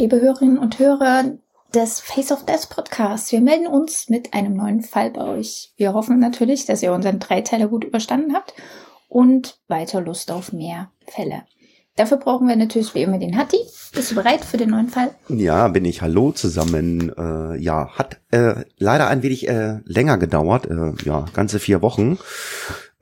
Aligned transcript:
Liebe 0.00 0.18
Hörerinnen 0.18 0.56
und 0.56 0.78
Hörer 0.78 1.24
des 1.74 2.00
Face 2.00 2.32
of 2.32 2.46
Death 2.46 2.70
Podcasts. 2.70 3.30
Wir 3.32 3.42
melden 3.42 3.66
uns 3.66 4.08
mit 4.08 4.32
einem 4.32 4.54
neuen 4.54 4.80
Fall 4.80 5.10
bei 5.10 5.22
euch. 5.22 5.74
Wir 5.76 5.92
hoffen 5.92 6.18
natürlich, 6.18 6.64
dass 6.64 6.82
ihr 6.82 6.94
unseren 6.94 7.18
Dreiteiler 7.18 7.68
gut 7.68 7.84
überstanden 7.84 8.34
habt 8.34 8.54
und 9.08 9.60
weiter 9.68 10.00
Lust 10.00 10.32
auf 10.32 10.54
mehr 10.54 10.90
Fälle. 11.06 11.42
Dafür 11.96 12.16
brauchen 12.16 12.48
wir 12.48 12.56
natürlich 12.56 12.94
wie 12.94 13.02
immer 13.02 13.18
den 13.18 13.36
Hatti. 13.36 13.58
Bist 13.92 14.10
du 14.10 14.14
bereit 14.14 14.42
für 14.42 14.56
den 14.56 14.70
neuen 14.70 14.88
Fall? 14.88 15.10
Ja, 15.28 15.68
bin 15.68 15.84
ich. 15.84 16.00
Hallo 16.00 16.32
zusammen. 16.32 17.12
Äh, 17.18 17.60
ja, 17.60 17.90
hat 17.90 18.22
äh, 18.30 18.64
leider 18.78 19.08
ein 19.08 19.22
wenig 19.22 19.48
äh, 19.48 19.80
länger 19.84 20.16
gedauert. 20.16 20.66
Äh, 20.66 20.94
ja, 21.04 21.26
ganze 21.34 21.58
vier 21.58 21.82
Wochen. 21.82 22.18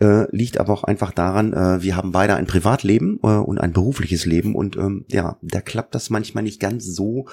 Äh, 0.00 0.26
liegt 0.34 0.58
aber 0.60 0.72
auch 0.72 0.84
einfach 0.84 1.10
daran, 1.10 1.52
äh, 1.52 1.82
wir 1.82 1.96
haben 1.96 2.12
beide 2.12 2.36
ein 2.36 2.46
Privatleben 2.46 3.18
äh, 3.24 3.26
und 3.26 3.58
ein 3.58 3.72
berufliches 3.72 4.26
Leben 4.26 4.54
und 4.54 4.76
ähm, 4.76 5.04
ja, 5.08 5.38
da 5.42 5.60
klappt 5.60 5.92
das 5.94 6.08
manchmal 6.08 6.44
nicht 6.44 6.60
ganz 6.60 6.84
so, 6.84 7.26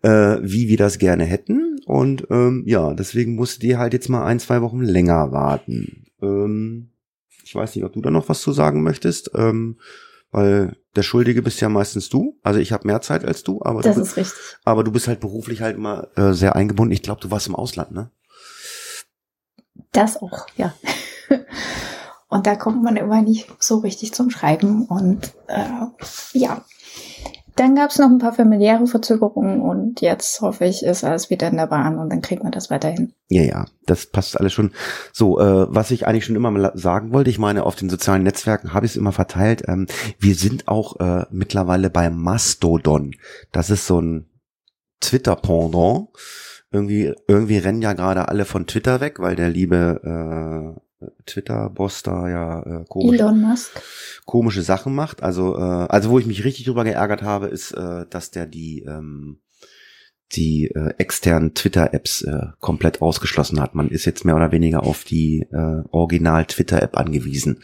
äh, 0.00 0.38
wie 0.40 0.68
wir 0.68 0.78
das 0.78 0.96
gerne 0.98 1.24
hätten 1.24 1.78
und 1.84 2.26
ähm, 2.30 2.62
ja, 2.66 2.94
deswegen 2.94 3.34
musst 3.34 3.62
ihr 3.64 3.78
halt 3.78 3.92
jetzt 3.92 4.08
mal 4.08 4.24
ein, 4.24 4.40
zwei 4.40 4.62
Wochen 4.62 4.80
länger 4.80 5.30
warten. 5.30 6.06
Ähm, 6.22 6.88
ich 7.44 7.54
weiß 7.54 7.74
nicht, 7.74 7.84
ob 7.84 7.92
du 7.92 8.00
da 8.00 8.10
noch 8.10 8.30
was 8.30 8.40
zu 8.40 8.52
sagen 8.52 8.82
möchtest, 8.82 9.32
ähm, 9.34 9.76
weil 10.30 10.76
der 10.96 11.02
Schuldige 11.02 11.42
bist 11.42 11.60
ja 11.60 11.68
meistens 11.68 12.08
du. 12.08 12.38
Also 12.42 12.60
ich 12.60 12.72
habe 12.72 12.86
mehr 12.86 13.02
Zeit 13.02 13.24
als 13.26 13.42
du, 13.42 13.60
aber 13.62 13.82
Das 13.82 13.96
du, 13.96 14.02
ist 14.02 14.16
richtig. 14.16 14.38
aber 14.64 14.84
du 14.84 14.92
bist 14.92 15.06
halt 15.06 15.20
beruflich 15.20 15.60
halt 15.60 15.76
immer 15.76 16.08
äh, 16.16 16.32
sehr 16.32 16.56
eingebunden. 16.56 16.92
Ich 16.92 17.02
glaube, 17.02 17.20
du 17.20 17.30
warst 17.30 17.46
im 17.46 17.54
Ausland, 17.54 17.92
ne? 17.92 18.10
Das 19.92 20.16
auch, 20.16 20.46
ja. 20.56 20.72
Und 22.30 22.46
da 22.46 22.54
kommt 22.54 22.82
man 22.82 22.96
immer 22.96 23.20
nicht 23.22 23.48
so 23.58 23.78
richtig 23.78 24.14
zum 24.14 24.30
Schreiben. 24.30 24.86
Und 24.86 25.34
äh, 25.48 25.68
ja, 26.32 26.64
dann 27.56 27.74
gab 27.74 27.90
es 27.90 27.98
noch 27.98 28.08
ein 28.08 28.18
paar 28.18 28.32
familiäre 28.32 28.86
Verzögerungen 28.86 29.60
und 29.60 30.00
jetzt 30.00 30.40
hoffe 30.40 30.64
ich, 30.64 30.82
ist 30.82 31.04
alles 31.04 31.28
wieder 31.28 31.48
in 31.48 31.58
der 31.58 31.66
Bahn 31.66 31.98
und 31.98 32.08
dann 32.08 32.22
kriegt 32.22 32.42
man 32.42 32.52
das 32.52 32.70
weiterhin. 32.70 33.12
Ja, 33.28 33.42
ja, 33.42 33.66
das 33.84 34.06
passt 34.06 34.40
alles 34.40 34.54
schon. 34.54 34.72
So, 35.12 35.38
äh, 35.38 35.66
was 35.68 35.90
ich 35.90 36.06
eigentlich 36.06 36.24
schon 36.24 36.36
immer 36.36 36.50
mal 36.50 36.72
sagen 36.74 37.12
wollte, 37.12 37.28
ich 37.28 37.38
meine, 37.38 37.66
auf 37.66 37.74
den 37.74 37.90
sozialen 37.90 38.22
Netzwerken 38.22 38.72
habe 38.72 38.86
ich 38.86 38.92
es 38.92 38.96
immer 38.96 39.12
verteilt. 39.12 39.64
Ähm, 39.66 39.88
wir 40.18 40.36
sind 40.36 40.68
auch 40.68 41.00
äh, 41.00 41.26
mittlerweile 41.30 41.90
bei 41.90 42.08
Mastodon. 42.08 43.14
Das 43.52 43.68
ist 43.68 43.86
so 43.86 44.00
ein 44.00 44.30
Twitter-Pendant. 45.00 46.08
Irgendwie, 46.72 47.12
irgendwie 47.26 47.58
rennen 47.58 47.82
ja 47.82 47.92
gerade 47.94 48.28
alle 48.28 48.46
von 48.46 48.66
Twitter 48.66 49.00
weg, 49.00 49.18
weil 49.18 49.36
der 49.36 49.50
liebe 49.50 50.76
äh, 50.76 50.80
Twitter-Boss 51.26 52.02
da 52.02 52.28
ja 52.28 52.62
äh, 52.62 52.84
komisch, 52.88 53.18
komische 54.26 54.62
Sachen 54.62 54.94
macht. 54.94 55.22
Also, 55.22 55.56
äh, 55.56 55.60
also 55.60 56.10
wo 56.10 56.18
ich 56.18 56.26
mich 56.26 56.44
richtig 56.44 56.66
drüber 56.66 56.84
geärgert 56.84 57.22
habe, 57.22 57.46
ist, 57.46 57.72
äh, 57.72 58.06
dass 58.08 58.30
der 58.30 58.46
die 58.46 58.82
ähm, 58.82 59.40
die 60.32 60.68
äh, 60.68 60.94
externen 60.98 61.54
Twitter-Apps 61.54 62.22
äh, 62.22 62.46
komplett 62.60 63.02
ausgeschlossen 63.02 63.60
hat. 63.60 63.74
Man 63.74 63.88
ist 63.88 64.04
jetzt 64.04 64.24
mehr 64.24 64.36
oder 64.36 64.52
weniger 64.52 64.84
auf 64.84 65.04
die 65.04 65.46
äh, 65.50 65.82
Original 65.90 66.44
Twitter-App 66.44 66.96
angewiesen. 66.96 67.60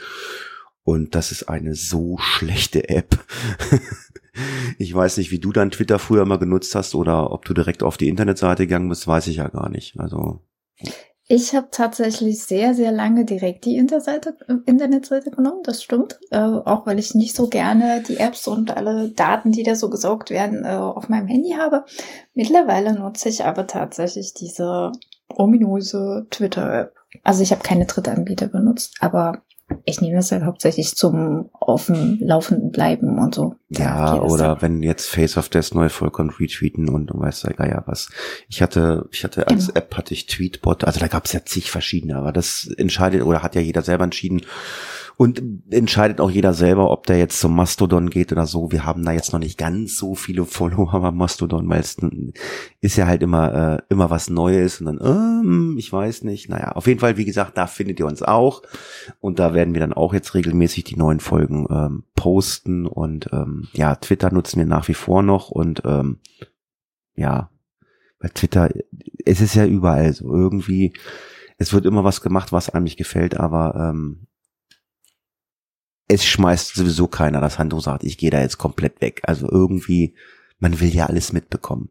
Und 0.83 1.15
das 1.15 1.33
ist 1.33 1.49
eine 1.49 1.75
so 1.75 2.17
schlechte 2.19 2.89
App. 2.89 3.25
ich 4.79 4.95
weiß 4.95 5.17
nicht, 5.17 5.31
wie 5.31 5.39
du 5.39 5.53
dann 5.53 5.71
Twitter 5.71 5.99
früher 5.99 6.25
mal 6.25 6.39
genutzt 6.39 6.75
hast 6.75 6.95
oder 6.95 7.33
ob 7.33 7.45
du 7.45 7.55
direkt 7.55 7.83
auf 7.83 7.97
die 7.97 8.09
Internetseite 8.09 8.67
gegangen 8.67 8.89
bist, 8.89 9.07
weiß 9.07 9.27
ich 9.29 9.37
ja 9.37 9.49
gar 9.49 9.69
nicht. 9.69 9.99
Also 9.99 10.43
Ich 11.29 11.57
habe 11.57 11.69
tatsächlich 11.73 12.45
sehr, 12.45 12.73
sehr 12.75 12.93
lange 12.93 13.25
direkt 13.25 13.65
die 13.65 13.77
Internetseite, 13.77 14.37
äh, 14.47 14.55
Internetseite 14.65 15.33
genommen, 15.33 15.63
das 15.65 15.83
stimmt. 15.83 16.21
Äh, 16.31 16.39
auch 16.39 16.87
weil 16.87 17.01
ich 17.01 17.17
nicht 17.17 17.35
so 17.35 17.49
gerne 17.49 18.03
die 18.07 18.19
Apps 18.19 18.47
und 18.47 18.77
alle 18.77 19.09
Daten, 19.09 19.51
die 19.51 19.65
da 19.65 19.75
so 19.75 19.91
gesaugt 19.91 20.31
werden, 20.31 20.65
äh, 20.65 20.69
auf 20.69 21.09
meinem 21.09 21.27
Handy 21.27 21.57
habe. 21.59 21.85
Mittlerweile 22.35 22.95
nutze 22.95 23.29
ich 23.29 23.45
aber 23.45 23.67
tatsächlich 23.67 24.35
diese 24.35 24.93
ominöse 25.29 26.29
Twitter-App. 26.31 26.95
Also 27.25 27.43
ich 27.43 27.51
habe 27.51 27.63
keine 27.63 27.87
Drittanbieter 27.87 28.47
benutzt, 28.47 28.95
aber 29.01 29.43
ich 29.85 30.01
nehme 30.01 30.17
das 30.17 30.31
halt 30.31 30.45
hauptsächlich 30.45 30.95
zum 30.95 31.51
auf 31.53 31.87
dem 31.87 32.19
Laufenden 32.21 32.71
bleiben 32.71 33.19
und 33.19 33.35
so. 33.35 33.55
Ja, 33.69 34.21
oder 34.21 34.55
dann. 34.55 34.63
wenn 34.63 34.83
jetzt 34.83 35.09
Face 35.09 35.37
of 35.37 35.49
Death 35.49 35.75
neue 35.75 35.89
Folge 35.89 36.13
kommt, 36.13 36.39
retweeten 36.39 36.89
und 36.89 37.07
du 37.09 37.19
weißt 37.19 37.45
ja 37.45 37.53
Geier 37.53 37.83
was. 37.87 38.09
Ich 38.49 38.63
hatte, 38.63 39.09
ich 39.11 39.25
hatte 39.25 39.49
als 39.49 39.67
Genau. 39.69 39.79
App 39.79 39.97
hatte 39.97 40.15
ich 40.15 40.27
Tweetbot, 40.27 40.85
also 40.85 41.01
da 41.01 41.09
gab 41.09 41.25
es 41.25 41.33
ja 41.33 41.45
zig 41.45 41.71
verschiedene, 41.71 42.17
aber 42.17 42.33
das 42.33 42.69
entscheidet 42.77 43.23
oder 43.23 43.43
hat 43.43 43.55
ja 43.57 43.61
jeder 43.61 43.83
selber 43.83 44.05
entschieden. 44.05 44.43
Und 45.19 45.43
entscheidet 45.71 46.21
auch 46.21 46.31
jeder 46.31 46.53
selber, 46.53 46.91
ob 46.91 47.07
der 47.07 47.17
jetzt 47.17 47.41
zum 47.41 47.57
Mastodon 47.57 48.11
geht 48.11 48.33
oder 48.33 48.45
so. 48.47 48.71
Wir 48.71 48.85
haben 48.85 49.03
da 49.03 49.13
jetzt 49.13 49.33
noch 49.33 49.39
nicht 49.39 49.57
ganz 49.57 49.97
so 49.97 50.15
viele 50.15 50.45
Follower 50.45 51.01
beim 51.01 51.17
Mastodon, 51.17 51.67
weil 51.71 51.81
es 51.81 51.97
ist 52.83 52.97
ja 52.97 53.07
halt 53.07 53.23
immer, 53.23 53.79
äh, 53.79 53.83
immer 53.89 54.11
was 54.11 54.29
Neues 54.29 54.81
und 54.81 54.87
dann, 54.87 55.01
ähm, 55.03 55.77
ich 55.79 55.91
weiß 55.91 56.25
nicht. 56.25 56.51
Naja, 56.51 56.73
auf 56.73 56.87
jeden 56.87 57.01
Fall, 57.01 57.17
wie 57.17 57.25
gesagt, 57.25 57.57
da 57.57 57.67
findet 57.67 57.99
ihr 57.99 58.07
uns 58.07 58.23
auch. 58.23 58.63
Und 59.19 59.39
da 59.39 59.55
werden 59.55 59.73
wir 59.73 59.81
dann 59.81 59.95
auch 59.95 60.13
jetzt 60.13 60.35
regelmäßig 60.35 60.85
die 60.85 60.97
neuen 60.97 61.21
Folgen 61.21 61.67
ähm, 61.71 62.05
posten. 62.15 62.87
Und 62.87 63.31
ähm, 63.33 63.69
ja, 63.73 63.97
Twitter 63.97 64.31
nutzen 64.31 64.59
wir 64.59 64.67
nach 64.67 64.87
wie 64.89 64.95
vor 64.95 65.23
noch. 65.23 65.49
Und 65.49 65.81
ähm, 65.87 66.19
ja, 67.15 67.49
bei 68.19 68.29
Twitter, 68.29 68.69
es 69.25 69.41
ist 69.41 69.55
ja 69.55 69.65
überall 69.65 70.13
so 70.13 70.31
irgendwie, 70.31 70.93
es 71.57 71.73
wird 71.73 71.87
immer 71.87 72.05
was 72.05 72.21
gemacht, 72.21 72.53
was 72.53 72.69
einem 72.69 72.85
nicht 72.85 72.99
gefällt, 72.99 73.39
aber 73.39 73.75
ähm, 73.77 74.27
es 76.09 76.25
schmeißt 76.25 76.75
sowieso 76.75 77.07
keiner 77.07 77.41
das 77.41 77.59
Handtuch 77.59 77.83
sagt, 77.83 78.05
ich 78.05 78.19
gehe 78.19 78.31
da 78.31 78.41
jetzt 78.41 78.59
komplett 78.59 79.01
weg. 79.01 79.23
Also 79.25 79.51
irgendwie, 79.51 80.15
man 80.59 80.81
will 80.81 80.95
ja 80.95 81.07
alles 81.07 81.33
mitbekommen. 81.33 81.91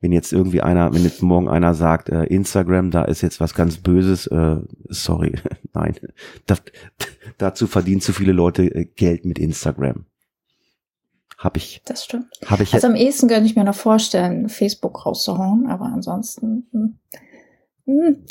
Wenn 0.00 0.12
jetzt 0.12 0.32
irgendwie 0.32 0.60
einer, 0.60 0.92
wenn 0.92 1.04
jetzt 1.04 1.22
morgen 1.22 1.48
einer 1.48 1.74
sagt, 1.74 2.10
äh, 2.10 2.24
Instagram, 2.24 2.90
da 2.90 3.04
ist 3.04 3.22
jetzt 3.22 3.40
was 3.40 3.54
ganz 3.54 3.78
Böses, 3.78 4.26
äh, 4.26 4.58
sorry, 4.88 5.34
nein, 5.72 5.96
da, 6.44 6.56
dazu 7.38 7.66
verdienen 7.66 8.02
zu 8.02 8.12
viele 8.12 8.32
Leute 8.32 8.64
äh, 8.64 8.84
Geld 8.84 9.24
mit 9.24 9.38
Instagram. 9.38 10.04
Hab 11.38 11.56
ich, 11.56 11.82
Das 11.84 12.04
stimmt. 12.04 12.28
hab 12.46 12.60
ich 12.60 12.72
Also 12.72 12.86
am 12.86 12.94
ehesten 12.94 13.28
könnte 13.28 13.46
ich 13.46 13.56
mir 13.56 13.64
noch 13.64 13.74
vorstellen, 13.74 14.48
Facebook 14.48 15.04
rauszuhauen, 15.04 15.66
aber 15.66 15.86
ansonsten. 15.86 16.66
Hm, 16.72 16.98
hm. 17.86 18.24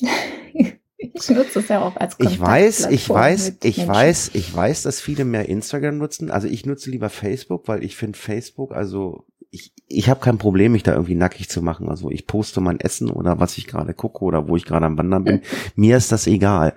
Ich 0.98 1.30
nutze 1.30 1.60
es 1.60 1.68
ja 1.68 1.82
auch 1.82 1.96
als 1.98 2.16
Ich 2.20 2.40
weiß, 2.40 2.88
ich 2.90 3.10
weiß, 3.10 3.58
ich 3.64 3.78
Menschen. 3.78 3.94
weiß, 3.94 4.32
ich 4.34 4.56
weiß, 4.56 4.84
dass 4.84 5.02
viele 5.02 5.26
mehr 5.26 5.50
Instagram 5.50 5.98
nutzen. 5.98 6.32
Also 6.32 6.48
ich 6.48 6.66
nutze 6.66 6.90
lieber 6.90 7.10
Facebook, 7.10 7.68
weil 7.68 7.84
ich 7.84 7.96
finde 7.96 8.18
Facebook, 8.18 8.72
also 8.72 9.26
ich, 9.52 9.74
ich 9.88 10.10
habe 10.10 10.20
kein 10.20 10.38
Problem, 10.38 10.74
mich 10.74 10.84
da 10.84 10.94
irgendwie 10.94 11.16
nackig 11.16 11.50
zu 11.50 11.62
machen. 11.62 11.90
Also 11.90 12.12
ich 12.12 12.28
poste 12.28 12.62
mein 12.62 12.80
Essen 12.80 13.10
oder 13.10 13.40
was 13.40 13.58
ich 13.58 13.68
gerade 13.68 13.94
gucke 13.94 14.24
oder 14.24 14.48
wo 14.48 14.56
ich 14.56 14.66
gerade 14.66 14.86
am 14.86 14.98
Wandern 14.98 15.24
bin. 15.24 15.42
Mir 15.76 15.98
ist 15.98 16.12
das 16.12 16.28
egal. 16.28 16.74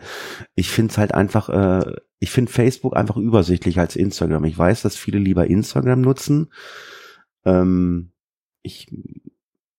Ich 0.54 0.70
finde 0.70 0.92
es 0.92 0.98
halt 0.98 1.14
einfach, 1.14 1.48
äh, 1.48 1.92
ich 2.18 2.30
finde 2.30 2.52
Facebook 2.52 2.96
einfach 2.96 3.16
übersichtlich 3.16 3.78
als 3.78 3.96
Instagram. 3.96 4.44
Ich 4.44 4.58
weiß, 4.58 4.82
dass 4.82 4.96
viele 4.96 5.18
lieber 5.18 5.46
Instagram 5.46 6.00
nutzen. 6.00 6.52
Ähm, 7.44 8.12
ich 8.62 8.88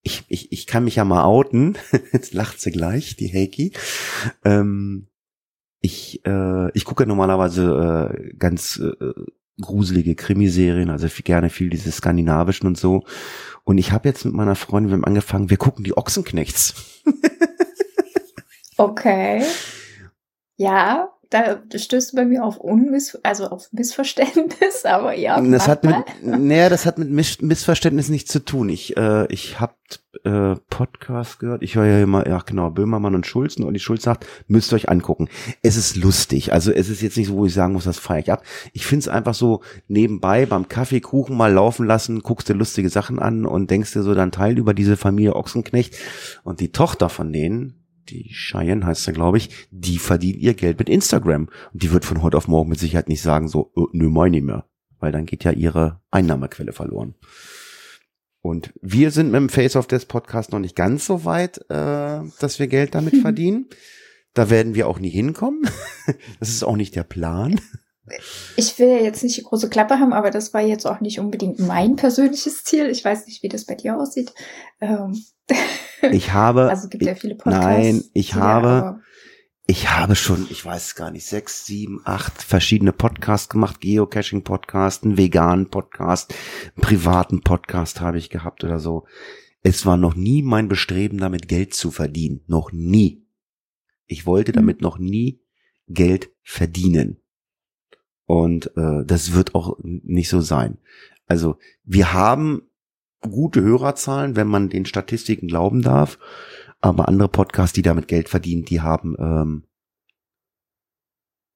ich, 0.02 0.24
ich, 0.28 0.52
ich 0.52 0.68
kann 0.68 0.84
mich 0.84 0.96
ja 0.96 1.06
mal 1.06 1.24
outen. 1.24 1.78
Jetzt 2.14 2.34
lacht 2.34 2.60
sie 2.60 2.72
gleich, 2.72 3.16
die 3.16 3.32
Heiki. 3.32 3.74
Ähm, 4.44 5.08
ich, 5.82 6.26
äh, 6.26 6.72
ich 6.72 6.86
gucke 6.86 7.06
normalerweise 7.06 8.14
äh, 8.14 8.34
ganz 8.38 8.78
äh, 8.80 9.14
gruselige 9.62 10.16
Krimiserien, 10.16 10.90
also 10.90 11.08
viel, 11.08 11.24
gerne 11.24 11.50
viel 11.50 11.70
diese 11.70 11.92
skandinavischen 11.92 12.68
und 12.68 12.78
so. 12.78 13.04
Und 13.64 13.78
ich 13.78 13.92
habe 13.92 14.08
jetzt 14.08 14.26
mit 14.26 14.34
meiner 14.34 14.56
Freundin, 14.56 14.90
wir 14.90 14.96
haben 14.96 15.06
angefangen, 15.06 15.50
wir 15.50 15.58
gucken 15.58 15.84
die 15.84 15.98
Ochsenknechts. 15.98 17.02
Okay. 18.80 19.44
Ja, 20.56 21.10
da 21.30 21.62
stößt 21.76 22.12
du 22.12 22.16
bei 22.16 22.26
mir 22.26 22.44
auf 22.44 22.58
Unmiss, 22.58 23.18
also 23.24 23.48
auf 23.48 23.72
Missverständnis, 23.72 24.84
aber 24.86 25.14
ja. 25.14 25.40
Das 25.40 25.68
hat 25.68 25.84
mit, 25.84 25.96
naja, 26.24 26.70
das 26.70 26.86
hat 26.86 26.98
mit 26.98 27.10
Miss 27.10 27.42
Missverständnis 27.42 28.10
nichts 28.10 28.32
zu 28.32 28.44
tun. 28.44 28.70
Ich, 28.70 28.98
äh, 28.98 29.32
ich 29.32 29.60
hab 29.60 29.78
äh, 30.24 30.56
Podcast 30.70 31.40
gehört. 31.40 31.62
Ich 31.62 31.76
höre 31.76 31.86
ja 31.86 32.02
immer, 32.02 32.28
ja 32.28 32.40
genau, 32.44 32.72
Böhmermann 32.72 33.14
und 33.14 33.28
Schulzen 33.28 33.64
und 33.64 33.76
die 33.76 33.80
Schulz 33.80 34.04
sagt, 34.04 34.26
müsst 34.48 34.74
ihr 34.74 34.78
euch 34.78 34.90
angucken. 34.90 35.30
Es 35.62 35.78
ist 35.78 35.96
lustig. 35.96 36.52
Also 36.52 36.72
es 36.72 36.90
ist 36.90 37.02
jetzt 37.02 37.16
nicht 37.16 37.28
so, 37.28 37.36
wo 37.36 37.46
ich 37.46 37.54
sagen 37.54 37.74
muss, 37.74 37.84
das 37.84 38.00
feiere 38.00 38.20
ich 38.20 38.32
ab. 38.32 38.44
Ich 38.74 38.88
finde 38.88 39.02
es 39.02 39.08
einfach 39.08 39.36
so 39.36 39.62
nebenbei 39.88 40.48
beim 40.48 40.68
Kaffee, 40.68 41.00
Kuchen 41.00 41.38
mal 41.38 41.54
laufen 41.54 41.86
lassen, 41.86 42.22
guckst 42.22 42.50
dir 42.50 42.56
lustige 42.56 42.90
Sachen 42.90 43.20
an 43.20 43.46
und 43.46 43.70
denkst 43.70 43.94
dir 43.94 44.02
so 44.02 44.16
dann 44.16 44.32
Teil 44.32 44.58
über 44.58 44.74
diese 44.74 44.98
Familie 44.98 45.36
Ochsenknecht 45.36 45.96
und 46.44 46.60
die 46.60 46.72
Tochter 46.72 47.10
von 47.10 47.32
denen, 47.32 47.79
die 48.10 48.30
Cheyenne 48.34 48.86
heißt 48.86 49.04
sie, 49.04 49.14
glaube 49.14 49.38
ich, 49.38 49.68
die 49.72 49.98
verdient 49.98 50.38
ihr 50.38 50.54
Geld 50.54 50.80
mit 50.80 50.90
Instagram. 50.90 51.50
Und 51.74 51.84
die 51.84 51.92
wird 51.92 52.06
von 52.06 52.22
heute 52.22 52.38
auf 52.38 52.48
morgen 52.48 52.70
mit 52.70 52.80
Sicherheit 52.80 53.10
nicht 53.10 53.22
sagen, 53.22 53.48
so, 53.48 53.72
äh, 53.76 53.84
nö, 53.94 54.10
mein 54.10 54.32
nicht 54.32 54.44
mehr. 54.44 54.66
Weil 55.00 55.12
dann 55.12 55.26
geht 55.26 55.44
ja 55.44 55.52
ihre 55.52 56.02
Einnahmequelle 56.12 56.74
verloren. 56.74 57.16
Und 58.42 58.74
wir 58.82 59.12
sind 59.12 59.32
mit 59.32 59.40
dem 59.40 59.50
Face 59.50 59.76
of 59.76 59.88
Death 59.88 60.08
Podcast 60.08 60.52
noch 60.52 60.60
nicht 60.60 60.76
ganz 60.76 61.06
so 61.06 61.26
weit, 61.26 61.60
äh, 61.70 62.22
dass 62.40 62.60
wir 62.60 62.68
Geld 62.68 62.96
damit 62.96 63.18
verdienen. 63.22 63.68
Da 64.34 64.50
werden 64.50 64.76
wir 64.76 64.88
auch 64.88 65.00
nie 65.00 65.10
hinkommen. 65.10 65.62
Das 66.40 66.50
ist 66.50 66.64
auch 66.64 66.76
nicht 66.76 66.96
der 66.96 67.04
Plan. 67.04 67.62
Ich 68.56 68.78
will 68.80 68.88
ja 68.90 68.98
jetzt 69.00 69.24
nicht 69.24 69.38
die 69.38 69.44
große 69.44 69.70
Klappe 69.70 70.00
haben, 70.00 70.14
aber 70.14 70.32
das 70.32 70.54
war 70.54 70.62
jetzt 70.62 70.86
auch 70.86 71.00
nicht 71.02 71.20
unbedingt 71.20 71.60
mein 71.60 71.96
persönliches 71.96 72.64
Ziel. 72.64 72.88
Ich 72.90 73.04
weiß 73.06 73.26
nicht, 73.28 73.44
wie 73.44 73.50
das 73.50 73.66
bei 73.66 73.76
dir 73.76 73.98
aussieht. 73.98 74.34
Ähm, 74.82 75.22
Ich 76.12 76.32
habe, 76.32 76.70
also 76.70 76.86
es 76.86 76.90
gibt 76.90 77.04
ja 77.04 77.14
viele 77.16 77.36
Podcasts. 77.36 77.66
nein, 77.66 78.04
ich 78.14 78.36
habe, 78.36 79.02
ich 79.68 79.90
habe 79.90 80.16
schon, 80.16 80.48
ich 80.50 80.66
weiß 80.66 80.86
es 80.88 80.96
gar 80.96 81.12
nicht, 81.12 81.26
sechs, 81.26 81.66
sieben, 81.66 82.00
acht 82.06 82.42
verschiedene 82.42 82.94
Podcasts 82.94 83.50
gemacht, 83.50 83.82
Geocaching-Podcast, 83.82 85.04
einen 85.04 85.18
veganen 85.18 85.70
Podcast, 85.70 86.34
einen 86.76 86.82
privaten 86.82 87.42
Podcast 87.42 88.00
habe 88.00 88.18
ich 88.18 88.30
gehabt 88.30 88.64
oder 88.64 88.80
so. 88.80 89.06
Es 89.62 89.86
war 89.86 89.98
noch 89.98 90.16
nie 90.16 90.42
mein 90.42 90.70
Bestreben, 90.70 91.18
damit 91.18 91.50
Geld 91.50 91.74
zu 91.74 91.92
verdienen. 91.92 92.42
Noch 92.48 92.72
nie. 92.72 93.26
Ich 94.06 94.26
wollte 94.26 94.52
Mhm. 94.54 94.56
damit 94.56 94.82
noch 94.82 94.98
nie 95.00 95.42
Geld 95.88 96.30
verdienen. 96.44 97.18
Und 98.30 98.78
äh, 98.78 99.04
das 99.06 99.34
wird 99.34 99.56
auch 99.56 99.80
nicht 99.82 100.30
so 100.30 100.40
sein. 100.40 100.78
Also 101.26 101.58
wir 101.84 102.14
haben 102.14 102.62
gute 103.22 103.64
Hörerzahlen, 103.64 104.36
wenn 104.36 104.46
man 104.46 104.70
den 104.70 104.86
Statistiken 104.86 105.48
glauben 105.48 105.82
darf. 105.82 106.20
Aber 106.80 107.08
andere 107.08 107.28
Podcasts, 107.28 107.74
die 107.74 107.82
damit 107.82 108.08
Geld 108.08 108.30
verdienen, 108.30 108.66
die 108.66 108.82
haben 108.82 109.16
ähm, 109.18 109.64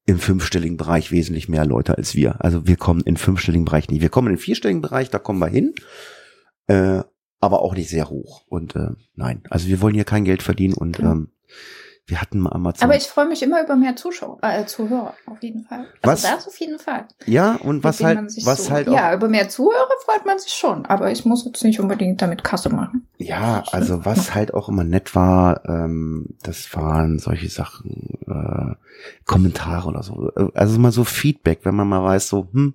im 0.04 0.18
fünfstelligen 0.18 0.76
Bereich 0.76 1.12
wesentlich 1.12 1.48
mehr 1.48 1.64
Leute 1.64 1.96
als 1.96 2.16
wir. 2.16 2.44
Also 2.44 2.66
wir 2.66 2.76
kommen 2.76 3.02
in 3.02 3.18
fünfstelligen 3.18 3.66
Bereich 3.66 3.88
nicht. 3.88 4.00
Wir 4.00 4.08
kommen 4.08 4.26
in 4.26 4.34
den 4.34 4.42
vierstelligen 4.42 4.82
Bereich, 4.82 5.10
da 5.10 5.20
kommen 5.20 5.38
wir 5.38 5.46
hin. 5.46 5.76
Äh, 6.66 7.04
aber 7.38 7.62
auch 7.62 7.76
nicht 7.76 7.88
sehr 7.88 8.10
hoch. 8.10 8.46
Und 8.48 8.74
äh, 8.74 8.90
nein, 9.14 9.44
also 9.48 9.68
wir 9.68 9.80
wollen 9.80 9.94
hier 9.94 10.02
kein 10.02 10.24
Geld 10.24 10.42
verdienen 10.42 10.74
und 10.74 10.98
ähm, 10.98 11.28
wir 12.06 12.20
hatten 12.20 12.38
mal 12.38 12.50
Amazon. 12.52 12.84
Aber 12.84 12.96
ich 12.96 13.04
freue 13.04 13.26
mich 13.26 13.42
immer 13.42 13.62
über 13.62 13.76
mehr 13.76 13.96
Zuschauer, 13.96 14.38
äh, 14.42 14.66
Zuhörer, 14.66 15.14
auf 15.26 15.42
jeden 15.42 15.64
Fall. 15.64 15.86
Also 16.02 16.12
Was? 16.12 16.22
das 16.22 16.46
auf 16.48 16.60
jeden 16.60 16.78
Fall. 16.78 17.06
ja, 17.24 17.54
und 17.56 17.82
was 17.82 18.02
halt, 18.04 18.18
was 18.44 18.66
so, 18.66 18.70
halt 18.72 18.88
auch, 18.88 18.92
Ja, 18.92 19.14
über 19.14 19.28
mehr 19.28 19.48
Zuhörer 19.48 19.88
freut 20.04 20.26
man 20.26 20.38
sich 20.38 20.52
schon, 20.52 20.84
aber 20.86 21.10
ich 21.10 21.24
muss 21.24 21.44
jetzt 21.46 21.64
nicht 21.64 21.80
unbedingt 21.80 22.20
damit 22.20 22.44
Kasse 22.44 22.68
machen. 22.68 23.06
Ja, 23.16 23.64
also 23.72 24.04
was 24.04 24.34
halt 24.34 24.52
auch 24.52 24.68
immer 24.68 24.84
nett 24.84 25.14
war, 25.14 25.64
ähm, 25.66 26.36
das 26.42 26.74
waren 26.74 27.18
solche 27.18 27.48
Sachen, 27.48 28.18
äh, 28.26 28.74
Kommentare 29.24 29.88
oder 29.88 30.02
so. 30.02 30.30
Also 30.54 30.78
mal 30.78 30.92
so 30.92 31.04
Feedback, 31.04 31.60
wenn 31.64 31.74
man 31.74 31.88
mal 31.88 32.02
weiß, 32.04 32.28
so, 32.28 32.48
hm, 32.52 32.74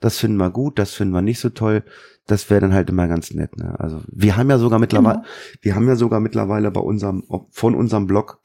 das 0.00 0.18
finden 0.18 0.38
wir 0.38 0.50
gut, 0.50 0.78
das 0.78 0.92
finden 0.92 1.12
wir 1.14 1.22
nicht 1.22 1.40
so 1.40 1.50
toll. 1.50 1.84
Das 2.26 2.48
wäre 2.48 2.62
dann 2.62 2.72
halt 2.72 2.88
immer 2.88 3.06
ganz 3.08 3.32
nett. 3.32 3.58
Ne? 3.58 3.74
Also 3.78 4.00
wir 4.10 4.36
haben 4.36 4.48
ja 4.48 4.56
sogar 4.58 4.78
mittlerweile, 4.78 5.16
Genau. 5.18 5.26
wir 5.60 5.74
haben 5.74 5.86
ja 5.86 5.96
sogar 5.96 6.20
mittlerweile 6.20 6.70
bei 6.70 6.80
unserem, 6.80 7.22
von 7.50 7.74
unserem 7.74 8.06
Blog 8.06 8.40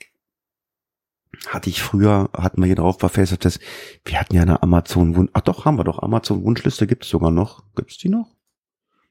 hatte 1.48 1.70
ich 1.70 1.82
früher, 1.82 2.30
hatten 2.34 2.62
wir 2.62 2.68
hier 2.68 2.76
drauf 2.76 2.98
bei 2.98 3.10
Facebook, 3.10 3.40
das, 3.42 3.60
wir 4.06 4.20
hatten 4.20 4.36
ja 4.36 4.42
eine 4.42 4.62
Amazon 4.62 5.16
Wunsch, 5.16 5.32
ach 5.34 5.42
doch, 5.42 5.66
haben 5.66 5.78
wir 5.78 5.84
doch, 5.84 6.00
Amazon 6.02 6.44
Wunschliste 6.44 6.88
gibt's 6.88 7.10
sogar 7.10 7.32
noch. 7.32 7.64
Gibt's 7.76 7.98
die 7.98 8.10
noch? 8.10 8.36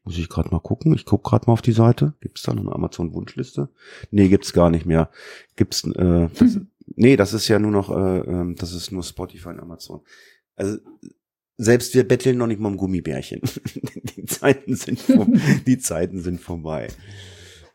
Muss 0.05 0.17
ich 0.19 0.29
gerade 0.29 0.51
mal 0.51 0.61
gucken. 0.61 0.95
Ich 0.95 1.05
guck 1.05 1.25
gerade 1.25 1.47
mal 1.47 1.53
auf 1.53 1.63
die 1.63 1.73
Seite. 1.73 2.15
Gibt's 2.21 2.43
da 2.43 2.55
noch 2.55 2.63
eine 2.63 2.73
Amazon 2.73 3.13
Wunschliste? 3.13 3.69
Nee, 4.11 4.29
gibt's 4.29 4.53
gar 4.53 4.71
nicht 4.71 4.87
mehr. 4.87 5.11
Gibt's 5.57 5.85
äh, 5.85 6.29
das, 6.39 6.59
Nee, 6.97 7.17
das 7.17 7.33
ist 7.33 7.49
ja 7.49 7.59
nur 7.59 7.71
noch 7.71 7.91
äh, 7.91 8.19
ähm, 8.21 8.55
das 8.57 8.73
ist 8.73 8.93
nur 8.93 9.03
Spotify 9.03 9.49
und 9.49 9.61
Amazon. 9.61 10.01
Also 10.57 10.79
selbst 11.57 11.95
wir 11.95 12.07
betteln 12.07 12.39
noch 12.39 12.47
nicht 12.47 12.61
mal 12.61 12.69
um 12.69 12.77
Gummibärchen. 12.77 13.41
die 14.17 14.25
Zeiten 14.25 14.77
sind 14.77 15.03
die 15.67 15.79
Zeiten 15.79 16.21
sind 16.21 16.41
vorbei. 16.41 16.89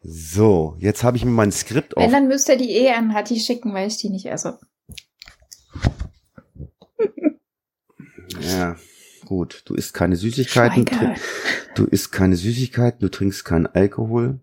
So, 0.03 0.75
jetzt 0.79 1.03
habe 1.03 1.15
ich 1.17 1.23
mir 1.23 1.31
mein 1.31 1.51
Skript 1.51 1.93
Wenn, 1.95 2.03
auf. 2.05 2.11
dann 2.11 2.27
müsst 2.27 2.49
ihr 2.49 2.57
die 2.57 2.71
eh 2.71 2.91
an 2.91 3.13
Hatti 3.13 3.39
schicken, 3.39 3.73
weil 3.73 3.87
ich 3.87 3.97
die 3.97 4.09
nicht 4.09 4.25
esse. 4.25 4.59
Ja, 8.41 8.75
gut. 9.25 9.61
Du 9.65 9.75
isst 9.75 9.93
keine 9.93 10.15
Süßigkeiten. 10.15 10.85
Schweige. 10.87 11.15
Du 11.75 11.85
isst 11.85 12.11
keine 12.11 12.35
Süßigkeiten. 12.35 12.99
Du 12.99 13.09
trinkst 13.09 13.45
keinen 13.45 13.67
Alkohol. 13.67 14.39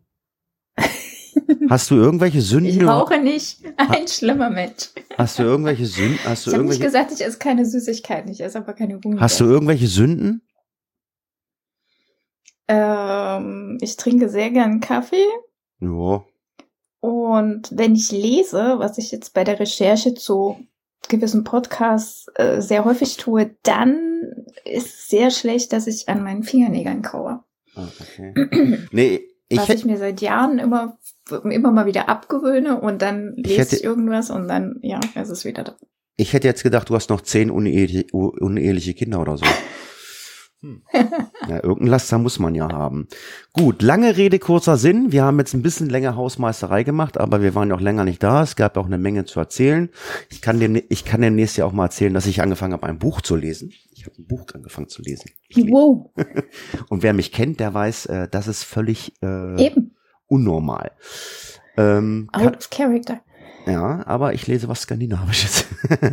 Hast 1.69 1.91
du 1.91 1.97
irgendwelche 1.97 2.39
Ich 2.39 2.47
Sünden? 2.49 2.89
rauche 2.89 3.19
nicht. 3.21 3.63
Ein 3.77 4.09
schlimmer 4.09 4.49
Mensch. 4.51 4.91
Hast 5.19 5.39
du 5.39 5.43
irgendwelche 5.43 5.87
Sünden? 5.87 6.19
Hast 6.25 6.47
du 6.47 6.51
Ich 6.51 6.57
habe 6.57 6.65
nicht 6.69 6.81
gesagt, 6.81 7.13
ich 7.13 7.21
esse 7.25 7.39
keine 7.39 7.67
Süßigkeiten. 7.67 8.31
Ich 8.33 8.41
esse 8.41 8.59
aber 8.59 8.73
keine 8.73 8.95
Gummibärchen. 8.95 9.21
Hast 9.21 9.41
du 9.41 9.45
irgendwelche 9.45 9.87
Sünden? 9.89 10.43
Ähm, 12.69 13.79
ich 13.81 13.97
trinke 13.97 14.29
sehr 14.29 14.51
gern 14.51 14.81
Kaffee. 14.81 15.27
Ja. 15.81 16.25
Und 17.01 17.69
wenn 17.73 17.95
ich 17.95 18.13
lese, 18.13 18.75
was 18.79 18.99
ich 18.99 19.11
jetzt 19.11 19.33
bei 19.33 19.45
der 19.45 19.59
Recherche 19.59 20.15
zu 20.15 20.59
gewissen 21.09 21.45
Podcasts 21.45 22.27
äh, 22.35 22.61
sehr 22.61 22.85
häufig 22.85 23.17
tue, 23.17 23.57
dann 23.63 24.45
ist 24.65 24.87
es 24.87 25.09
sehr 25.09 25.31
schlecht, 25.31 25.73
dass 25.73 25.87
ich 25.87 26.09
an 26.09 26.23
meinen 26.23 26.43
Fingernägeln 26.43 27.01
kaue. 27.03 27.43
Ah, 27.75 27.89
okay. 28.01 28.35
Nee, 28.93 29.23
ich 29.49 29.59
was 29.59 29.69
ich 29.71 29.85
mir 29.87 29.97
seit 29.97 30.21
Jahren 30.21 30.59
immer, 30.59 30.99
immer 31.45 31.73
mal 31.73 31.87
wieder 31.87 32.09
abgewöhne 32.09 32.79
und 32.81 33.01
dann 33.03 33.35
Ich 33.39 33.47
lese 33.47 33.61
hätte- 33.61 33.77
ich 33.77 33.85
irgendwas 33.85 34.31
und 34.31 34.47
dann, 34.49 34.79
ja, 34.83 35.01
es 35.15 35.31
ist 35.31 35.45
wieder 35.45 35.65
da. 35.65 35.77
ich 36.17 36.33
hätte 36.35 36.47
jetzt 36.49 36.63
gedacht, 36.63 36.91
du 36.91 36.95
hast 36.95 37.09
noch 37.11 37.23
zehn 37.23 37.51
uneheliche, 37.51 38.07
uneheliche 38.13 38.93
Kinder 38.95 39.21
oder 39.21 39.39
so. 39.39 39.47
Hm. 40.63 40.83
Ja, 41.49 41.65
irgendein 41.65 41.89
Laster 41.89 42.19
muss 42.19 42.39
man 42.39 42.55
ja 42.55 42.71
haben. 42.71 43.09
Gut, 43.55 43.83
lange 43.83 44.17
Rede, 44.17 44.39
kurzer 44.39 44.77
Sinn. 44.77 45.11
Wir 45.11 45.25
haben 45.25 45.39
jetzt 45.39 45.55
ein 45.55 45.63
bisschen 45.63 45.89
länger 45.89 46.15
Hausmeisterei 46.15 46.85
gemacht, 46.85 47.19
aber 47.19 47.43
wir 47.43 47.55
waren 47.55 47.71
ja 47.71 47.75
auch 47.75 47.81
länger 47.81 48.05
nicht 48.05 48.23
da. 48.23 48.43
Es 48.43 48.57
gab 48.57 48.77
auch 48.77 48.87
eine 48.87 48.99
Menge 48.99 49.25
zu 49.25 49.41
erzählen. 49.41 49.89
Ich 50.29 50.43
kann, 50.43 50.61
dem, 50.61 50.81
ich 50.89 51.05
kann 51.05 51.23
demnächst 51.23 51.57
ja 51.57 51.65
auch 51.65 51.73
mal 51.73 51.87
erzählen, 51.87 52.15
dass 52.15 52.27
ich 52.27 52.43
angefangen 52.43 52.75
habe, 52.75 52.87
ein 52.87 52.99
Buch 52.99 53.21
zu 53.21 53.35
lesen. 53.35 53.73
Ich 53.91 54.07
habe 54.07 54.17
ein 54.19 54.27
Buch 54.27 54.45
angefangen 54.55 54.89
zu 54.89 55.03
lesen. 55.03 55.31
Wow, 55.57 56.11
Und 56.89 57.03
wer 57.03 57.15
mich 57.15 57.33
kennt, 57.33 57.59
der 57.59 57.75
weiß, 57.75 58.07
äh, 58.07 58.29
das 58.29 58.47
ist 58.47 58.63
völlig 58.63 59.15
äh, 59.23 59.61
eben, 59.61 59.97
unnormal. 60.27 60.93
Ähm, 61.77 62.29
out 62.33 62.59
of 62.59 62.71
character. 62.71 63.23
ja, 63.67 64.07
aber 64.07 64.35
ich 64.35 64.47
lese 64.47 64.69
was 64.69 64.83
Skandinavisches. 64.83 65.65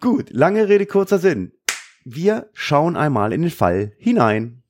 Gut, 0.00 0.30
lange 0.30 0.68
Rede, 0.68 0.86
kurzer 0.86 1.18
Sinn. 1.18 1.52
Wir 2.04 2.48
schauen 2.52 2.96
einmal 2.96 3.32
in 3.32 3.42
den 3.42 3.50
Fall 3.50 3.92
hinein. 3.98 4.62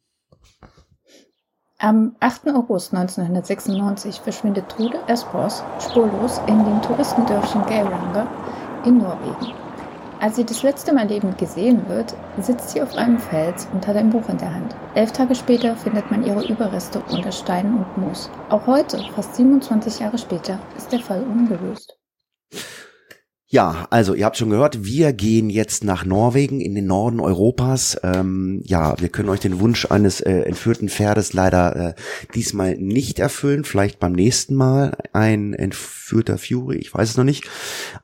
Am 1.79 2.17
8. 2.19 2.49
August 2.49 2.93
1996 2.93 4.21
verschwindet 4.21 4.69
Trude 4.69 4.99
Espos 5.07 5.63
spurlos 5.81 6.41
in 6.49 6.65
dem 6.65 6.83
Touristendörfchen 6.83 7.65
Geiranger 7.67 8.27
in 8.85 8.99
Norwegen. 8.99 9.55
Als 10.21 10.35
sie 10.35 10.45
das 10.45 10.65
letzte 10.65 10.93
Mal 10.93 11.07
lebend 11.07 11.39
gesehen 11.39 11.89
wird, 11.89 12.13
sitzt 12.41 12.71
sie 12.71 12.83
auf 12.83 12.97
einem 12.97 13.21
Fels 13.21 13.69
und 13.73 13.87
hat 13.87 13.95
ein 13.95 14.11
Buch 14.11 14.29
in 14.29 14.39
der 14.39 14.53
Hand. 14.53 14.75
Elf 14.97 15.13
Tage 15.13 15.37
später 15.37 15.77
findet 15.77 16.11
man 16.11 16.25
ihre 16.25 16.45
Überreste 16.49 17.01
unter 17.09 17.31
Steinen 17.31 17.79
und 17.79 17.99
Moos. 17.99 18.29
Auch 18.49 18.67
heute, 18.67 19.01
fast 19.15 19.37
27 19.37 20.01
Jahre 20.01 20.19
später, 20.19 20.59
ist 20.77 20.91
der 20.91 20.99
Fall 20.99 21.23
ungelöst. 21.23 21.97
Ja, 23.51 23.87
also 23.89 24.13
ihr 24.13 24.27
habt 24.27 24.37
schon 24.37 24.51
gehört, 24.51 24.85
wir 24.85 25.15
gehen 25.15 25.49
jetzt 25.49 25.83
nach 25.83 26.05
Norwegen 26.05 26.61
in 26.61 26.75
den 26.75 26.87
Norden 26.87 27.19
Europas. 27.19 27.99
Ähm, 28.03 28.61
ja, 28.63 29.01
wir 29.01 29.09
können 29.09 29.31
euch 29.31 29.41
den 29.41 29.59
Wunsch 29.59 29.91
eines 29.91 30.21
äh, 30.21 30.41
entführten 30.41 30.91
Pferdes 30.91 31.33
leider 31.33 31.75
äh, 31.75 31.95
diesmal 32.35 32.77
nicht 32.77 33.19
erfüllen. 33.19 33.65
Vielleicht 33.65 34.01
beim 34.01 34.13
nächsten 34.13 34.55
Mal 34.55 34.99
ein 35.15 35.55
entführter 35.55 36.37
Fury, 36.37 36.77
ich 36.77 36.93
weiß 36.93 37.09
es 37.09 37.17
noch 37.17 37.25
nicht. 37.25 37.49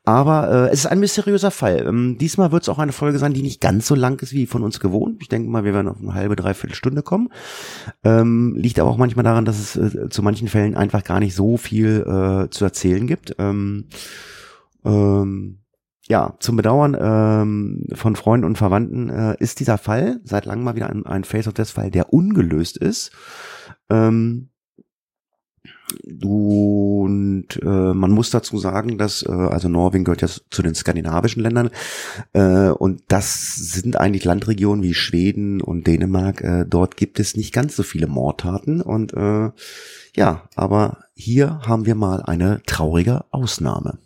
Aber 0.04 0.50
äh, 0.50 0.72
es 0.72 0.80
ist 0.80 0.86
ein 0.86 1.00
mysteriöser 1.00 1.50
Fall. 1.50 1.84
Ähm, 1.86 2.16
diesmal 2.16 2.50
wird 2.50 2.62
es 2.62 2.70
auch 2.70 2.78
eine 2.78 2.92
Folge 2.92 3.18
sein, 3.18 3.34
die 3.34 3.42
nicht 3.42 3.60
ganz 3.60 3.86
so 3.86 3.94
lang 3.94 4.22
ist 4.22 4.32
wie 4.32 4.46
von 4.46 4.62
uns 4.62 4.80
gewohnt. 4.80 5.18
Ich 5.20 5.28
denke 5.28 5.50
mal, 5.50 5.64
wir 5.64 5.74
werden 5.74 5.88
auf 5.88 6.00
eine 6.00 6.14
halbe, 6.14 6.36
dreiviertel 6.36 6.74
Stunde 6.74 7.02
kommen. 7.02 7.28
Ähm, 8.02 8.54
liegt 8.56 8.80
aber 8.80 8.88
auch 8.88 8.96
manchmal 8.96 9.24
daran, 9.24 9.44
dass 9.44 9.58
es 9.58 9.76
äh, 9.76 10.08
zu 10.08 10.22
manchen 10.22 10.48
Fällen 10.48 10.74
einfach 10.74 11.04
gar 11.04 11.20
nicht 11.20 11.34
so 11.34 11.58
viel 11.58 12.00
äh, 12.00 12.48
zu 12.48 12.64
erzählen 12.64 13.06
gibt. 13.06 13.36
Ähm, 13.38 13.88
ähm, 14.84 15.64
ja, 16.06 16.34
zum 16.38 16.56
Bedauern 16.56 16.96
ähm, 17.00 17.86
von 17.94 18.14
Freunden 18.14 18.44
und 18.44 18.58
Verwandten 18.58 19.08
äh, 19.08 19.36
ist 19.38 19.60
dieser 19.60 19.78
Fall 19.78 20.20
seit 20.24 20.44
langem 20.44 20.64
mal 20.64 20.76
wieder 20.76 20.90
ein, 20.90 21.06
ein 21.06 21.24
Face 21.24 21.48
of 21.48 21.54
Death 21.54 21.68
Fall, 21.68 21.90
der 21.90 22.12
ungelöst 22.12 22.76
ist. 22.76 23.10
Ähm, 23.88 24.50
und 26.22 27.46
äh, 27.62 27.94
man 27.94 28.10
muss 28.10 28.30
dazu 28.30 28.58
sagen, 28.58 28.98
dass 28.98 29.22
äh, 29.22 29.32
also 29.32 29.68
Norwegen 29.68 30.04
gehört 30.04 30.22
ja 30.22 30.28
zu 30.28 30.62
den 30.62 30.74
skandinavischen 30.74 31.42
Ländern 31.42 31.70
äh, 32.32 32.68
und 32.68 33.02
das 33.08 33.54
sind 33.54 33.98
eigentlich 33.98 34.24
Landregionen 34.24 34.82
wie 34.82 34.94
Schweden 34.94 35.60
und 35.60 35.86
Dänemark. 35.86 36.40
Äh, 36.42 36.64
dort 36.66 36.96
gibt 36.96 37.20
es 37.20 37.36
nicht 37.36 37.52
ganz 37.52 37.76
so 37.76 37.82
viele 37.82 38.06
Mordtaten 38.06 38.80
und 38.80 39.14
äh, 39.14 39.50
ja, 40.16 40.48
aber 40.54 41.04
hier 41.14 41.60
haben 41.66 41.86
wir 41.86 41.94
mal 41.94 42.22
eine 42.22 42.62
traurige 42.66 43.24
Ausnahme. 43.30 43.98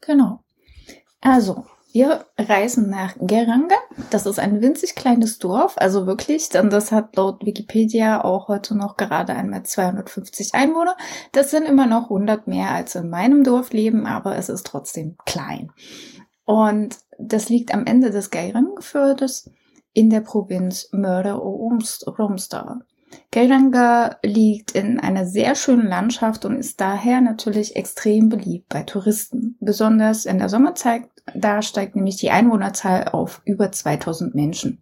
Genau. 0.00 0.40
Also, 1.20 1.64
wir 1.92 2.26
reisen 2.36 2.90
nach 2.90 3.14
Geranga. 3.18 3.76
Das 4.10 4.26
ist 4.26 4.38
ein 4.38 4.60
winzig 4.60 4.94
kleines 4.96 5.38
Dorf, 5.38 5.76
also 5.78 6.06
wirklich, 6.06 6.50
denn 6.50 6.68
das 6.68 6.92
hat 6.92 7.16
laut 7.16 7.44
Wikipedia 7.46 8.22
auch 8.22 8.48
heute 8.48 8.76
noch 8.76 8.98
gerade 8.98 9.32
einmal 9.32 9.62
250 9.62 10.52
Einwohner. 10.54 10.94
Das 11.32 11.50
sind 11.50 11.64
immer 11.64 11.86
noch 11.86 12.04
100 12.04 12.48
mehr 12.48 12.72
als 12.72 12.96
in 12.96 13.08
meinem 13.08 13.44
Dorf 13.44 13.72
leben, 13.72 14.06
aber 14.06 14.36
es 14.36 14.50
ist 14.50 14.66
trotzdem 14.66 15.16
klein. 15.24 15.72
Und 16.44 16.98
das 17.18 17.48
liegt 17.48 17.72
am 17.72 17.86
Ende 17.86 18.10
des 18.10 18.30
Geirangerfjordes 18.30 19.50
in 19.94 20.10
der 20.10 20.20
Provinz 20.20 20.90
Mörder 20.92 21.42
Geiranger 23.36 24.16
liegt 24.22 24.72
in 24.72 24.98
einer 24.98 25.26
sehr 25.26 25.54
schönen 25.56 25.86
Landschaft 25.86 26.46
und 26.46 26.56
ist 26.56 26.80
daher 26.80 27.20
natürlich 27.20 27.76
extrem 27.76 28.30
beliebt 28.30 28.70
bei 28.70 28.82
Touristen. 28.82 29.58
Besonders 29.60 30.24
in 30.24 30.38
der 30.38 30.48
Sommerzeit 30.48 31.02
da 31.34 31.60
steigt 31.60 31.96
nämlich 31.96 32.16
die 32.16 32.30
Einwohnerzahl 32.30 33.08
auf 33.08 33.42
über 33.44 33.70
2000 33.70 34.34
Menschen. 34.34 34.80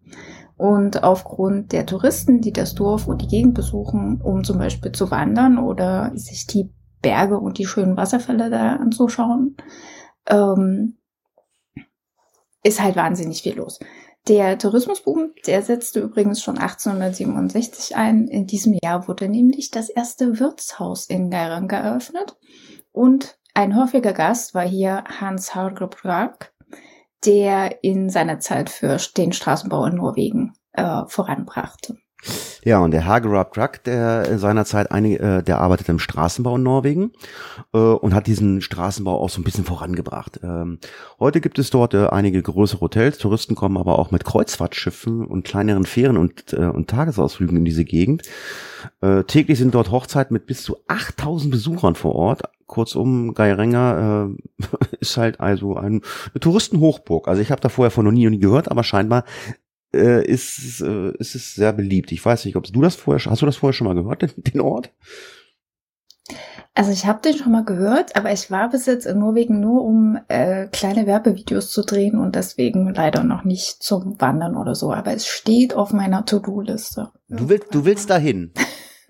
Und 0.56 1.02
aufgrund 1.02 1.72
der 1.72 1.84
Touristen, 1.84 2.40
die 2.40 2.52
das 2.52 2.76
Dorf 2.76 3.08
und 3.08 3.22
die 3.22 3.26
Gegend 3.26 3.54
besuchen, 3.54 4.20
um 4.22 4.44
zum 4.44 4.58
Beispiel 4.58 4.92
zu 4.92 5.10
wandern 5.10 5.58
oder 5.58 6.12
sich 6.14 6.46
die 6.46 6.70
Berge 7.02 7.38
und 7.38 7.58
die 7.58 7.66
schönen 7.66 7.96
Wasserfälle 7.96 8.50
da 8.50 8.76
anzuschauen, 8.76 9.56
ähm, 10.28 10.98
ist 12.62 12.80
halt 12.80 12.94
wahnsinnig 12.94 13.42
viel 13.42 13.56
los. 13.56 13.80
Der 14.26 14.56
Tourismusboom, 14.56 15.32
der 15.46 15.60
setzte 15.60 16.00
übrigens 16.00 16.42
schon 16.42 16.56
1867 16.56 17.94
ein. 17.94 18.26
In 18.26 18.46
diesem 18.46 18.78
Jahr 18.82 19.06
wurde 19.06 19.28
nämlich 19.28 19.70
das 19.70 19.90
erste 19.90 20.40
Wirtshaus 20.40 21.06
in 21.06 21.30
Geiranger 21.30 21.76
eröffnet 21.76 22.38
und 22.90 23.38
ein 23.52 23.76
häufiger 23.76 24.14
Gast 24.14 24.54
war 24.54 24.66
hier 24.66 25.04
Hans 25.20 25.54
Hargrup 25.54 26.02
der 27.24 27.82
in 27.82 28.08
seiner 28.08 28.40
Zeit 28.40 28.70
für 28.70 28.96
den 29.16 29.32
Straßenbau 29.32 29.86
in 29.86 29.96
Norwegen 29.96 30.54
äh, 30.72 31.02
voranbrachte. 31.06 31.96
Ja, 32.64 32.78
und 32.78 32.92
der 32.92 33.06
Hagerup 33.06 33.52
Drug, 33.52 33.82
der 33.84 34.28
in 34.28 34.38
seiner 34.38 34.64
Zeit 34.64 34.90
einige, 34.90 35.18
äh, 35.18 35.42
der 35.42 35.60
arbeitet 35.60 35.88
im 35.88 35.98
Straßenbau 35.98 36.56
in 36.56 36.62
Norwegen 36.62 37.12
äh, 37.72 37.78
und 37.78 38.14
hat 38.14 38.26
diesen 38.26 38.60
Straßenbau 38.60 39.20
auch 39.20 39.28
so 39.28 39.40
ein 39.40 39.44
bisschen 39.44 39.64
vorangebracht. 39.64 40.40
Ähm, 40.42 40.78
heute 41.20 41.40
gibt 41.40 41.58
es 41.58 41.70
dort 41.70 41.94
äh, 41.94 42.06
einige 42.06 42.42
größere 42.42 42.80
Hotels, 42.80 43.18
Touristen 43.18 43.54
kommen 43.54 43.76
aber 43.76 43.98
auch 43.98 44.10
mit 44.10 44.24
Kreuzfahrtschiffen 44.24 45.26
und 45.26 45.44
kleineren 45.44 45.84
Fähren 45.84 46.16
und, 46.16 46.52
äh, 46.52 46.66
und 46.66 46.88
Tagesausflügen 46.88 47.58
in 47.58 47.64
diese 47.64 47.84
Gegend. 47.84 48.22
Äh, 49.00 49.24
täglich 49.24 49.58
sind 49.58 49.74
dort 49.74 49.90
Hochzeiten 49.90 50.34
mit 50.34 50.46
bis 50.46 50.62
zu 50.62 50.78
8000 50.88 51.50
Besuchern 51.50 51.94
vor 51.94 52.14
Ort. 52.14 52.42
Kurzum, 52.66 53.34
Geirenger 53.34 54.30
äh, 54.60 54.96
ist 55.00 55.16
halt 55.16 55.40
also 55.40 55.76
ein, 55.76 56.00
Touristenhochburg. 56.40 57.28
Also 57.28 57.42
ich 57.42 57.50
habe 57.50 57.60
da 57.60 57.68
vorher 57.68 57.90
von 57.90 58.04
noch 58.04 58.12
nie 58.12 58.26
und 58.26 58.32
nie 58.32 58.40
gehört, 58.40 58.70
aber 58.70 58.84
scheinbar 58.84 59.24
äh, 59.94 60.24
ist, 60.24 60.80
äh, 60.80 61.12
ist 61.18 61.34
es 61.34 61.54
sehr 61.54 61.72
beliebt. 61.72 62.12
Ich 62.12 62.24
weiß 62.24 62.44
nicht, 62.44 62.56
ob 62.56 62.64
du 62.64 62.80
das 62.80 62.96
vorher, 62.96 63.30
hast 63.30 63.42
du 63.42 63.46
das 63.46 63.56
vorher 63.56 63.72
schon 63.72 63.86
mal 63.86 63.94
gehört, 63.94 64.22
den, 64.22 64.30
den 64.36 64.60
Ort? 64.60 64.92
Also 66.76 66.90
ich 66.90 67.06
habe 67.06 67.20
den 67.22 67.36
schon 67.36 67.52
mal 67.52 67.64
gehört, 67.64 68.16
aber 68.16 68.32
ich 68.32 68.50
war 68.50 68.70
bis 68.70 68.86
jetzt 68.86 69.06
in 69.06 69.18
Norwegen 69.18 69.60
nur, 69.60 69.84
um 69.84 70.18
äh, 70.26 70.66
kleine 70.66 71.06
Werbevideos 71.06 71.70
zu 71.70 71.82
drehen 71.82 72.18
und 72.18 72.34
deswegen 72.34 72.92
leider 72.92 73.22
noch 73.22 73.44
nicht 73.44 73.82
zum 73.82 74.20
Wandern 74.20 74.56
oder 74.56 74.74
so. 74.74 74.92
Aber 74.92 75.12
es 75.12 75.26
steht 75.26 75.74
auf 75.74 75.92
meiner 75.92 76.24
To-Do-Liste. 76.24 77.12
Du 77.28 77.48
willst, 77.48 77.72
du 77.72 77.84
willst 77.84 78.10
dahin. 78.10 78.52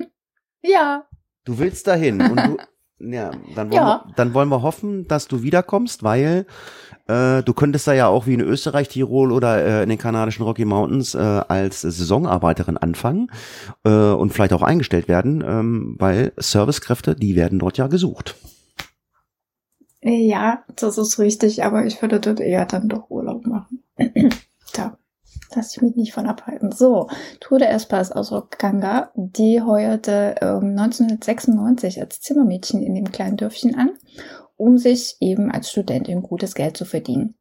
ja. 0.63 1.07
Du 1.45 1.59
willst 1.59 1.87
dahin 1.87 2.21
und 2.21 2.37
du, 2.37 2.57
ja, 2.99 3.33
dann 3.55 3.71
wollen, 3.71 3.73
ja. 3.73 4.03
Wir, 4.07 4.15
dann 4.17 4.35
wollen 4.35 4.49
wir 4.49 4.63
hoffen, 4.63 5.07
dass 5.09 5.29
du 5.29 5.43
wiederkommst, 5.43 6.03
weil 6.03 6.47
äh, 7.07 7.43
du 7.43 7.53
könntest 7.53 7.87
da 7.87 7.93
ja 7.93 8.07
auch 8.09 8.27
wie 8.27 8.35
in 8.35 8.41
Österreich, 8.41 8.89
Tirol 8.89 9.33
oder 9.33 9.65
äh, 9.65 9.83
in 9.83 9.89
den 9.89 9.99
kanadischen 9.99 10.45
Rocky 10.45 10.65
Mountains 10.65 11.15
äh, 11.15 11.19
als 11.19 11.83
Saisonarbeiterin 11.83 12.77
anfangen 12.77 13.31
äh, 13.85 13.91
und 13.91 14.33
vielleicht 14.33 14.53
auch 14.53 14.63
eingestellt 14.63 15.09
werden, 15.09 15.45
ähm, 15.47 15.97
weil 15.99 16.33
Servicekräfte, 16.37 17.15
die 17.15 17.37
werden 17.37 17.59
dort 17.59 17.77
ja 17.79 17.89
gesucht. 17.89 18.37
Ja, 20.03 20.65
das 20.77 20.99
ist 20.99 21.19
richtig, 21.19 21.65
aber 21.65 21.87
ich 21.87 22.01
würde 22.03 22.21
dort 22.21 22.41
eher 22.41 22.67
dann 22.67 22.89
doch 22.89 23.11
Urlaub 23.11 23.47
machen. 23.47 23.83
da 24.75 24.99
lasse 25.55 25.77
ich 25.77 25.83
mich 25.83 25.97
nicht 25.97 26.13
von 26.13 26.27
abhalten. 26.27 26.73
So, 26.73 27.09
Trude 27.41 27.67
Espas 27.67 28.13
aus 28.13 28.33
Okanga, 28.33 29.11
die 29.15 29.63
heuerte 29.63 30.37
ähm, 30.41 30.77
1996 30.79 32.01
als 32.01 32.21
Zimmermädchen 32.21 32.83
in 32.83 32.95
dem 32.95 33.11
kleinen 33.11 33.37
Dörfchen 33.37 33.75
an 33.75 33.91
um 34.57 34.79
sich 34.79 35.17
eben 35.21 35.51
als 35.51 35.71
Studentin 35.71 36.23
gutes 36.23 36.55
Geld 36.55 36.77
zu 36.77 36.85
verdienen. 36.85 37.35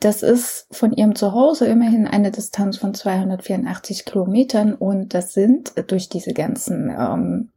Das 0.00 0.22
ist 0.22 0.66
von 0.70 0.92
ihrem 0.92 1.14
Zuhause 1.14 1.66
immerhin 1.66 2.06
eine 2.06 2.30
Distanz 2.30 2.78
von 2.78 2.94
284 2.94 4.06
Kilometern 4.06 4.74
und 4.74 5.12
das 5.12 5.34
sind 5.34 5.74
durch 5.90 6.08
diese 6.08 6.32
ganzen 6.32 6.90
ähm, 6.90 7.50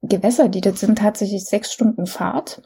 Gewässer, 0.00 0.48
die 0.48 0.62
das 0.62 0.80
sind, 0.80 0.98
tatsächlich 0.98 1.44
sechs 1.44 1.72
Stunden 1.72 2.06
Fahrt 2.06 2.62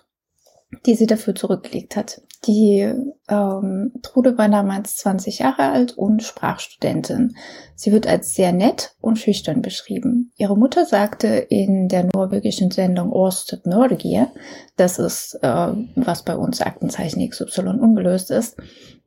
die 0.86 0.94
sie 0.94 1.06
dafür 1.06 1.34
zurückgelegt 1.34 1.96
hat. 1.96 2.22
Die 2.46 2.92
ähm, 3.28 3.92
Trude 4.02 4.36
war 4.36 4.48
damals 4.48 4.96
20 4.96 5.40
Jahre 5.40 5.70
alt 5.70 5.96
und 5.96 6.22
Sprachstudentin. 6.22 7.36
Sie 7.76 7.92
wird 7.92 8.06
als 8.06 8.34
sehr 8.34 8.52
nett 8.52 8.96
und 9.00 9.18
schüchtern 9.18 9.62
beschrieben. 9.62 10.32
Ihre 10.36 10.56
Mutter 10.56 10.84
sagte 10.84 11.28
in 11.28 11.88
der 11.88 12.08
norwegischen 12.12 12.70
Sendung 12.70 13.12
Orsted 13.12 13.66
Norge, 13.66 14.28
das 14.76 14.98
ist, 14.98 15.38
äh, 15.42 15.68
was 15.94 16.24
bei 16.24 16.36
uns 16.36 16.60
Aktenzeichen 16.60 17.28
XY 17.28 17.78
ungelöst 17.80 18.30
ist, 18.30 18.56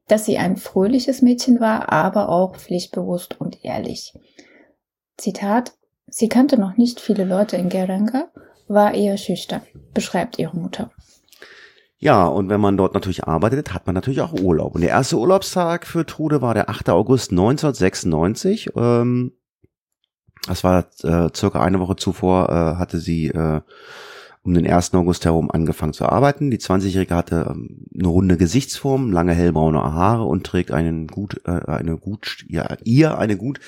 dass 0.07 0.25
sie 0.25 0.37
ein 0.37 0.55
fröhliches 0.55 1.21
Mädchen 1.21 1.59
war, 1.59 1.91
aber 1.91 2.29
auch 2.29 2.55
pflichtbewusst 2.55 3.39
und 3.41 3.65
ehrlich. 3.65 4.13
Zitat, 5.17 5.73
sie 6.07 6.29
kannte 6.29 6.57
noch 6.57 6.77
nicht 6.77 6.99
viele 6.99 7.25
Leute 7.25 7.57
in 7.57 7.69
Gerenga, 7.69 8.29
war 8.67 8.93
eher 8.93 9.17
schüchtern, 9.17 9.61
beschreibt 9.93 10.39
ihre 10.39 10.55
Mutter. 10.55 10.91
Ja, 12.05 12.27
und 12.27 12.49
wenn 12.49 12.61
man 12.61 12.77
dort 12.77 12.93
natürlich 12.93 13.23
arbeitet, 13.23 13.73
hat 13.73 13.87
man 13.87 13.95
natürlich 13.95 14.21
auch 14.21 14.31
Urlaub. 14.31 14.75
Und 14.75 14.81
der 14.81 14.91
erste 14.91 15.17
Urlaubstag 15.17 15.87
für 15.87 16.05
Trude 16.05 16.39
war 16.39 16.53
der 16.53 16.69
8. 16.69 16.91
August 16.91 17.31
1996. 17.31 18.69
Ähm, 18.75 19.31
das 20.45 20.63
war 20.63 20.85
äh, 21.01 21.29
circa 21.35 21.63
eine 21.63 21.79
Woche 21.79 21.95
zuvor, 21.95 22.49
äh, 22.49 22.77
hatte 22.77 22.99
sie 22.99 23.29
äh, 23.29 23.61
um 24.45 24.53
den 24.53 24.67
1. 24.67 24.93
August 24.93 25.25
herum 25.25 25.49
angefangen 25.49 25.93
zu 25.93 26.05
arbeiten. 26.05 26.51
Die 26.51 26.59
20-Jährige 26.59 27.15
hatte 27.15 27.47
ähm, 27.49 27.87
eine 27.93 28.07
runde 28.07 28.37
Gesichtsform, 28.37 29.11
lange 29.11 29.33
hellbraune 29.33 29.81
Haare 29.81 30.23
und 30.23 30.45
trägt 30.45 30.71
einen 30.71 31.07
gut, 31.07 31.41
äh, 31.45 31.51
eine 31.65 31.97
gut, 31.97 32.45
ja, 32.47 32.77
ihr 32.83 33.17
eine 33.17 33.37
gut 33.37 33.59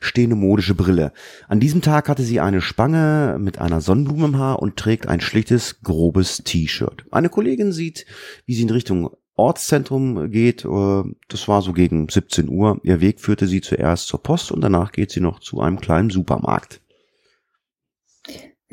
stehende 0.00 0.34
modische 0.34 0.74
Brille. 0.74 1.12
An 1.48 1.60
diesem 1.60 1.82
Tag 1.82 2.08
hatte 2.08 2.22
sie 2.22 2.40
eine 2.40 2.62
Spange 2.62 3.36
mit 3.38 3.58
einer 3.58 3.82
Sonnenblume 3.82 4.24
im 4.24 4.38
Haar 4.38 4.60
und 4.60 4.78
trägt 4.78 5.06
ein 5.06 5.20
schlichtes, 5.20 5.82
grobes 5.82 6.38
T-Shirt. 6.38 7.04
Eine 7.10 7.28
Kollegin 7.28 7.72
sieht, 7.72 8.06
wie 8.46 8.54
sie 8.54 8.62
in 8.62 8.70
Richtung 8.70 9.10
Ortszentrum 9.36 10.30
geht. 10.30 10.64
Äh, 10.64 11.02
das 11.28 11.48
war 11.48 11.62
so 11.62 11.72
gegen 11.72 12.08
17 12.08 12.48
Uhr. 12.48 12.80
Ihr 12.84 13.00
Weg 13.00 13.20
führte 13.20 13.46
sie 13.46 13.60
zuerst 13.60 14.06
zur 14.06 14.22
Post 14.22 14.52
und 14.52 14.62
danach 14.62 14.92
geht 14.92 15.10
sie 15.10 15.20
noch 15.20 15.40
zu 15.40 15.60
einem 15.60 15.80
kleinen 15.80 16.10
Supermarkt. 16.10 16.81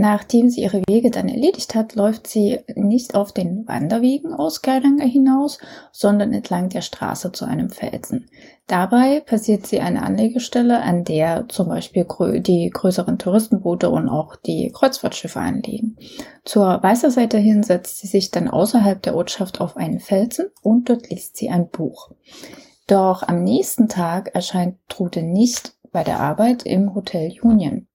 Nachdem 0.02 0.50
sie 0.50 0.62
ihre 0.62 0.82
Wege 0.88 1.12
dann 1.12 1.28
erledigt 1.28 1.76
hat, 1.76 1.94
läuft 1.94 2.26
sie 2.26 2.60
nicht 2.74 3.16
auf 3.16 3.34
den 3.34 3.68
Wanderwegen 3.68 4.34
aus 4.34 4.62
Geiranger 4.62 5.04
hinaus, 5.04 5.58
sondern 5.92 6.32
entlang 6.32 6.70
der 6.70 6.80
Straße 6.80 7.34
zu 7.34 7.44
einem 7.44 7.70
Felsen. 7.70 8.30
Dabei 8.68 9.20
passiert 9.20 9.68
sie 9.68 9.82
eine 9.82 10.04
Anlegestelle, 10.04 10.82
an 10.82 11.04
der 11.04 11.50
zum 11.50 11.68
Beispiel 11.68 12.06
die 12.40 12.70
größeren 12.70 13.18
Touristenboote 13.18 13.90
und 13.90 14.08
auch 14.08 14.38
die 14.38 14.72
Kreuzfahrtschiffe 14.74 15.42
anlegen. 15.42 15.98
Zur 16.46 16.82
weißen 16.82 17.12
Seite 17.12 17.38
hin 17.38 17.64
setzt 17.64 17.98
sie 17.98 18.08
sich 18.08 18.32
dann 18.32 18.48
außerhalb 18.48 19.02
der 19.02 19.18
Ortschaft 19.18 19.60
auf 19.60 19.76
einen 19.76 20.00
Felsen 20.00 20.46
und 20.62 20.88
dort 20.88 21.10
liest 21.10 21.36
sie 21.36 21.50
ein 21.50 21.68
Buch. 21.68 22.12
Doch 22.88 23.24
am 23.24 23.44
nächsten 23.44 23.90
Tag 23.90 24.34
erscheint 24.34 24.78
Trude 24.88 25.24
nicht 25.24 25.74
bei 25.92 26.06
der 26.06 26.22
Arbeit 26.22 26.64
im 26.64 26.96
Hotel 26.96 27.34
Union. 27.42 27.89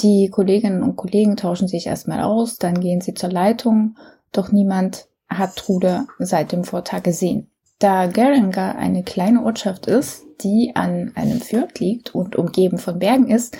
Die 0.00 0.28
Kolleginnen 0.28 0.82
und 0.82 0.96
Kollegen 0.96 1.36
tauschen 1.36 1.68
sich 1.68 1.86
erstmal 1.86 2.20
aus, 2.20 2.56
dann 2.56 2.80
gehen 2.80 3.00
sie 3.00 3.14
zur 3.14 3.30
Leitung, 3.30 3.96
doch 4.30 4.52
niemand 4.52 5.08
hat 5.28 5.56
Trude 5.56 6.06
seit 6.18 6.52
dem 6.52 6.64
Vortag 6.64 7.02
gesehen. 7.02 7.50
Da 7.78 8.06
Geringer 8.06 8.76
eine 8.76 9.02
kleine 9.02 9.42
Ortschaft 9.44 9.86
ist, 9.86 10.24
die 10.42 10.72
an 10.74 11.12
einem 11.14 11.40
Fjord 11.40 11.78
liegt 11.80 12.14
und 12.14 12.36
umgeben 12.36 12.78
von 12.78 12.98
Bergen 12.98 13.28
ist, 13.28 13.56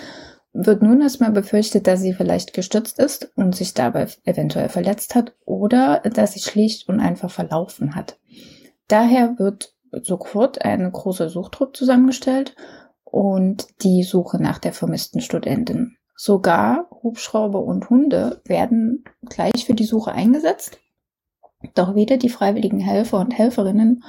wird 0.52 0.82
nun 0.82 1.02
erstmal 1.02 1.32
befürchtet, 1.32 1.86
dass 1.86 2.00
sie 2.00 2.14
vielleicht 2.14 2.54
gestürzt 2.54 2.98
ist 2.98 3.30
und 3.36 3.54
sich 3.54 3.74
dabei 3.74 4.08
eventuell 4.24 4.70
verletzt 4.70 5.14
hat 5.14 5.34
oder 5.44 6.00
dass 6.00 6.32
sie 6.32 6.40
schlicht 6.40 6.88
und 6.88 7.00
einfach 7.00 7.30
verlaufen 7.30 7.94
hat. 7.94 8.18
Daher 8.88 9.38
wird 9.38 9.74
sofort 9.92 10.62
ein 10.62 10.90
großer 10.90 11.28
Suchtrupp 11.28 11.76
zusammengestellt 11.76 12.54
und 13.04 13.66
die 13.82 14.02
Suche 14.02 14.40
nach 14.42 14.58
der 14.58 14.72
vermissten 14.72 15.20
Studentin. 15.20 15.96
Sogar 16.16 16.88
Hubschrauber 17.02 17.62
und 17.62 17.90
Hunde 17.90 18.40
werden 18.46 19.04
gleich 19.28 19.66
für 19.66 19.74
die 19.74 19.84
Suche 19.84 20.12
eingesetzt. 20.12 20.78
Doch 21.74 21.94
weder 21.94 22.16
die 22.16 22.30
freiwilligen 22.30 22.80
Helfer 22.80 23.20
und 23.20 23.36
Helferinnen 23.36 24.02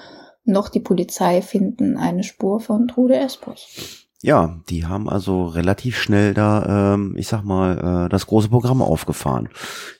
noch 0.45 0.69
die 0.69 0.79
Polizei 0.79 1.41
finden 1.41 1.97
eine 1.97 2.23
Spur 2.23 2.61
von 2.61 2.87
Trude 2.87 3.17
Espos. 3.17 4.07
Ja, 4.23 4.61
die 4.69 4.85
haben 4.85 5.09
also 5.09 5.45
relativ 5.45 5.97
schnell 5.97 6.33
da, 6.33 6.93
ähm, 6.93 7.15
ich 7.17 7.27
sag 7.27 7.43
mal, 7.43 8.05
äh, 8.05 8.09
das 8.09 8.25
große 8.25 8.49
Programm 8.49 8.81
aufgefahren. 8.81 9.49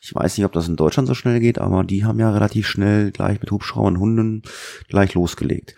Ich 0.01 0.15
weiß 0.15 0.37
nicht, 0.37 0.45
ob 0.45 0.53
das 0.53 0.67
in 0.67 0.75
Deutschland 0.75 1.07
so 1.07 1.13
schnell 1.13 1.39
geht, 1.39 1.59
aber 1.59 1.83
die 1.83 2.03
haben 2.03 2.19
ja 2.19 2.31
relativ 2.31 2.67
schnell 2.67 3.11
gleich 3.11 3.39
mit 3.39 3.51
Hubschrauber 3.51 3.87
und 3.87 3.99
Hunden 3.99 4.41
gleich 4.87 5.13
losgelegt. 5.13 5.75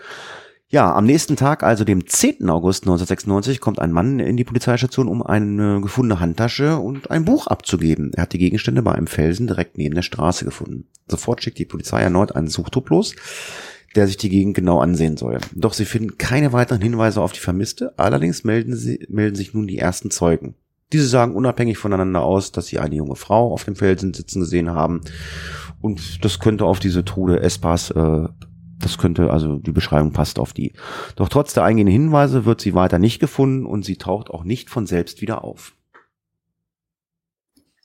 Ja, 0.72 0.94
am 0.94 1.06
nächsten 1.06 1.36
Tag, 1.36 1.64
also 1.64 1.84
dem 1.84 2.06
10. 2.06 2.48
August 2.48 2.84
1996, 2.84 3.60
kommt 3.60 3.80
ein 3.80 3.92
Mann 3.92 4.20
in 4.20 4.38
die 4.38 4.44
Polizeistation, 4.44 5.08
um 5.08 5.24
eine 5.24 5.82
gefundene 5.82 6.20
Handtasche 6.20 6.78
und 6.78 7.10
ein 7.10 7.26
Buch 7.26 7.48
abzugeben. 7.48 8.12
Er 8.14 8.24
hat 8.24 8.34
die 8.34 8.38
Gegenstände 8.38 8.84
bei 8.84 8.92
einem 8.92 9.08
Felsen 9.08 9.48
direkt 9.48 9.80
neben 9.80 9.96
der 9.96 10.04
Straße 10.04 10.46
gefunden. 10.46 10.86
Sofort 11.08 11.42
schickt 11.42 11.58
die 11.58 11.66
Polizei 11.66 12.02
erneut 12.02 12.36
einen 12.36 12.50
Suchtrupp 12.50 12.92
los, 12.92 13.16
der 13.96 14.06
sich 14.06 14.18
die 14.18 14.30
Gegend 14.30 14.54
genau 14.54 14.80
ansehen 14.80 15.18
soll. 15.18 15.40
Doch 15.56 15.74
sie 15.74 15.86
finden 15.86 16.20
keine 16.20 16.54
weiteren 16.54 16.84
Hinweise 16.84 17.20
auf 17.20 17.32
die 17.32 17.40
Vermisste, 17.40 17.98
allerdings 17.98 18.44
melden, 18.44 18.76
sie, 18.76 19.08
melden 19.10 19.36
sich 19.36 19.56
nun 19.56 19.66
die 19.66 19.80
ersten 19.80 20.12
Zeugen. 20.12 20.54
Diese 20.94 21.08
sagen 21.08 21.34
unabhängig 21.34 21.80
voneinander 21.80 22.22
aus, 22.22 22.52
dass 22.52 22.68
sie 22.68 22.78
eine 22.78 22.94
junge 22.94 23.16
Frau 23.16 23.52
auf 23.52 23.64
dem 23.64 23.76
Felsen 23.76 24.14
sitzen 24.14 24.42
gesehen 24.42 24.70
haben. 24.70 25.02
Und 25.82 26.24
das 26.24 26.38
könnte 26.38 26.66
auf 26.66 26.80
diese 26.80 27.04
Trude 27.04 27.42
Espas 27.42 27.90
äh, 27.90 28.28
das 28.80 28.98
könnte, 28.98 29.32
also 29.32 29.58
die 29.58 29.72
Beschreibung 29.72 30.12
passt 30.12 30.40
auf 30.40 30.54
die. 30.54 30.74
Doch 31.16 31.30
trotz 31.30 31.54
der 31.54 31.64
eingehenden 31.64 31.94
Hinweise 31.94 32.46
wird 32.46 32.62
sie 32.62 32.74
weiter 32.74 33.00
nicht 33.00 33.20
gefunden 33.20 33.66
und 33.66 33.84
sie 33.84 33.98
taucht 33.98 34.30
auch 34.30 34.44
nicht 34.44 34.70
von 34.70 34.86
selbst 34.86 35.22
wieder 35.22 35.44
auf. 35.44 35.76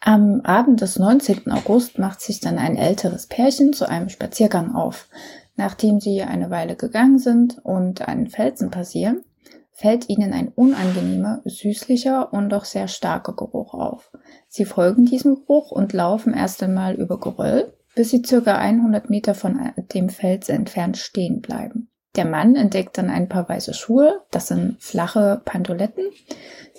Am 0.01 0.43
Abend 0.43 0.83
des 0.83 0.99
19. 0.99 1.51
August 1.51 1.99
macht 1.99 2.21
sich 2.21 2.41
dann 2.41 2.59
ein 2.59 2.77
älteres 2.77 3.27
Pärchen 3.27 3.73
zu 3.73 3.89
einem 3.89 4.11
Spaziergang 4.11 4.75
auf. 4.75 5.09
Nachdem 5.57 6.01
sie 6.01 6.23
eine 6.23 6.51
Weile 6.51 6.77
gegangen 6.77 7.19
sind 7.19 7.59
und 7.63 8.07
einen 8.07 8.29
Felsen 8.29 8.71
passieren, 8.71 9.23
fällt 9.71 10.09
ihnen 10.09 10.33
ein 10.33 10.49
unangenehmer, 10.49 11.41
süßlicher 11.45 12.33
und 12.33 12.51
doch 12.51 12.65
sehr 12.65 12.89
starker 12.89 13.35
Geruch 13.35 13.75
auf. 13.75 14.11
Sie 14.49 14.65
folgen 14.65 15.07
diesem 15.07 15.37
Geruch 15.37 15.71
und 15.71 15.93
laufen 15.93 16.35
erst 16.35 16.63
einmal 16.63 16.95
über 16.95 17.19
Geröll, 17.19 17.73
bis 17.95 18.11
sie 18.11 18.23
circa 18.25 18.57
100 18.57 19.11
Meter 19.11 19.35
von 19.35 19.73
dem 19.95 20.09
Fels 20.09 20.49
entfernt 20.49 20.97
stehen 20.97 21.41
bleiben. 21.41 21.91
Der 22.17 22.25
Mann 22.25 22.55
entdeckt 22.55 22.97
dann 22.97 23.11
ein 23.11 23.29
paar 23.29 23.49
weiße 23.49 23.75
Schuhe, 23.75 24.23
das 24.31 24.49
sind 24.49 24.77
flache 24.81 25.43
Pantoletten, 25.45 26.05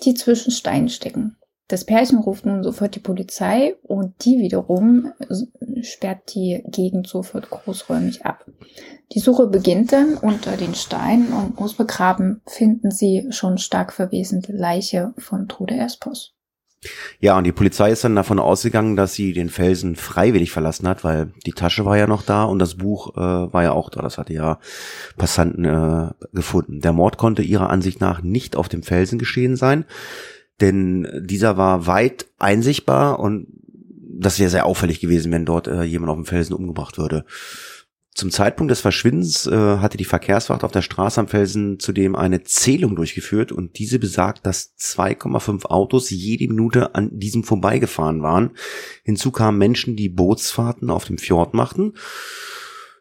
die 0.04 0.14
zwischen 0.14 0.52
Steinen 0.52 0.90
stecken. 0.90 1.38
Das 1.68 1.84
Pärchen 1.84 2.20
ruft 2.20 2.46
nun 2.46 2.64
sofort 2.64 2.94
die 2.94 3.00
Polizei 3.00 3.76
und 3.82 4.24
die 4.24 4.38
wiederum 4.38 5.12
sperrt 5.82 6.36
die 6.36 6.64
Gegend 6.68 7.08
sofort 7.08 7.50
großräumig 7.50 8.24
ab. 8.24 8.46
Die 9.14 9.20
Suche 9.20 9.48
beginnt 9.48 9.92
dann 9.92 10.16
unter 10.16 10.58
den 10.58 10.76
Steinen 10.76 11.34
und 11.34 11.58
ausbegraben 11.58 12.42
finden 12.46 12.92
sie 12.92 13.26
schon 13.32 13.58
stark 13.58 13.94
verwesende 13.94 14.54
Leiche 14.54 15.14
von 15.18 15.48
Trude 15.48 15.76
Espos. 15.76 16.35
Ja, 17.20 17.38
und 17.38 17.46
die 17.46 17.52
Polizei 17.52 17.92
ist 17.92 18.04
dann 18.04 18.16
davon 18.16 18.40
ausgegangen, 18.40 18.96
dass 18.96 19.14
sie 19.14 19.34
den 19.34 19.50
Felsen 19.50 19.96
freiwillig 19.96 20.52
verlassen 20.52 20.88
hat, 20.88 21.04
weil 21.04 21.32
die 21.46 21.54
Tasche 21.54 21.86
war 21.86 21.98
ja 21.98 22.08
noch 22.08 22.22
da 22.22 22.44
und 22.44 22.60
das 22.60 22.76
Buch 22.76 23.16
äh, 23.16 23.20
war 23.20 23.64
ja 23.64 23.72
auch 23.72 23.90
da. 23.90 24.02
Das 24.02 24.18
hatte 24.18 24.34
ja 24.34 24.60
Passanten 25.18 25.66
äh, 25.66 26.10
gefunden. 26.34 26.82
Der 26.82 26.94
Mord 26.94 27.18
konnte 27.18 27.42
ihrer 27.42 27.70
Ansicht 27.70 28.02
nach 28.02 28.22
nicht 28.22 28.56
auf 28.56 28.70
dem 28.70 28.84
Felsen 28.84 29.18
geschehen 29.18 29.56
sein, 29.56 29.86
denn 30.62 31.08
dieser 31.26 31.58
war 31.58 31.88
weit 31.88 32.28
einsichtbar 32.38 33.20
und 33.20 33.48
das 34.18 34.40
wäre 34.40 34.50
sehr 34.50 34.66
auffällig 34.66 35.00
gewesen, 35.00 35.32
wenn 35.32 35.46
dort 35.46 35.68
äh, 35.68 35.84
jemand 35.84 36.10
auf 36.12 36.18
dem 36.18 36.26
Felsen 36.26 36.54
umgebracht 36.54 36.98
würde. 36.98 37.26
Zum 38.16 38.32
Zeitpunkt 38.32 38.72
des 38.72 38.80
Verschwindens 38.80 39.46
äh, 39.46 39.52
hatte 39.52 39.98
die 39.98 40.06
Verkehrswacht 40.06 40.64
auf 40.64 40.72
der 40.72 40.82
Straße 40.82 41.20
am 41.20 41.28
Felsen 41.28 41.80
zudem 41.80 42.16
eine 42.16 42.44
Zählung 42.44 42.96
durchgeführt 42.96 43.52
und 43.52 43.78
diese 43.78 44.00
besagt, 44.00 44.46
dass 44.46 44.74
2,5 44.80 45.66
Autos 45.66 46.10
jede 46.10 46.48
Minute 46.48 46.96
an 46.96 47.10
diesem 47.12 47.44
vorbeigefahren 47.44 48.22
waren. 48.22 48.52
Hinzu 49.04 49.32
kamen 49.32 49.58
Menschen, 49.58 49.98
die 49.98 50.08
Bootsfahrten 50.08 50.90
auf 50.90 51.04
dem 51.04 51.18
Fjord 51.18 51.54
machten. 51.54 51.92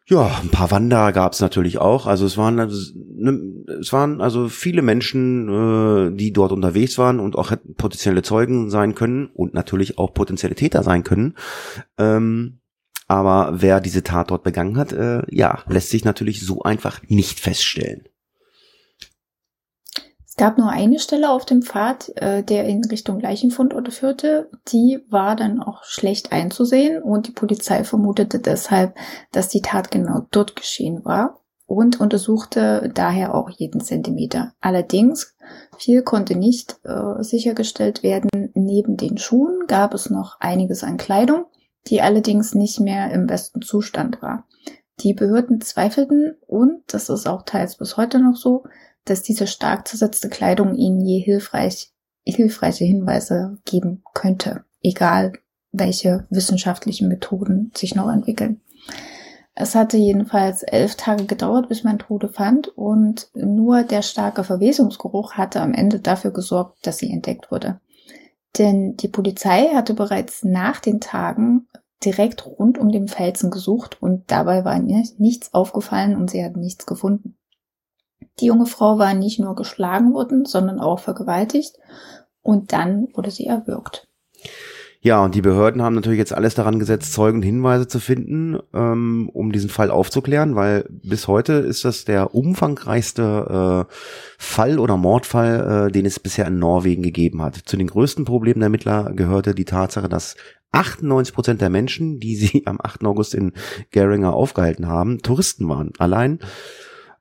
Ja, 0.07 0.41
ein 0.43 0.51
paar 0.51 0.73
Wanderer 0.73 1.13
gab 1.13 1.33
es 1.33 1.41
natürlich 1.41 1.79
auch. 1.79 2.07
Also 2.07 2.27
es 2.27 2.37
waren 2.37 2.59
also, 2.59 2.93
ne, 2.97 3.41
es 3.81 3.93
waren 3.93 4.21
also 4.21 4.49
viele 4.49 4.83
Menschen, 4.83 5.49
äh, 5.49 6.17
die 6.17 6.33
dort 6.33 6.51
unterwegs 6.51 6.99
waren 6.99 7.21
und 7.21 7.37
auch 7.37 7.53
potenzielle 7.77 8.23
Zeugen 8.23 8.69
sein 8.69 8.97
können 8.97 9.29
und 9.33 9.55
natürlich 9.55 9.97
auch 9.97 10.13
potenzielle 10.13 10.57
Täter 10.57 10.83
sein 10.83 11.05
können. 11.05 11.35
Ähm, 11.99 12.59
aber 13.07 13.61
wer 13.61 13.81
diese 13.81 14.03
Tat 14.03 14.31
dort 14.31 14.43
begangen 14.43 14.77
hat, 14.77 14.93
äh, 14.93 15.23
ja, 15.31 15.63
lässt 15.69 15.91
sich 15.91 16.05
natürlich 16.05 16.45
so 16.45 16.63
einfach 16.63 17.03
nicht 17.09 17.41
feststellen. 17.41 18.09
Es 20.27 20.37
gab 20.37 20.59
nur 20.59 20.69
eine 20.69 20.99
Stelle 20.99 21.31
auf 21.31 21.45
dem 21.45 21.63
Pfad, 21.63 22.11
äh, 22.17 22.43
der 22.43 22.65
in 22.65 22.85
Richtung 22.85 23.21
Leichenfund 23.21 23.73
oder 23.73 23.93
führte. 23.93 24.51
Die 24.67 24.99
war 25.09 25.37
dann 25.37 25.63
auch 25.63 25.85
schlecht 25.85 26.33
einzusehen 26.33 27.01
und 27.03 27.29
die 27.29 27.33
Polizei 27.33 27.85
vermutete 27.85 28.41
deshalb, 28.41 28.97
dass 29.31 29.49
die 29.49 29.63
Tat 29.63 29.93
genau 29.93 30.27
dort 30.33 30.57
geschehen 30.57 31.05
war 31.05 31.41
und 31.67 32.01
untersuchte 32.01 32.91
daher 32.93 33.35
auch 33.35 33.49
jeden 33.49 33.81
Zentimeter. 33.81 34.55
Allerdings, 34.61 35.37
viel 35.79 36.03
konnte 36.03 36.35
nicht 36.35 36.81
äh, 36.83 37.23
sichergestellt 37.23 38.03
werden. 38.03 38.29
Neben 38.55 38.97
den 38.97 39.19
Schuhen 39.19 39.69
gab 39.69 39.95
es 39.95 40.11
noch 40.11 40.41
einiges 40.41 40.83
an 40.83 40.97
Kleidung 40.97 41.47
die 41.89 42.01
allerdings 42.01 42.55
nicht 42.55 42.81
mehr 42.81 43.11
im 43.13 43.27
besten 43.27 43.63
Zustand 43.63 44.23
war. 44.23 44.47
Die 45.01 45.15
Behörden 45.15 45.61
zweifelten 45.61 46.37
und, 46.47 46.83
das 46.87 47.09
ist 47.09 47.27
auch 47.27 47.43
teils 47.43 47.77
bis 47.77 47.97
heute 47.97 48.21
noch 48.21 48.37
so, 48.37 48.65
dass 49.05 49.23
diese 49.23 49.47
stark 49.47 49.87
zersetzte 49.87 50.29
Kleidung 50.29 50.75
ihnen 50.75 51.01
je 51.01 51.21
hilfreich, 51.21 51.93
hilfreiche 52.25 52.85
Hinweise 52.85 53.59
geben 53.65 54.03
könnte, 54.15 54.65
egal 54.83 55.33
welche 55.73 56.27
wissenschaftlichen 56.31 57.09
Methoden 57.09 57.73
sich 57.75 57.95
noch 57.95 58.11
entwickeln. 58.11 58.61
Es 59.57 59.75
hatte 59.75 59.97
jedenfalls 59.97 60.63
elf 60.65 60.97
Tage 60.97 61.27
gedauert, 61.27 61.69
bis 61.69 61.85
man 61.85 61.99
Tode 61.99 62.29
fand 62.29 62.69
und 62.69 63.29
nur 63.35 63.83
der 63.85 64.03
starke 64.03 64.43
Verwesungsgeruch 64.43 65.35
hatte 65.35 65.61
am 65.61 65.75
Ende 65.75 66.01
dafür 66.01 66.33
gesorgt, 66.33 66.85
dass 66.87 66.99
sie 66.99 67.11
entdeckt 67.11 67.53
wurde. 67.53 67.81
Denn 68.59 68.97
die 68.97 69.09
Polizei 69.09 69.71
hatte 69.75 69.95
bereits 69.95 70.45
nach 70.45 70.81
den 70.81 71.01
Tagen 71.01 71.69
direkt 72.05 72.47
rund 72.47 72.79
um 72.79 72.91
den 72.91 73.09
Felsen 73.09 73.51
gesucht 73.51 74.01
und 74.01 74.31
dabei 74.31 74.65
war 74.65 74.79
nichts 74.79 75.53
aufgefallen 75.55 76.17
und 76.17 76.31
sie 76.31 76.45
hat 76.45 76.57
nichts 76.57 76.87
gefunden. 76.87 77.37
Die 78.41 78.47
junge 78.47 78.67
Frau 78.67 78.99
war 78.99 79.15
nicht 79.15 79.39
nur 79.39 79.55
geschlagen 79.55 80.13
worden, 80.13 80.45
sondern 80.45 80.81
auch 80.81 80.99
vergewaltigt 80.99 81.77
und 82.43 82.73
dann 82.73 83.09
wurde 83.15 83.31
sie 83.31 83.47
erwürgt. 83.47 84.09
Ja, 85.07 85.23
und 85.23 85.35
die 85.35 85.43
Behörden 85.43 85.83
haben 85.83 85.95
natürlich 85.95 86.19
jetzt 86.19 86.33
alles 86.33 86.55
daran 86.55 86.79
gesetzt, 86.79 87.13
Zeugen 87.13 87.41
und 87.41 87.43
Hinweise 87.43 87.87
zu 87.87 88.01
finden, 88.01 88.59
ähm, 88.73 89.29
um 89.35 89.53
diesen 89.53 89.69
Fall 89.69 89.91
aufzuklären, 89.91 90.57
weil 90.57 90.87
bis 90.89 91.29
heute 91.29 91.53
ist 91.53 91.85
das 91.85 92.07
der 92.07 92.35
umfangreichste 92.35 93.87
äh, 93.87 93.95
Fall 94.39 94.79
oder 94.79 94.97
Mordfall, 94.97 95.89
äh, 95.89 95.93
den 95.93 96.07
es 96.07 96.19
bisher 96.19 96.47
in 96.47 96.59
Norwegen 96.59 97.03
gegeben 97.03 97.43
hat. 97.43 97.55
Zu 97.67 97.77
den 97.77 97.89
größten 97.89 98.25
Problemen 98.25 98.61
der 98.61 98.69
Ermittler 98.69 99.13
gehörte 99.15 99.55
die 99.55 99.67
Tatsache, 99.67 100.09
dass 100.09 100.37
98 100.73 101.35
Prozent 101.35 101.61
der 101.61 101.69
Menschen, 101.69 102.19
die 102.19 102.35
sie 102.35 102.63
am 102.65 102.81
8. 102.83 103.05
August 103.05 103.35
in 103.35 103.53
Geringer 103.91 104.33
aufgehalten 104.33 104.89
haben, 104.89 105.19
Touristen 105.19 105.69
waren. 105.69 105.93
Allein 105.99 106.39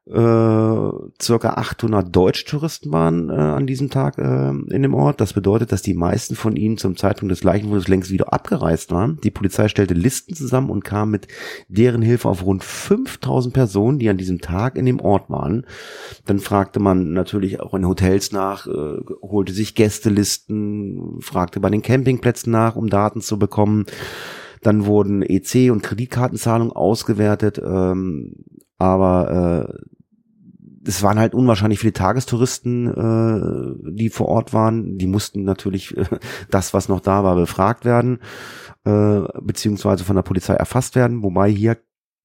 äh, 0.06 0.89
circa 1.22 1.54
800 1.54 2.13
Deutschtouristen 2.13 2.92
waren 2.92 3.30
äh, 3.30 3.34
an 3.34 3.66
diesem 3.66 3.89
Tag 3.89 4.18
äh, 4.18 4.50
in 4.50 4.82
dem 4.82 4.94
Ort. 4.94 5.22
Das 5.22 5.32
bedeutet, 5.32 5.72
dass 5.72 5.82
die 5.82 5.94
meisten 5.94 6.36
von 6.36 6.58
ihnen 6.58 6.78
zum 6.78 6.98
Zeitpunkt 6.98 7.32
des 7.32 7.44
Leichenfundes 7.44 7.88
längst 7.88 8.12
wieder 8.12 8.34
abgereist 8.34 8.92
waren. 8.92 9.20
Die 9.24 9.32
Polizei 9.32 9.70
stellte 9.70 9.94
Listen 9.94 10.36
zusammen 10.36 10.70
und 10.70 10.84
kam 10.84 11.12
mit 11.12 11.30
deren 11.70 12.02
Hilfe 12.02 12.28
auf 12.28 12.46
rund 12.46 12.66
5000 12.66 13.54
Personen, 13.54 13.98
die 13.98 14.10
an 14.10 14.18
diesem 14.18 14.42
Tag 14.42 14.76
in 14.76 14.86
dem 14.86 15.00
Ort 15.00 15.30
waren. 15.30 15.66
Dann 16.26 16.39
fragte 16.39 16.82
man 16.82 17.13
natürlich 17.13 17.62
auch 17.62 17.74
in 17.74 17.88
Hotels 17.88 18.34
nach, 18.34 18.68
äh, 18.68 19.00
holte 19.22 19.54
sich 19.54 19.74
Gästelisten, 19.74 21.22
fragte 21.22 21.62
bei 21.62 21.70
den 21.70 21.82
Campingplätzen 21.82 22.52
nach, 22.52 22.76
um 22.76 22.89
Daten 22.89 23.22
zu 23.22 23.39
bekommen. 23.39 23.86
Dann 24.63 24.86
wurden 24.86 25.22
EC 25.22 25.72
und 25.72 25.84
Kreditkartenzahlungen 25.84 26.74
ausgewertet, 26.74 27.62
ähm, 27.63 28.34
aber 28.78 29.70
äh, 29.70 29.88
es 30.86 31.02
waren 31.02 31.20
halt 31.20 31.34
unwahrscheinlich 31.34 31.80
viele 31.80 31.94
Tagestouristen, 31.94 32.88
äh, 32.88 33.92
die 33.92 34.10
vor 34.10 34.28
Ort 34.28 34.54
waren. 34.54 34.98
Die 34.98 35.08
mussten 35.08 35.44
natürlich 35.44 35.96
äh, 35.96 36.06
das, 36.50 36.74
was 36.74 36.90
noch 36.90 37.00
da 37.00 37.24
war, 37.24 37.36
befragt 37.36 37.86
werden, 37.86 38.20
äh, 38.84 39.22
beziehungsweise 39.42 40.04
von 40.04 40.16
der 40.16 40.24
Polizei 40.24 40.54
erfasst 40.54 40.96
werden. 40.96 41.24
Wobei 41.24 41.50
hier 41.50 41.78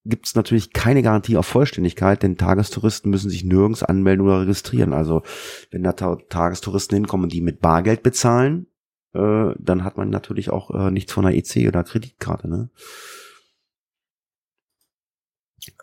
gibt 0.05 0.27
es 0.27 0.35
natürlich 0.35 0.73
keine 0.73 1.03
Garantie 1.03 1.37
auf 1.37 1.47
Vollständigkeit, 1.47 2.23
denn 2.23 2.37
Tagestouristen 2.37 3.11
müssen 3.11 3.31
sich 3.31 3.45
nirgends 3.45 3.83
anmelden 3.83 4.25
oder 4.25 4.41
registrieren. 4.41 4.93
Also 4.93 5.23
wenn 5.71 5.83
da 5.83 5.93
Tagestouristen 5.93 6.97
hinkommen, 6.97 7.29
die 7.29 7.41
mit 7.41 7.61
Bargeld 7.61 8.03
bezahlen, 8.03 8.67
äh, 9.15 9.55
dann 9.59 9.85
hat 9.85 9.97
man 9.97 10.11
natürlich 10.11 10.51
auch 10.51 10.71
äh, 10.71 10.91
nichts 10.91 11.13
von 11.13 11.27
einer 11.27 11.37
EC 11.37 11.69
oder 11.69 11.85
Kreditkarte. 11.85 12.49
Ne? 12.49 12.71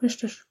Richtig. 0.02 0.46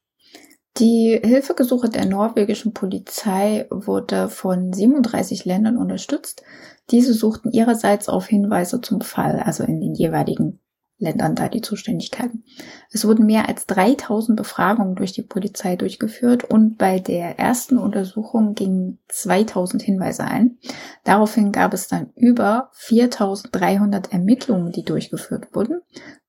Die 0.78 1.20
Hilfegesuche 1.22 1.88
der 1.88 2.04
norwegischen 2.04 2.72
Polizei 2.72 3.66
wurde 3.70 4.28
von 4.28 4.72
37 4.72 5.44
Ländern 5.44 5.76
unterstützt. 5.76 6.42
Diese 6.90 7.14
suchten 7.14 7.52
ihrerseits 7.52 8.08
auf 8.08 8.26
Hinweise 8.26 8.80
zum 8.80 9.00
Fall, 9.00 9.38
also 9.38 9.62
in 9.62 9.80
den 9.80 9.94
jeweiligen 9.94 10.58
Ländern 10.98 11.34
da 11.34 11.48
die 11.48 11.60
Zuständigkeiten. 11.60 12.44
Es 12.90 13.06
wurden 13.06 13.26
mehr 13.26 13.48
als 13.48 13.66
3000 13.66 14.36
Befragungen 14.36 14.96
durch 14.96 15.12
die 15.12 15.22
Polizei 15.22 15.76
durchgeführt 15.76 16.44
und 16.44 16.78
bei 16.78 16.98
der 16.98 17.38
ersten 17.38 17.78
Untersuchung 17.78 18.54
gingen 18.54 18.98
2000 19.08 19.82
Hinweise 19.82 20.24
ein. 20.24 20.58
Daraufhin 21.04 21.52
gab 21.52 21.74
es 21.74 21.88
dann 21.88 22.10
über 22.14 22.70
4300 22.72 24.12
Ermittlungen, 24.12 24.72
die 24.72 24.84
durchgeführt 24.84 25.54
wurden. 25.54 25.80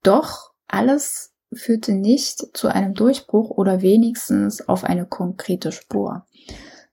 Doch 0.03 0.51
alles 0.67 1.34
führte 1.53 1.93
nicht 1.93 2.57
zu 2.57 2.67
einem 2.67 2.93
Durchbruch 2.93 3.49
oder 3.49 3.81
wenigstens 3.81 4.67
auf 4.67 4.83
eine 4.83 5.05
konkrete 5.05 5.71
Spur. 5.71 6.25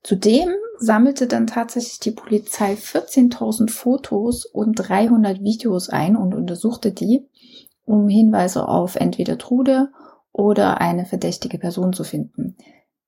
Zudem 0.03 0.49
sammelte 0.77 1.27
dann 1.27 1.47
tatsächlich 1.47 1.99
die 1.99 2.11
Polizei 2.11 2.73
14.000 2.73 3.71
Fotos 3.71 4.45
und 4.45 4.75
300 4.75 5.41
Videos 5.41 5.89
ein 5.89 6.15
und 6.17 6.33
untersuchte 6.33 6.91
die, 6.91 7.25
um 7.85 8.09
Hinweise 8.09 8.67
auf 8.67 8.95
entweder 8.95 9.37
Trude 9.37 9.89
oder 10.31 10.81
eine 10.81 11.05
verdächtige 11.05 11.57
Person 11.57 11.93
zu 11.93 12.03
finden. 12.03 12.57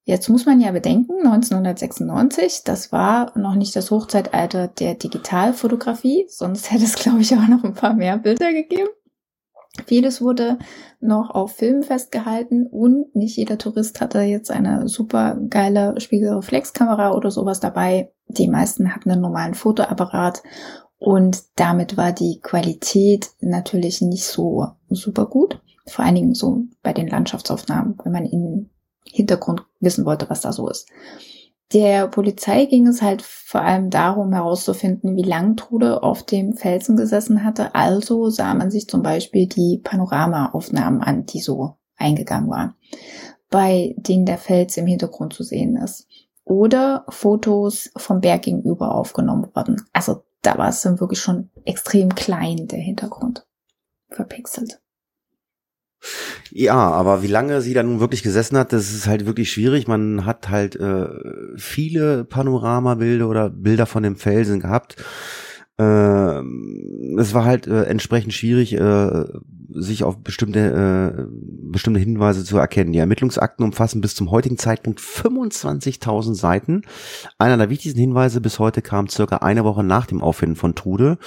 Jetzt 0.03 0.29
muss 0.29 0.45
man 0.45 0.61
ja 0.61 0.71
bedenken, 0.71 1.25
1996, 1.25 2.63
das 2.63 2.91
war 2.91 3.37
noch 3.37 3.55
nicht 3.55 3.75
das 3.75 3.89
Hochzeitalter 3.89 4.67
der 4.67 4.93
Digitalfotografie, 4.93 6.25
sonst 6.29 6.71
hätte 6.71 6.83
es, 6.83 6.95
glaube 7.01 7.21
ich, 7.21 7.33
auch 7.33 7.47
noch 7.47 7.63
ein 7.63 7.73
paar 7.73 7.95
mehr 7.95 8.17
Bilder 8.17 8.53
gegeben. 8.53 8.89
Vieles 9.85 10.21
wurde 10.21 10.57
noch 10.99 11.29
auf 11.29 11.55
Film 11.55 11.83
festgehalten 11.83 12.65
und 12.65 13.15
nicht 13.15 13.37
jeder 13.37 13.57
Tourist 13.57 14.01
hatte 14.01 14.21
jetzt 14.21 14.49
eine 14.49 14.87
super 14.87 15.37
geile 15.49 15.99
Spiegelreflexkamera 15.99 17.13
oder 17.13 17.29
sowas 17.29 17.59
dabei. 17.59 18.11
Die 18.27 18.47
meisten 18.47 18.95
hatten 18.95 19.11
einen 19.11 19.21
normalen 19.21 19.53
Fotoapparat 19.53 20.41
und 20.97 21.43
damit 21.55 21.97
war 21.97 22.13
die 22.13 22.39
Qualität 22.41 23.31
natürlich 23.41 24.01
nicht 24.01 24.25
so 24.25 24.67
super 24.89 25.25
gut. 25.25 25.61
Vor 25.85 26.05
allen 26.05 26.15
Dingen 26.15 26.33
so 26.33 26.63
bei 26.81 26.93
den 26.93 27.07
Landschaftsaufnahmen, 27.07 27.99
wenn 28.03 28.11
man 28.11 28.25
im 28.25 28.69
Hintergrund 29.05 29.63
wissen 29.79 30.05
wollte, 30.05 30.29
was 30.29 30.41
da 30.41 30.51
so 30.51 30.67
ist. 30.69 30.89
Der 31.73 32.07
Polizei 32.07 32.65
ging 32.65 32.87
es 32.87 33.01
halt 33.01 33.21
vor 33.21 33.61
allem 33.61 33.89
darum 33.89 34.33
herauszufinden, 34.33 35.15
wie 35.15 35.23
lang 35.23 35.55
Trude 35.55 36.03
auf 36.03 36.23
dem 36.23 36.53
Felsen 36.53 36.95
gesessen 36.95 37.43
hatte. 37.43 37.73
Also 37.73 38.29
sah 38.29 38.53
man 38.53 38.69
sich 38.69 38.87
zum 38.87 39.01
Beispiel 39.01 39.47
die 39.47 39.81
Panoramaaufnahmen 39.83 41.01
an, 41.01 41.25
die 41.25 41.39
so 41.39 41.77
eingegangen 41.97 42.49
waren, 42.49 42.75
bei 43.49 43.95
denen 43.97 44.25
der 44.25 44.37
Fels 44.37 44.77
im 44.77 44.85
Hintergrund 44.85 45.33
zu 45.33 45.43
sehen 45.43 45.75
ist. 45.77 46.07
Oder 46.43 47.05
Fotos 47.09 47.89
vom 47.97 48.21
Berg 48.21 48.43
gegenüber 48.43 48.93
aufgenommen 48.93 49.49
worden. 49.55 49.81
Also 49.91 50.23
da 50.43 50.59
war 50.59 50.69
es 50.69 50.81
dann 50.81 50.99
wirklich 50.99 51.19
schon 51.19 51.49
extrem 51.65 52.13
klein, 52.13 52.67
der 52.67 52.79
Hintergrund. 52.79 53.47
Verpixelt. 54.09 54.79
Ja, 56.51 56.75
aber 56.75 57.23
wie 57.23 57.27
lange 57.27 57.61
sie 57.61 57.73
da 57.73 57.83
nun 57.83 57.99
wirklich 57.99 58.23
gesessen 58.23 58.57
hat, 58.57 58.73
das 58.73 58.93
ist 58.93 59.07
halt 59.07 59.25
wirklich 59.25 59.51
schwierig. 59.51 59.87
Man 59.87 60.25
hat 60.25 60.49
halt 60.49 60.75
äh, 60.75 61.07
viele 61.57 62.23
Panoramabilder 62.25 63.27
oder 63.27 63.49
Bilder 63.49 63.85
von 63.85 64.03
dem 64.03 64.15
Felsen 64.15 64.59
gehabt. 64.59 64.95
Äh, 65.77 66.41
es 67.19 67.33
war 67.33 67.45
halt 67.45 67.67
äh, 67.67 67.83
entsprechend 67.83 68.33
schwierig, 68.33 68.73
äh, 68.73 69.25
sich 69.69 70.03
auf 70.03 70.17
bestimmte, 70.17 70.59
äh, 71.17 71.25
bestimmte 71.71 71.99
Hinweise 71.99 72.43
zu 72.43 72.57
erkennen. 72.57 72.91
Die 72.91 72.99
Ermittlungsakten 72.99 73.65
umfassen 73.65 74.01
bis 74.01 74.15
zum 74.15 74.31
heutigen 74.31 74.57
Zeitpunkt 74.57 74.99
25.000 74.99 76.35
Seiten. 76.35 76.81
Einer 77.37 77.57
der 77.57 77.69
wichtigsten 77.69 77.99
Hinweise 77.99 78.41
bis 78.41 78.59
heute 78.59 78.81
kam 78.81 79.07
circa 79.07 79.37
eine 79.37 79.63
Woche 79.63 79.83
nach 79.83 80.05
dem 80.05 80.21
Auffinden 80.21 80.55
von 80.55 80.75
Trude 80.75 81.17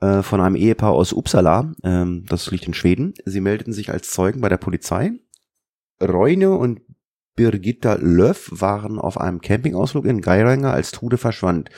äh, 0.00 0.22
von 0.22 0.40
einem 0.40 0.56
Ehepaar 0.56 0.92
aus 0.92 1.12
Uppsala. 1.12 1.72
Ähm, 1.82 2.24
das 2.28 2.50
liegt 2.50 2.66
in 2.66 2.74
Schweden. 2.74 3.14
Sie 3.24 3.40
meldeten 3.40 3.72
sich 3.72 3.90
als 3.90 4.10
Zeugen 4.10 4.40
bei 4.40 4.48
der 4.48 4.58
Polizei. 4.58 5.12
Reune 6.00 6.50
und 6.50 6.80
Birgitta 7.36 7.98
Löff 8.00 8.48
waren 8.50 8.98
auf 8.98 9.20
einem 9.20 9.40
Campingausflug 9.40 10.06
in 10.06 10.22
Geiranger, 10.22 10.72
als 10.72 10.90
Trude 10.90 11.18
verschwand. 11.18 11.70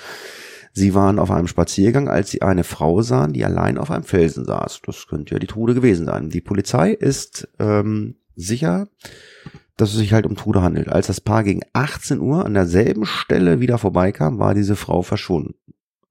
Sie 0.78 0.94
waren 0.94 1.18
auf 1.18 1.32
einem 1.32 1.48
Spaziergang, 1.48 2.08
als 2.08 2.30
sie 2.30 2.42
eine 2.42 2.62
Frau 2.62 3.02
sahen, 3.02 3.32
die 3.32 3.44
allein 3.44 3.78
auf 3.78 3.90
einem 3.90 4.04
Felsen 4.04 4.44
saß. 4.44 4.82
Das 4.86 5.08
könnte 5.08 5.34
ja 5.34 5.40
die 5.40 5.48
Trude 5.48 5.74
gewesen 5.74 6.06
sein. 6.06 6.30
Die 6.30 6.40
Polizei 6.40 6.92
ist 6.92 7.48
ähm, 7.58 8.14
sicher, 8.36 8.86
dass 9.76 9.90
es 9.90 9.96
sich 9.96 10.12
halt 10.12 10.24
um 10.24 10.36
Trude 10.36 10.62
handelt. 10.62 10.88
Als 10.88 11.08
das 11.08 11.20
Paar 11.20 11.42
gegen 11.42 11.62
18 11.72 12.20
Uhr 12.20 12.46
an 12.46 12.54
derselben 12.54 13.06
Stelle 13.06 13.58
wieder 13.58 13.76
vorbeikam, 13.78 14.38
war 14.38 14.54
diese 14.54 14.76
Frau 14.76 15.02
verschwunden. 15.02 15.54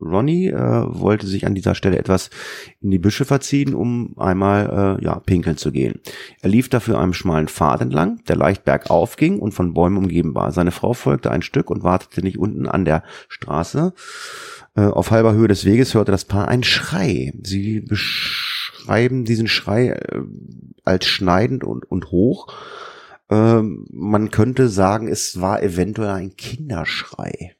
Ronnie 0.02 0.50
äh, 0.50 0.84
wollte 0.86 1.28
sich 1.28 1.46
an 1.48 1.56
dieser 1.56 1.74
Stelle 1.74 1.98
etwas 1.98 2.30
in 2.82 2.92
die 2.92 3.00
Büsche 3.00 3.24
verziehen, 3.24 3.74
um 3.74 4.16
einmal 4.18 4.98
äh, 5.00 5.04
ja 5.04 5.20
pinkeln 5.20 5.58
zu 5.58 5.72
gehen. 5.72 6.02
Er 6.42 6.50
lief 6.50 6.68
dafür 6.68 7.00
einem 7.00 7.14
schmalen 7.14 7.48
Pfad 7.48 7.82
entlang, 7.82 8.22
der 8.28 8.36
leicht 8.36 8.66
bergauf 8.66 9.16
ging 9.16 9.40
und 9.40 9.54
von 9.54 9.74
Bäumen 9.74 9.98
umgeben 9.98 10.36
war. 10.36 10.52
Seine 10.52 10.72
Frau 10.72 10.94
folgte 10.94 11.32
ein 11.32 11.42
Stück 11.42 11.70
und 11.72 11.84
wartete 11.84 12.22
nicht 12.22 12.38
unten 12.38 12.68
an 12.68 12.84
der 12.84 13.04
Straße. 13.30 13.94
Äh, 14.78 14.86
auf 14.86 15.10
halber 15.12 15.34
Höhe 15.34 15.48
des 15.48 15.66
Weges 15.66 15.96
hörte 15.96 16.12
das 16.12 16.26
Paar 16.26 16.48
einen 16.48 16.64
Schrei. 16.64 17.34
Sie 17.44 17.82
beschreiben 17.82 19.26
diesen 19.26 19.48
Schrei 19.48 19.90
äh, 19.90 20.22
als 20.86 21.06
schneidend 21.08 21.64
und, 21.64 21.90
und 21.90 22.12
hoch. 22.12 22.54
Ähm, 23.30 23.88
man 23.90 24.30
könnte 24.30 24.70
sagen, 24.70 25.08
es 25.08 25.42
war 25.42 25.64
eventuell 25.64 26.12
ein 26.12 26.36
Kinderschrei. 26.36 27.56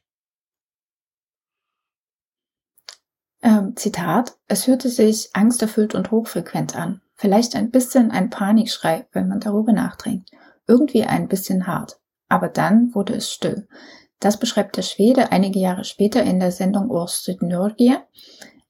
Ähm, 3.42 3.74
Zitat, 3.76 4.38
es 4.46 4.66
hörte 4.66 4.88
sich 4.88 5.30
angsterfüllt 5.32 5.94
und 5.94 6.10
hochfrequent 6.12 6.76
an. 6.76 7.00
Vielleicht 7.16 7.56
ein 7.56 7.70
bisschen 7.70 8.12
ein 8.12 8.30
Panikschrei, 8.30 9.06
wenn 9.12 9.28
man 9.28 9.40
darüber 9.40 9.72
nachdenkt. 9.72 10.30
Irgendwie 10.68 11.02
ein 11.02 11.26
bisschen 11.26 11.66
hart. 11.66 12.00
Aber 12.28 12.48
dann 12.48 12.94
wurde 12.94 13.14
es 13.14 13.32
still. 13.32 13.66
Das 14.20 14.38
beschreibt 14.38 14.76
der 14.76 14.82
Schwede 14.82 15.32
einige 15.32 15.58
Jahre 15.58 15.84
später 15.84 16.22
in 16.22 16.40
der 16.40 16.52
Sendung 16.52 16.90
Orsted 16.90 17.42
Norge. 17.42 18.00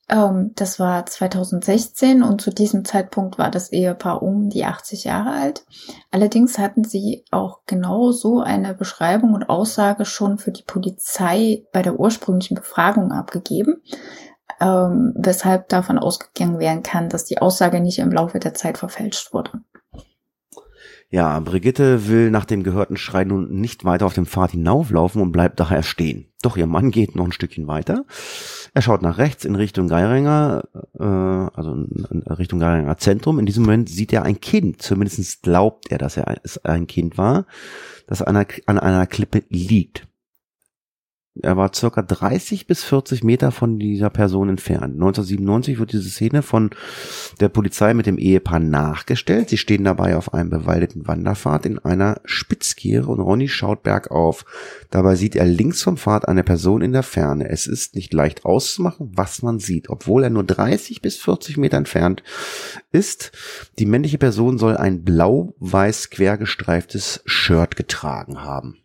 Ähm, 0.08 0.52
das 0.54 0.78
war 0.78 1.06
2016 1.06 2.22
und 2.22 2.40
zu 2.40 2.50
diesem 2.50 2.84
Zeitpunkt 2.84 3.38
war 3.38 3.50
das 3.50 3.72
Ehepaar 3.72 4.22
um 4.22 4.48
die 4.48 4.64
80 4.64 5.04
Jahre 5.04 5.30
alt. 5.30 5.64
Allerdings 6.10 6.58
hatten 6.58 6.84
sie 6.84 7.24
auch 7.30 7.60
genau 7.66 8.12
so 8.12 8.40
eine 8.40 8.74
Beschreibung 8.74 9.34
und 9.34 9.48
Aussage 9.48 10.04
schon 10.04 10.38
für 10.38 10.52
die 10.52 10.64
Polizei 10.64 11.64
bei 11.72 11.82
der 11.82 11.98
ursprünglichen 11.98 12.54
Befragung 12.54 13.12
abgegeben 13.12 13.82
ähm, 14.60 15.12
weshalb 15.16 15.68
davon 15.68 15.98
ausgegangen 15.98 16.58
werden 16.58 16.82
kann, 16.82 17.08
dass 17.08 17.24
die 17.24 17.38
Aussage 17.38 17.80
nicht 17.80 17.98
im 17.98 18.10
Laufe 18.10 18.38
der 18.38 18.54
Zeit 18.54 18.78
verfälscht 18.78 19.32
wurde. 19.32 19.52
Ja, 21.10 21.40
Brigitte 21.40 22.06
will 22.08 22.30
nach 22.30 22.44
dem 22.44 22.62
gehörten 22.62 22.98
Schrei 22.98 23.24
nun 23.24 23.50
nicht 23.50 23.86
weiter 23.86 24.04
auf 24.04 24.12
dem 24.12 24.26
Pfad 24.26 24.50
hinauflaufen 24.50 25.22
und 25.22 25.32
bleibt 25.32 25.58
daher 25.58 25.82
stehen. 25.82 26.26
Doch 26.42 26.58
ihr 26.58 26.66
Mann 26.66 26.90
geht 26.90 27.16
noch 27.16 27.24
ein 27.24 27.32
Stückchen 27.32 27.66
weiter. 27.66 28.04
Er 28.74 28.82
schaut 28.82 29.00
nach 29.00 29.16
rechts 29.16 29.46
in 29.46 29.54
Richtung 29.54 29.88
Geiringer, 29.88 30.64
äh, 30.98 31.02
also 31.02 31.72
in 31.72 32.22
Richtung 32.26 32.60
Geiringer 32.60 32.98
Zentrum. 32.98 33.38
In 33.38 33.46
diesem 33.46 33.64
Moment 33.64 33.88
sieht 33.88 34.12
er 34.12 34.24
ein 34.24 34.40
Kind. 34.40 34.82
Zumindest 34.82 35.42
glaubt 35.42 35.90
er, 35.90 35.96
dass 35.96 36.18
er 36.18 36.40
ein 36.64 36.86
Kind 36.86 37.16
war, 37.16 37.46
das 38.06 38.20
an 38.20 38.36
einer, 38.36 38.46
an 38.66 38.78
einer 38.78 39.06
Klippe 39.06 39.44
liegt. 39.48 40.06
Er 41.42 41.56
war 41.56 41.72
circa 41.74 42.02
30 42.02 42.66
bis 42.66 42.84
40 42.84 43.22
Meter 43.22 43.52
von 43.52 43.78
dieser 43.78 44.10
Person 44.10 44.48
entfernt. 44.48 44.94
1997 44.94 45.78
wird 45.78 45.92
diese 45.92 46.08
Szene 46.08 46.42
von 46.42 46.70
der 47.40 47.48
Polizei 47.48 47.94
mit 47.94 48.06
dem 48.06 48.18
Ehepaar 48.18 48.58
nachgestellt. 48.58 49.48
Sie 49.48 49.58
stehen 49.58 49.84
dabei 49.84 50.16
auf 50.16 50.34
einem 50.34 50.50
bewaldeten 50.50 51.06
Wanderpfad 51.06 51.66
in 51.66 51.78
einer 51.78 52.20
Spitzkehre 52.24 53.06
und 53.06 53.20
Ronny 53.20 53.48
schaut 53.48 53.82
bergauf. 53.82 54.44
Dabei 54.90 55.14
sieht 55.14 55.36
er 55.36 55.46
links 55.46 55.82
vom 55.82 55.96
Pfad 55.96 56.26
eine 56.26 56.42
Person 56.42 56.82
in 56.82 56.92
der 56.92 57.02
Ferne. 57.02 57.48
Es 57.48 57.66
ist 57.66 57.94
nicht 57.94 58.12
leicht 58.12 58.44
auszumachen, 58.44 59.12
was 59.14 59.42
man 59.42 59.58
sieht, 59.58 59.88
obwohl 59.90 60.24
er 60.24 60.30
nur 60.30 60.44
30 60.44 61.02
bis 61.02 61.16
40 61.16 61.56
Meter 61.56 61.76
entfernt 61.76 62.22
ist. 62.90 63.32
Die 63.78 63.86
männliche 63.86 64.18
Person 64.18 64.58
soll 64.58 64.76
ein 64.76 65.04
blau-weiß 65.04 66.10
quergestreiftes 66.10 67.22
Shirt 67.24 67.76
getragen 67.76 68.42
haben. 68.42 68.78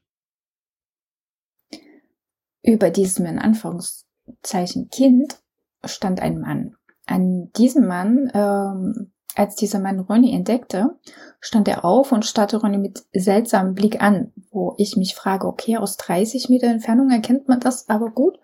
Über 2.63 2.89
diesem 2.89 3.26
in 3.26 3.39
Anführungszeichen 3.39 4.89
Kind 4.89 5.38
stand 5.84 6.21
ein 6.21 6.39
Mann. 6.39 6.76
An 7.06 7.52
diesem 7.58 7.88
Mann, 7.88 8.32
ähm, 8.34 9.12
als 9.36 9.56
dieser 9.56 9.80
Mann 9.80 9.99
Ronny 9.99 10.34
entdeckte, 10.34 10.97
stand 11.41 11.67
er 11.67 11.84
auf 11.84 12.13
und 12.13 12.26
starrte 12.26 12.58
Ronny 12.58 12.78
mit 12.78 13.04
seltsamem 13.12 13.73
Blick 13.73 14.02
an, 14.02 14.32
wo 14.52 14.76
ich 14.78 14.95
mich 14.95 15.13
frage, 15.13 15.45
okay, 15.45 15.76
aus 15.76 15.97
30 15.97 16.47
Meter 16.47 16.67
Entfernung 16.67 17.10
erkennt 17.10 17.49
man 17.49 17.60
das, 17.60 17.89
aber 17.89 18.12
gut, 18.12 18.39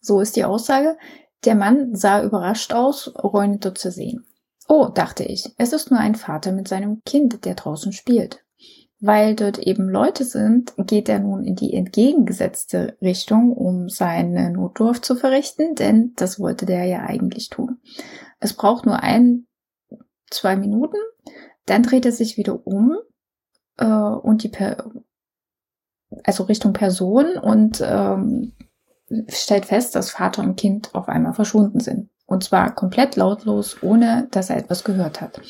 so 0.00 0.20
ist 0.20 0.36
die 0.36 0.44
Aussage. 0.44 0.98
Der 1.46 1.54
Mann 1.54 1.94
sah 1.94 2.22
überrascht 2.22 2.74
aus, 2.74 3.14
Ronny 3.16 3.58
dort 3.58 3.78
zu 3.78 3.90
sehen. 3.90 4.26
Oh, 4.68 4.88
dachte 4.88 5.24
ich, 5.24 5.54
es 5.56 5.72
ist 5.72 5.90
nur 5.90 6.00
ein 6.00 6.14
Vater 6.14 6.52
mit 6.52 6.68
seinem 6.68 7.02
Kind, 7.04 7.46
der 7.46 7.54
draußen 7.54 7.92
spielt 7.92 8.43
weil 9.04 9.34
dort 9.34 9.58
eben 9.58 9.90
Leute 9.90 10.24
sind, 10.24 10.72
geht 10.78 11.10
er 11.10 11.18
nun 11.18 11.44
in 11.44 11.56
die 11.56 11.74
entgegengesetzte 11.74 12.96
Richtung, 13.02 13.52
um 13.52 13.90
seine 13.90 14.50
Notdurft 14.50 15.04
zu 15.04 15.14
verrichten, 15.14 15.74
denn 15.74 16.14
das 16.16 16.40
wollte 16.40 16.64
der 16.64 16.86
ja 16.86 17.00
eigentlich 17.00 17.50
tun. 17.50 17.76
Es 18.40 18.54
braucht 18.54 18.86
nur 18.86 19.02
ein, 19.02 19.46
zwei 20.30 20.56
Minuten, 20.56 20.96
dann 21.66 21.82
dreht 21.82 22.06
er 22.06 22.12
sich 22.12 22.38
wieder 22.38 22.66
um 22.66 22.96
äh, 23.76 23.84
und 23.84 24.42
die 24.42 24.48
per 24.48 24.90
also 26.22 26.44
Richtung 26.44 26.72
Person 26.72 27.36
und 27.36 27.82
ähm, 27.84 28.52
stellt 29.28 29.66
fest, 29.66 29.94
dass 29.96 30.12
Vater 30.12 30.42
und 30.42 30.56
Kind 30.56 30.94
auf 30.94 31.08
einmal 31.08 31.34
verschwunden 31.34 31.80
sind. 31.80 32.08
Und 32.26 32.42
zwar 32.42 32.74
komplett 32.74 33.16
lautlos, 33.16 33.82
ohne 33.82 34.28
dass 34.30 34.50
er 34.50 34.56
etwas 34.56 34.82
gehört 34.82 35.20
hat. 35.20 35.40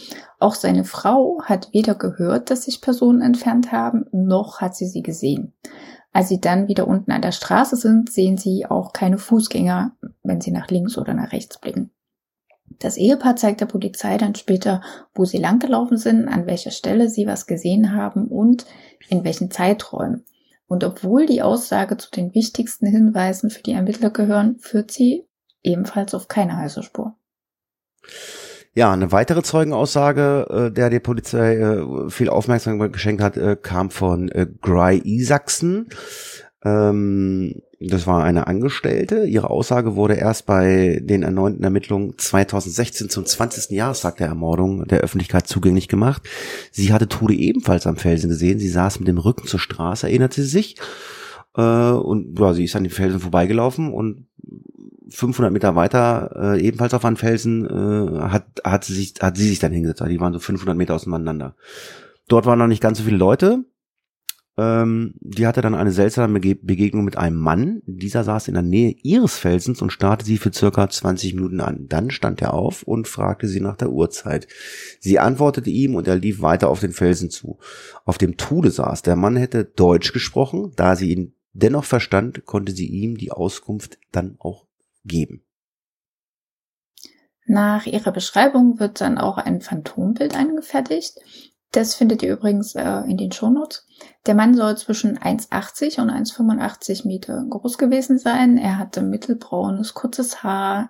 Auch 0.41 0.55
seine 0.55 0.85
Frau 0.85 1.41
hat 1.45 1.73
weder 1.73 1.95
gehört, 1.95 2.51
dass 2.51 2.65
sich 2.65 2.81
Personen 2.81 3.23
entfernt 3.23 3.71
haben, 3.71 4.07
noch 4.13 4.61
hat 4.61 4.75
sie 4.75 4.87
sie 4.87 5.03
gesehen. 5.03 5.53
Als 6.13 6.29
sie 6.29 6.41
dann 6.41 6.69
wieder 6.69 6.87
unten 6.87 7.13
an 7.13 7.23
der 7.23 7.33
Straße 7.33 7.77
sind, 7.77 8.11
sehen 8.11 8.39
sie 8.39 8.67
auch 8.67 8.93
keine 8.93 9.19
Fußgänger, 9.19 9.97
wenn 10.23 10.41
sie 10.41 10.53
nach 10.53 10.69
links 10.69 10.99
oder 10.99 11.15
nach 11.15 11.33
rechts 11.33 11.59
blicken. 11.59 11.91
Das 12.79 12.97
Ehepaar 12.97 13.37
zeigt 13.37 13.61
der 13.61 13.67
Polizei 13.67 14.17
dann 14.17 14.35
später, 14.35 14.81
wo 15.15 15.25
sie 15.25 15.39
langgelaufen 15.39 15.97
sind, 15.97 16.29
an 16.29 16.47
welcher 16.47 16.71
Stelle 16.71 17.09
sie 17.09 17.27
was 17.27 17.47
gesehen 17.47 17.95
haben 17.95 18.27
und 18.29 18.67
in 19.09 19.25
welchen 19.25 19.51
Zeiträumen. 19.51 20.25
Und 20.67 20.83
obwohl 20.83 21.27
die 21.27 21.43
Aussage 21.43 21.97
zu 21.97 22.11
den 22.11 22.35
wichtigsten 22.35 22.87
Hinweisen 22.87 23.51
für 23.51 23.63
die 23.63 23.73
Ermittler 23.73 24.11
gehören, 24.11 24.59
führt 24.59 24.91
sie 24.91 25.27
ebenfalls 25.65 26.15
auf 26.15 26.29
keine 26.29 26.57
heiße 26.57 26.83
Spur. 26.83 27.17
Ja, 28.77 28.93
eine 28.93 29.13
weitere 29.13 29.43
Zeugenaussage, 29.43 30.47
äh, 30.51 30.73
der 30.73 30.91
die 30.91 31.01
Polizei 31.01 31.57
äh, 31.57 32.11
viel 32.11 32.29
Aufmerksamkeit 32.29 32.93
geschenkt 32.93 33.23
hat, 33.23 33.37
äh, 33.37 33.57
kam 33.61 33.91
von 33.91 34.29
äh, 34.31 34.47
Gry 34.61 35.01
Isaksen. 35.05 35.89
Ähm, 36.65 37.63
das 37.81 38.07
war 38.07 38.25
eine 38.25 38.47
Angestellte. 38.47 39.25
Ihre 39.25 39.51
Aussage 39.51 39.95
wurde 39.95 40.15
erst 40.15 40.47
bei 40.47 41.01
den 41.03 41.23
erneuten 41.23 41.63
Ermittlungen 41.63 42.15
2016 42.17 43.11
zum 43.11 43.27
20. 43.27 43.71
Jahrestag 43.71 44.17
der 44.17 44.29
Ermordung 44.29 44.87
der 44.87 45.01
Öffentlichkeit 45.01 45.47
zugänglich 45.47 45.89
gemacht. 45.89 46.23
Sie 46.73 46.93
hatte 46.93 47.09
Tode 47.09 47.35
ebenfalls 47.35 47.87
am 47.87 47.97
Felsen 47.97 48.31
gesehen. 48.31 48.59
Sie 48.59 48.69
saß 48.69 48.99
mit 48.99 49.09
dem 49.09 49.19
Rücken 49.19 49.47
zur 49.47 49.61
Straße, 49.61 50.09
erinnerte 50.09 50.43
sie 50.43 50.49
sich. 50.49 50.77
Äh, 51.57 51.63
und 51.63 52.39
ja, 52.39 52.55
sie 52.55 52.65
ist 52.65 52.75
an 52.75 52.85
den 52.85 52.93
Felsen 52.93 53.21
vorbeigelaufen 53.21 53.93
und 53.93 54.27
500 55.15 55.53
Meter 55.53 55.77
weiter, 55.77 56.55
äh, 56.55 56.61
ebenfalls 56.61 56.95
auf 56.95 57.05
einem 57.05 57.17
Felsen, 57.17 57.67
äh, 57.67 58.21
hat, 58.21 58.47
hat, 58.65 58.85
sie 58.85 58.95
sich, 58.95 59.15
hat 59.21 59.37
sie 59.37 59.49
sich 59.49 59.59
dann 59.59 59.73
hingesetzt. 59.73 60.03
Die 60.09 60.21
waren 60.21 60.33
so 60.33 60.39
500 60.39 60.77
Meter 60.77 60.95
auseinander. 60.95 61.55
Dort 62.29 62.47
waren 62.47 62.59
noch 62.59 62.67
nicht 62.67 62.83
ganz 62.83 62.99
so 62.99 63.05
viele 63.05 63.17
Leute. 63.17 63.65
Ähm, 64.57 65.15
die 65.21 65.47
hatte 65.47 65.63
dann 65.63 65.75
eine 65.75 65.91
seltsame 65.91 66.39
Begegnung 66.39 67.05
mit 67.05 67.17
einem 67.19 67.37
Mann. 67.37 67.83
Dieser 67.87 68.23
saß 68.23 68.49
in 68.49 68.55
der 68.55 68.63
Nähe 68.63 68.95
ihres 69.03 69.37
Felsens 69.37 69.83
und 69.83 69.91
starrte 69.91 70.25
sie 70.25 70.39
für 70.39 70.53
circa 70.53 70.89
20 70.89 71.35
Minuten 71.35 71.61
an. 71.61 71.87
Dann 71.89 72.11
stand 72.11 72.41
er 72.41 72.55
auf 72.55 72.83
und 72.85 73.09
fragte 73.09 73.49
sie 73.49 73.61
nach 73.61 73.77
der 73.77 73.91
Uhrzeit. 73.91 74.47
Sie 75.01 75.19
antwortete 75.19 75.71
ihm 75.71 75.97
und 75.97 76.07
er 76.07 76.17
lief 76.17 76.41
weiter 76.41 76.69
auf 76.69 76.81
den 76.81 76.93
Felsen 76.93 77.31
zu. 77.31 77.59
Auf 78.05 78.19
dem 78.19 78.37
Tude 78.37 78.71
saß. 78.71 79.03
Der 79.03 79.17
Mann 79.17 79.37
hätte 79.37 79.65
Deutsch 79.65 80.13
gesprochen. 80.13 80.73
Da 80.77 80.95
sie 80.95 81.13
ihn 81.13 81.35
dennoch 81.53 81.85
verstand, 81.85 82.45
konnte 82.45 82.73
sie 82.73 82.87
ihm 82.87 83.17
die 83.17 83.33
Auskunft 83.33 83.99
dann 84.13 84.37
auch 84.39 84.67
geben. 85.05 85.45
Nach 87.47 87.85
ihrer 87.87 88.11
Beschreibung 88.11 88.81
wird 88.81 89.01
dann 89.01 89.19
auch 89.19 89.37
ein 89.37 89.61
Phantombild 89.61 90.35
angefertigt. 90.35 91.19
Das 91.73 91.95
findet 91.95 92.23
ihr 92.23 92.33
übrigens 92.33 92.75
äh, 92.75 93.01
in 93.09 93.17
den 93.17 93.33
Shownotes. 93.33 93.87
Der 94.27 94.35
Mann 94.35 94.55
soll 94.55 94.77
zwischen 94.79 95.19
1,80 95.19 96.01
und 96.01 96.11
1,85 96.11 97.07
Meter 97.07 97.45
groß 97.51 97.79
gewesen 97.79 98.19
sein. 98.19 98.57
Er 98.57 98.79
hatte 98.79 99.03
mittelbraunes, 99.03 99.93
kurzes 99.93 100.43
Haar, 100.43 100.89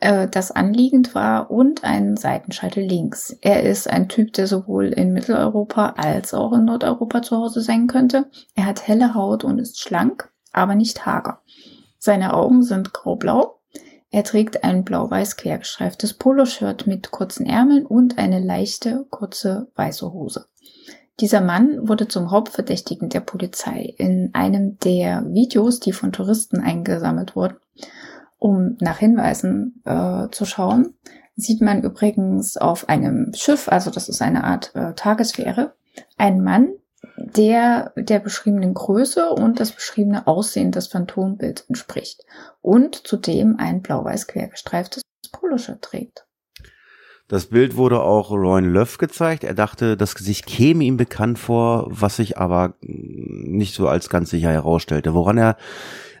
äh, 0.00 0.28
das 0.28 0.50
anliegend 0.50 1.14
war 1.14 1.50
und 1.50 1.84
einen 1.84 2.16
Seitenscheitel 2.16 2.84
links. 2.84 3.36
Er 3.40 3.62
ist 3.62 3.88
ein 3.88 4.08
Typ, 4.08 4.32
der 4.32 4.46
sowohl 4.46 4.86
in 4.86 5.12
Mitteleuropa 5.12 5.94
als 5.96 6.34
auch 6.34 6.52
in 6.52 6.64
Nordeuropa 6.64 7.22
zu 7.22 7.36
Hause 7.36 7.60
sein 7.60 7.86
könnte. 7.86 8.28
Er 8.54 8.66
hat 8.66 8.86
helle 8.86 9.14
Haut 9.14 9.44
und 9.44 9.58
ist 9.58 9.80
schlank, 9.80 10.30
aber 10.52 10.74
nicht 10.74 11.06
hager. 11.06 11.42
Seine 11.98 12.34
Augen 12.34 12.62
sind 12.62 12.92
graublau. 12.92 13.58
Er 14.10 14.24
trägt 14.24 14.64
ein 14.64 14.84
blau-weiß 14.84 15.36
quergestreiftes 15.36 16.14
Poloshirt 16.14 16.86
mit 16.86 17.10
kurzen 17.10 17.44
Ärmeln 17.44 17.84
und 17.84 18.16
eine 18.16 18.40
leichte, 18.40 19.06
kurze 19.10 19.70
weiße 19.74 20.12
Hose. 20.12 20.46
Dieser 21.20 21.40
Mann 21.40 21.88
wurde 21.88 22.06
zum 22.06 22.30
Hauptverdächtigen 22.30 23.08
der 23.08 23.20
Polizei 23.20 23.94
in 23.98 24.30
einem 24.34 24.78
der 24.78 25.24
Videos, 25.26 25.80
die 25.80 25.92
von 25.92 26.12
Touristen 26.12 26.60
eingesammelt 26.60 27.34
wurden. 27.34 27.56
Um 28.38 28.76
nach 28.80 28.98
Hinweisen 28.98 29.82
äh, 29.84 30.28
zu 30.30 30.44
schauen, 30.44 30.94
sieht 31.34 31.60
man 31.60 31.82
übrigens 31.82 32.56
auf 32.56 32.88
einem 32.88 33.32
Schiff, 33.34 33.68
also 33.68 33.90
das 33.90 34.08
ist 34.08 34.22
eine 34.22 34.44
Art 34.44 34.74
äh, 34.74 34.94
Tagesfähre, 34.94 35.74
einen 36.16 36.44
Mann, 36.44 36.70
der 37.20 37.92
der 37.96 38.20
beschriebenen 38.20 38.74
Größe 38.74 39.30
und 39.30 39.60
das 39.60 39.72
beschriebene 39.72 40.26
Aussehen 40.26 40.72
des 40.72 40.88
Phantombilds 40.88 41.62
entspricht 41.68 42.24
und 42.60 42.94
zudem 43.06 43.56
ein 43.58 43.82
blau-weiß 43.82 44.26
quergestreiftes 44.26 45.02
Poloshirt 45.32 45.82
trägt. 45.82 46.24
Das 47.28 47.46
Bild 47.46 47.76
wurde 47.76 48.00
auch 48.00 48.30
Rowan 48.30 48.72
Löff 48.72 48.96
gezeigt. 48.96 49.44
Er 49.44 49.52
dachte, 49.52 49.98
das 49.98 50.14
Gesicht 50.14 50.46
käme 50.46 50.84
ihm 50.84 50.96
bekannt 50.96 51.38
vor, 51.38 51.86
was 51.90 52.16
sich 52.16 52.38
aber 52.38 52.74
nicht 52.80 53.74
so 53.74 53.86
als 53.86 54.08
ganz 54.08 54.30
sicher 54.30 54.50
herausstellte. 54.50 55.12
Woran 55.12 55.36
er 55.36 55.58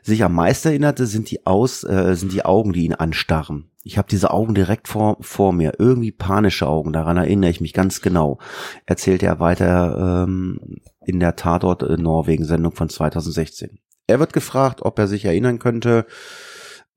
sich 0.02 0.22
am 0.22 0.34
meisten 0.34 0.68
erinnerte, 0.68 1.06
sind 1.06 1.30
die 1.30 1.46
Aus, 1.46 1.82
äh, 1.82 2.14
sind 2.14 2.32
die 2.32 2.44
Augen, 2.44 2.74
die 2.74 2.84
ihn 2.84 2.94
anstarren. 2.94 3.70
Ich 3.88 3.96
habe 3.96 4.06
diese 4.06 4.32
Augen 4.32 4.54
direkt 4.54 4.86
vor, 4.86 5.16
vor 5.22 5.54
mir, 5.54 5.72
irgendwie 5.78 6.12
panische 6.12 6.66
Augen, 6.66 6.92
daran 6.92 7.16
erinnere 7.16 7.48
ich 7.48 7.62
mich 7.62 7.72
ganz 7.72 8.02
genau. 8.02 8.38
Erzählte 8.84 9.24
er 9.24 9.40
weiter 9.40 10.24
ähm, 10.26 10.60
in 11.06 11.20
der 11.20 11.36
Tatort 11.36 11.82
äh, 11.84 11.96
Norwegen 11.96 12.44
Sendung 12.44 12.72
von 12.72 12.90
2016. 12.90 13.78
Er 14.06 14.20
wird 14.20 14.34
gefragt, 14.34 14.82
ob 14.82 14.98
er 14.98 15.08
sich 15.08 15.24
erinnern 15.24 15.58
könnte, 15.58 16.04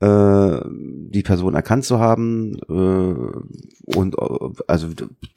äh, 0.02 0.60
die 0.66 1.24
Person 1.24 1.56
erkannt 1.56 1.86
zu 1.86 2.00
haben 2.00 2.58
äh, 2.68 3.96
und 3.96 4.16
also 4.68 4.90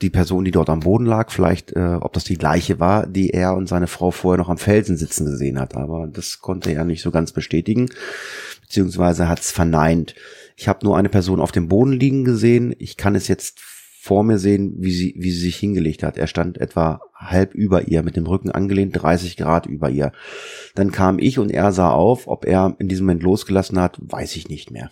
die 0.03 0.11
Person, 0.11 0.45
die 0.45 0.51
dort 0.51 0.71
am 0.71 0.81
Boden 0.81 1.07
lag, 1.07 1.31
vielleicht, 1.31 1.71
äh, 1.71 1.99
ob 2.01 2.14
das 2.14 2.25
die 2.25 2.37
gleiche 2.37 2.81
war, 2.81 3.07
die 3.07 3.31
er 3.31 3.55
und 3.55 3.69
seine 3.69 3.87
Frau 3.87 4.11
vorher 4.11 4.38
noch 4.38 4.49
am 4.49 4.59
Felsen 4.59 4.97
sitzen 4.97 5.27
gesehen 5.27 5.61
hat. 5.61 5.77
Aber 5.77 6.09
das 6.09 6.40
konnte 6.40 6.73
er 6.73 6.85
nicht 6.85 7.03
so 7.03 7.12
ganz 7.12 7.31
bestätigen, 7.31 7.90
beziehungsweise 8.62 9.29
hat 9.29 9.38
es 9.38 9.53
verneint. 9.53 10.17
Ich 10.57 10.69
habe 10.69 10.85
nur 10.85 10.97
eine 10.97 11.09
Person 11.09 11.40
auf 11.40 11.53
dem 11.53 11.69
Boden 11.69 11.93
liegen 11.93 12.25
gesehen. 12.25 12.75
Ich 12.79 12.97
kann 12.97 13.14
es 13.14 13.29
jetzt 13.29 13.61
vor 14.05 14.23
mir 14.23 14.38
sehen, 14.38 14.75
wie 14.79 14.93
sie, 14.93 15.14
wie 15.17 15.31
sie 15.31 15.40
sich 15.40 15.57
hingelegt 15.57 16.03
hat. 16.03 16.19
Er 16.19 16.27
stand 16.27 16.59
etwa 16.59 17.01
halb 17.14 17.55
über 17.55 17.88
ihr, 17.88 18.03
mit 18.03 18.17
dem 18.17 18.27
Rücken 18.27 18.51
angelehnt, 18.51 19.01
30 19.01 19.37
Grad 19.37 19.67
über 19.67 19.88
ihr. 19.88 20.12
Dann 20.75 20.93
kam 20.93 21.19
ich 21.19 21.38
und 21.38 21.51
er 21.51 21.73
sah 21.73 21.90
auf. 21.90 22.29
Ob 22.29 22.45
er 22.45 22.77
in 22.79 22.88
diesem 22.88 23.07
Moment 23.07 23.23
losgelassen 23.23 23.81
hat, 23.81 23.99
weiß 24.01 24.37
ich 24.37 24.49
nicht 24.49 24.71
mehr. 24.71 24.90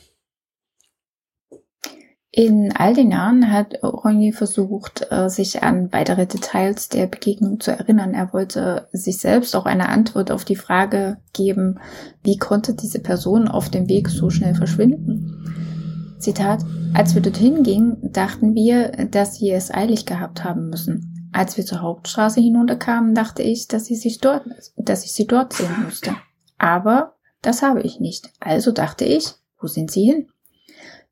In 2.34 2.72
all 2.74 2.94
den 2.94 3.10
Jahren 3.10 3.52
hat 3.52 3.82
Ronny 3.82 4.32
versucht, 4.32 5.06
äh, 5.10 5.28
sich 5.28 5.62
an 5.62 5.92
weitere 5.92 6.26
Details 6.26 6.88
der 6.88 7.06
Begegnung 7.06 7.60
zu 7.60 7.72
erinnern. 7.72 8.14
Er 8.14 8.32
wollte 8.32 8.88
sich 8.90 9.18
selbst 9.18 9.54
auch 9.54 9.66
eine 9.66 9.90
Antwort 9.90 10.30
auf 10.30 10.46
die 10.46 10.56
Frage 10.56 11.18
geben, 11.34 11.78
wie 12.24 12.38
konnte 12.38 12.72
diese 12.72 13.00
Person 13.00 13.48
auf 13.48 13.68
dem 13.68 13.86
Weg 13.86 14.08
so 14.08 14.30
schnell 14.30 14.54
verschwinden? 14.54 16.16
Zitat, 16.18 16.64
als 16.94 17.14
wir 17.14 17.20
dorthin 17.20 17.64
gingen, 17.64 17.98
dachten 18.00 18.54
wir, 18.54 18.92
dass 19.10 19.34
sie 19.34 19.50
es 19.50 19.70
eilig 19.70 20.06
gehabt 20.06 20.42
haben 20.42 20.70
müssen. 20.70 21.28
Als 21.32 21.58
wir 21.58 21.66
zur 21.66 21.82
Hauptstraße 21.82 22.40
hinunterkamen, 22.40 23.14
dachte 23.14 23.42
ich, 23.42 23.68
dass 23.68 23.84
sie 23.84 23.96
sich 23.96 24.20
dort, 24.20 24.44
dass 24.76 25.04
ich 25.04 25.12
sie 25.12 25.26
dort 25.26 25.52
sehen 25.52 25.84
musste. 25.84 26.14
Aber 26.56 27.16
das 27.42 27.60
habe 27.60 27.82
ich 27.82 28.00
nicht. 28.00 28.30
Also 28.40 28.72
dachte 28.72 29.04
ich, 29.04 29.34
wo 29.60 29.66
sind 29.66 29.90
sie 29.90 30.04
hin? 30.04 30.28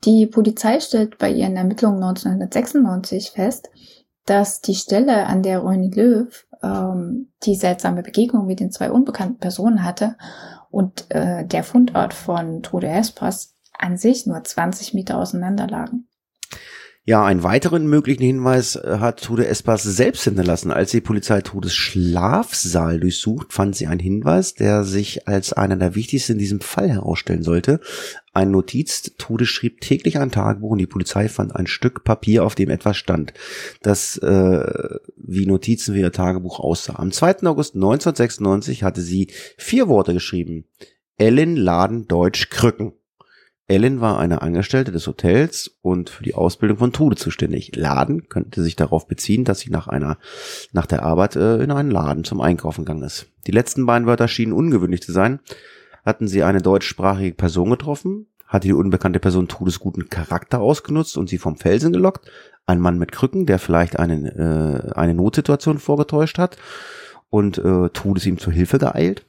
Die 0.05 0.27
Polizei 0.27 0.81
stellt 0.81 1.19
bei 1.19 1.31
ihren 1.31 1.57
Ermittlungen 1.57 2.03
1996 2.03 3.33
fest, 3.33 3.69
dass 4.25 4.61
die 4.61 4.75
Stelle, 4.75 5.27
an 5.27 5.43
der 5.43 5.59
Ronny 5.59 5.91
Löw 5.91 6.47
ähm, 6.63 7.33
die 7.43 7.55
seltsame 7.55 8.03
Begegnung 8.03 8.47
mit 8.47 8.61
den 8.61 8.71
zwei 8.71 8.91
unbekannten 8.91 9.39
Personen 9.39 9.85
hatte 9.85 10.17
und 10.71 11.11
äh, 11.11 11.45
der 11.45 11.65
Fundort 11.65 12.15
von 12.15 12.63
Trude 12.63 12.89
Espers 12.89 13.57
an 13.77 13.97
sich 13.97 14.27
nur 14.27 14.43
20 14.43 14.95
Meter 14.95 15.19
auseinander 15.19 15.67
lagen. 15.67 16.07
Ja, 17.07 17.25
einen 17.25 17.43
weiteren 17.43 17.87
möglichen 17.87 18.23
Hinweis 18.23 18.77
äh, 18.77 18.99
hat 19.01 19.23
Trude 19.23 19.47
Espas 19.47 19.83
selbst 19.83 20.25
hinterlassen. 20.25 20.71
Als 20.71 20.91
die 20.91 21.01
Polizei 21.01 21.41
Trudes 21.41 21.75
Schlafsaal 21.75 23.01
durchsucht, 23.01 23.55
fand 23.55 23.75
sie 23.75 23.87
einen 23.87 24.01
Hinweis, 24.01 24.55
der 24.55 24.85
sich 24.85 25.27
als 25.27 25.55
einer 25.55 25.77
der 25.77 25.95
wichtigsten 25.95 26.33
in 26.33 26.39
diesem 26.39 26.61
Fall 26.61 26.91
herausstellen 26.91 27.43
sollte. 27.43 27.81
Ein 28.35 28.51
Notiz, 28.51 29.15
Trude 29.17 29.47
schrieb 29.47 29.81
täglich 29.81 30.19
ein 30.19 30.31
Tagebuch 30.31 30.73
und 30.73 30.79
die 30.79 30.87
Polizei 30.87 31.31
fand 31.31 31.57
ein 31.57 31.67
Stück 31.67 32.05
Papier, 32.05 32.45
auf 32.45 32.55
dem 32.55 32.69
etwas 32.69 32.99
stand, 32.99 33.33
das 33.83 34.19
äh, 34.19 34.99
wie 35.17 35.47
Notizen 35.47 35.95
für 35.95 36.01
ihr 36.01 36.13
Tagebuch 36.13 36.61
aussah. 36.61 36.97
Am 36.97 37.13
2. 37.13 37.47
August 37.47 37.77
1996 37.77 38.83
hatte 38.83 39.01
sie 39.01 39.29
vier 39.57 39.89
Worte 39.89 40.13
geschrieben. 40.13 40.67
Ellen 41.17 41.57
Laden 41.57 42.07
Deutsch 42.09 42.51
Krücken. 42.51 42.93
Ellen 43.71 44.01
war 44.01 44.19
eine 44.19 44.43
Angestellte 44.43 44.91
des 44.91 45.07
Hotels 45.07 45.79
und 45.81 46.11
für 46.11 46.25
die 46.25 46.35
Ausbildung 46.35 46.79
von 46.79 46.93
Trude 46.93 47.15
zuständig. 47.15 47.77
Laden 47.77 48.29
könnte 48.29 48.63
sich 48.65 48.75
darauf 48.75 49.07
beziehen, 49.07 49.45
dass 49.45 49.61
sie 49.61 49.71
nach 49.71 49.87
einer, 49.87 50.19
nach 50.73 50.87
der 50.87 51.05
Arbeit 51.05 51.37
äh, 51.37 51.63
in 51.63 51.71
einen 51.71 51.93
Laden 51.93 52.25
zum 52.25 52.41
Einkaufen 52.41 52.85
gegangen 52.85 53.05
ist. 53.05 53.27
Die 53.47 53.53
letzten 53.53 53.87
beiden 53.87 54.09
Wörter 54.09 54.27
schienen 54.27 54.53
ungewöhnlich 54.53 55.03
zu 55.03 55.13
sein. 55.13 55.39
Hatten 56.05 56.27
sie 56.27 56.43
eine 56.43 56.61
deutschsprachige 56.61 57.35
Person 57.35 57.71
getroffen? 57.71 58.27
Hatte 58.45 58.67
die 58.67 58.75
unbekannte 58.75 59.21
Person 59.21 59.47
Trudes 59.47 59.79
guten 59.79 60.09
Charakter 60.09 60.61
ausgenutzt 60.61 61.17
und 61.17 61.29
sie 61.29 61.39
vom 61.39 61.57
Felsen 61.57 61.93
gelockt? 61.93 62.29
Ein 62.67 62.81
Mann 62.81 62.99
mit 62.99 63.13
Krücken, 63.13 63.47
der 63.47 63.61
vielleicht 63.61 64.01
einen, 64.01 64.27
äh, 64.27 64.91
eine 64.95 65.15
Notsituation 65.15 65.79
vorgetäuscht 65.79 66.39
hat 66.39 66.57
und 67.29 67.59
äh, 67.59 67.89
Trudes 67.91 68.27
ihm 68.27 68.39
zur 68.39 68.53
Hilfe 68.53 68.79
geeilt? 68.79 69.25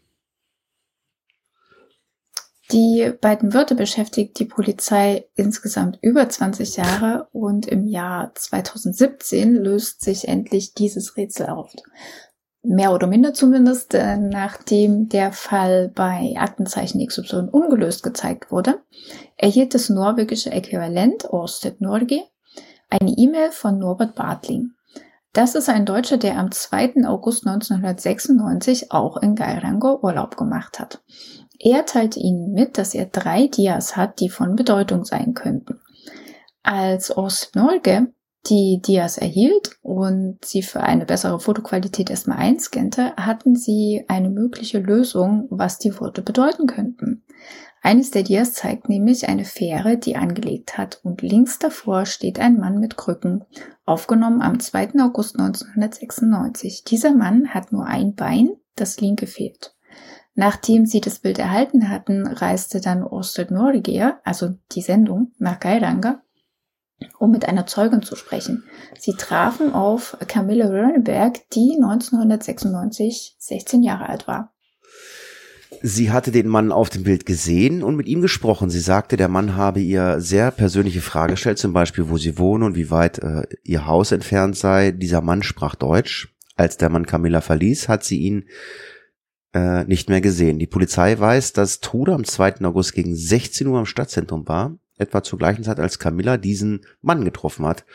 Die 2.71 3.11
beiden 3.19 3.53
Wörter 3.53 3.75
beschäftigt 3.75 4.39
die 4.39 4.45
Polizei 4.45 5.25
insgesamt 5.35 5.99
über 6.01 6.29
20 6.29 6.77
Jahre 6.77 7.27
und 7.33 7.65
im 7.65 7.85
Jahr 7.85 8.33
2017 8.33 9.55
löst 9.55 10.01
sich 10.01 10.29
endlich 10.29 10.73
dieses 10.73 11.17
Rätsel 11.17 11.47
auf. 11.47 11.73
Mehr 12.63 12.93
oder 12.93 13.07
minder 13.07 13.33
zumindest, 13.33 13.93
äh, 13.93 14.17
nachdem 14.17 15.09
der 15.09 15.33
Fall 15.33 15.91
bei 15.93 16.35
Aktenzeichen 16.37 17.05
XY 17.05 17.49
ungelöst 17.51 18.03
gezeigt 18.03 18.51
wurde, 18.51 18.79
erhielt 19.35 19.73
das 19.73 19.89
norwegische 19.89 20.51
Äquivalent 20.51 21.25
Orsted 21.33 21.81
Norge 21.81 22.21
eine 22.89 23.11
E-Mail 23.11 23.51
von 23.51 23.79
Norbert 23.79 24.15
Bartling. 24.15 24.71
Das 25.33 25.55
ist 25.55 25.69
ein 25.69 25.85
Deutscher, 25.85 26.17
der 26.17 26.37
am 26.37 26.51
2. 26.51 27.05
August 27.05 27.47
1996 27.47 28.91
auch 28.91 29.17
in 29.17 29.35
Geiranger 29.35 30.03
Urlaub 30.03 30.35
gemacht 30.35 30.77
hat. 30.77 31.01
Er 31.59 31.85
teilte 31.85 32.19
ihnen 32.19 32.53
mit, 32.53 32.77
dass 32.77 32.93
er 32.95 33.05
drei 33.05 33.47
Dias 33.47 33.95
hat, 33.95 34.19
die 34.19 34.29
von 34.29 34.55
Bedeutung 34.55 35.05
sein 35.05 35.33
könnten. 35.33 35.79
Als 36.63 37.15
Osnolge 37.15 38.13
die 38.47 38.81
Dias 38.81 39.17
erhielt 39.17 39.77
und 39.83 40.43
sie 40.43 40.63
für 40.63 40.81
eine 40.81 41.05
bessere 41.05 41.39
Fotoqualität 41.39 42.09
erstmal 42.09 42.39
einscannte, 42.39 43.15
hatten 43.15 43.55
sie 43.55 44.03
eine 44.07 44.29
mögliche 44.29 44.79
Lösung, 44.79 45.45
was 45.51 45.77
die 45.77 45.99
Worte 45.99 46.23
bedeuten 46.23 46.65
könnten. 46.65 47.23
Eines 47.83 48.11
der 48.11 48.23
Dias 48.23 48.53
zeigt 48.53 48.89
nämlich 48.89 49.27
eine 49.27 49.45
Fähre, 49.45 49.97
die 49.97 50.15
angelegt 50.15 50.77
hat 50.77 50.99
und 51.03 51.21
links 51.21 51.57
davor 51.57 52.05
steht 52.05 52.39
ein 52.39 52.57
Mann 52.57 52.79
mit 52.79 52.95
Krücken, 52.95 53.43
aufgenommen 53.85 54.41
am 54.41 54.59
2. 54.59 54.99
August 54.99 55.39
1996. 55.39 56.83
Dieser 56.83 57.13
Mann 57.13 57.49
hat 57.49 57.71
nur 57.71 57.85
ein 57.85 58.13
Bein, 58.13 58.51
das 58.75 59.01
linke 59.01 59.25
fehlt. 59.25 59.75
Nachdem 60.33 60.85
sie 60.85 61.01
das 61.01 61.19
Bild 61.19 61.39
erhalten 61.39 61.89
hatten, 61.89 62.25
reiste 62.25 62.79
dann 62.79 63.03
Orsted 63.03 63.51
Norgeir, 63.51 64.19
also 64.23 64.55
die 64.71 64.81
Sendung, 64.81 65.33
nach 65.37 65.59
Geiranger, 65.59 66.23
um 67.19 67.31
mit 67.31 67.45
einer 67.45 67.67
Zeugin 67.67 68.01
zu 68.01 68.15
sprechen. 68.15 68.63
Sie 68.97 69.13
trafen 69.13 69.73
auf 69.73 70.17
Camille 70.27 70.69
Röneberg, 70.69 71.49
die 71.51 71.75
1996 71.75 73.35
16 73.39 73.83
Jahre 73.83 74.07
alt 74.07 74.27
war. 74.27 74.53
Sie 75.83 76.11
hatte 76.11 76.31
den 76.31 76.47
Mann 76.47 76.71
auf 76.71 76.89
dem 76.89 77.03
Bild 77.03 77.25
gesehen 77.25 77.81
und 77.81 77.95
mit 77.95 78.07
ihm 78.07 78.21
gesprochen. 78.21 78.69
Sie 78.69 78.79
sagte, 78.79 79.17
der 79.17 79.29
Mann 79.29 79.55
habe 79.55 79.79
ihr 79.79 80.21
sehr 80.21 80.51
persönliche 80.51 81.01
Fragen 81.01 81.33
gestellt, 81.33 81.57
zum 81.57 81.73
Beispiel, 81.73 82.09
wo 82.09 82.17
sie 82.17 82.37
wohnen 82.37 82.63
und 82.63 82.75
wie 82.75 82.91
weit 82.91 83.19
äh, 83.19 83.43
ihr 83.63 83.87
Haus 83.87 84.11
entfernt 84.11 84.55
sei. 84.55 84.91
Dieser 84.91 85.21
Mann 85.21 85.43
sprach 85.43 85.75
Deutsch. 85.75 86.35
Als 86.55 86.77
der 86.77 86.89
Mann 86.89 87.07
Camilla 87.07 87.41
verließ, 87.41 87.87
hat 87.87 88.03
sie 88.03 88.19
ihn 88.19 88.45
äh, 89.53 89.83
nicht 89.85 90.09
mehr 90.09 90.21
gesehen. 90.21 90.59
Die 90.59 90.67
Polizei 90.67 91.17
weiß, 91.17 91.53
dass 91.53 91.79
Trude 91.79 92.13
am 92.13 92.23
2. 92.23 92.61
August 92.63 92.93
gegen 92.93 93.15
16 93.15 93.67
Uhr 93.67 93.79
im 93.79 93.85
Stadtzentrum 93.85 94.47
war, 94.47 94.77
etwa 94.97 95.23
zur 95.23 95.39
gleichen 95.39 95.63
Zeit, 95.63 95.79
als 95.79 95.99
Camilla 95.99 96.37
diesen 96.37 96.81
Mann 97.01 97.25
getroffen 97.25 97.65
hat. 97.65 97.85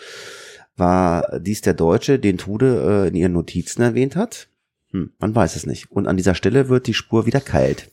War 0.76 1.40
dies 1.40 1.62
der 1.62 1.74
Deutsche, 1.74 2.18
den 2.18 2.38
Trude 2.38 3.04
äh, 3.04 3.08
in 3.08 3.14
ihren 3.14 3.32
Notizen 3.32 3.82
erwähnt 3.82 4.16
hat? 4.16 4.48
Hm, 4.92 5.12
man 5.18 5.34
weiß 5.34 5.56
es 5.56 5.66
nicht. 5.66 5.90
Und 5.90 6.06
an 6.06 6.16
dieser 6.16 6.34
Stelle 6.34 6.68
wird 6.68 6.86
die 6.86 6.94
Spur 6.94 7.26
wieder 7.26 7.40
kalt. 7.40 7.90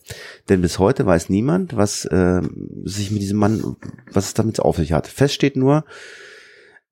Denn 0.50 0.62
bis 0.62 0.80
heute 0.80 1.06
weiß 1.06 1.30
niemand, 1.30 1.76
was 1.76 2.06
äh, 2.06 2.42
sich 2.84 3.12
mit 3.12 3.22
diesem 3.22 3.38
Mann, 3.38 3.78
was 4.12 4.28
es 4.28 4.34
damit 4.34 4.60
auf 4.60 4.78
sich 4.78 4.92
hat. 4.92 5.08
Fest 5.08 5.34
steht 5.34 5.56
nur, 5.56 5.86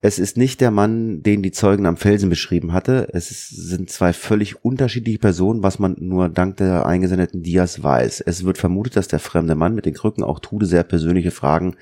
es 0.04 0.18
ist 0.18 0.36
nicht 0.36 0.60
der 0.60 0.72
Mann, 0.72 1.22
den 1.22 1.42
die 1.42 1.52
Zeugen 1.52 1.86
am 1.86 1.96
Felsen 1.96 2.28
beschrieben 2.28 2.72
hatte. 2.72 3.08
Es 3.12 3.28
sind 3.28 3.88
zwei 3.88 4.12
völlig 4.12 4.64
unterschiedliche 4.64 5.20
Personen, 5.20 5.62
was 5.62 5.78
man 5.78 5.94
nur 6.00 6.28
dank 6.28 6.56
der 6.56 6.86
eingesendeten 6.86 7.44
Dias 7.44 7.84
weiß. 7.84 8.20
Es 8.20 8.44
wird 8.44 8.58
vermutet, 8.58 8.96
dass 8.96 9.06
der 9.06 9.20
fremde 9.20 9.54
Mann 9.54 9.76
mit 9.76 9.86
den 9.86 9.94
Krücken 9.94 10.24
auch 10.24 10.40
Trude 10.40 10.66
sehr 10.66 10.82
persönliche 10.82 11.30
Fragen 11.30 11.76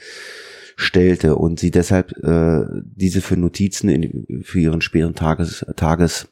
stellte 0.77 1.37
und 1.37 1.59
sie 1.59 1.71
deshalb 1.71 2.13
äh, 2.23 2.67
diese 2.83 3.23
für 3.23 3.39
Notizen 3.39 3.89
in, 3.89 4.43
für 4.45 4.61
ihren 4.61 4.83
späteren 4.83 5.15
Tages, 5.15 5.65
Tages 5.77 6.29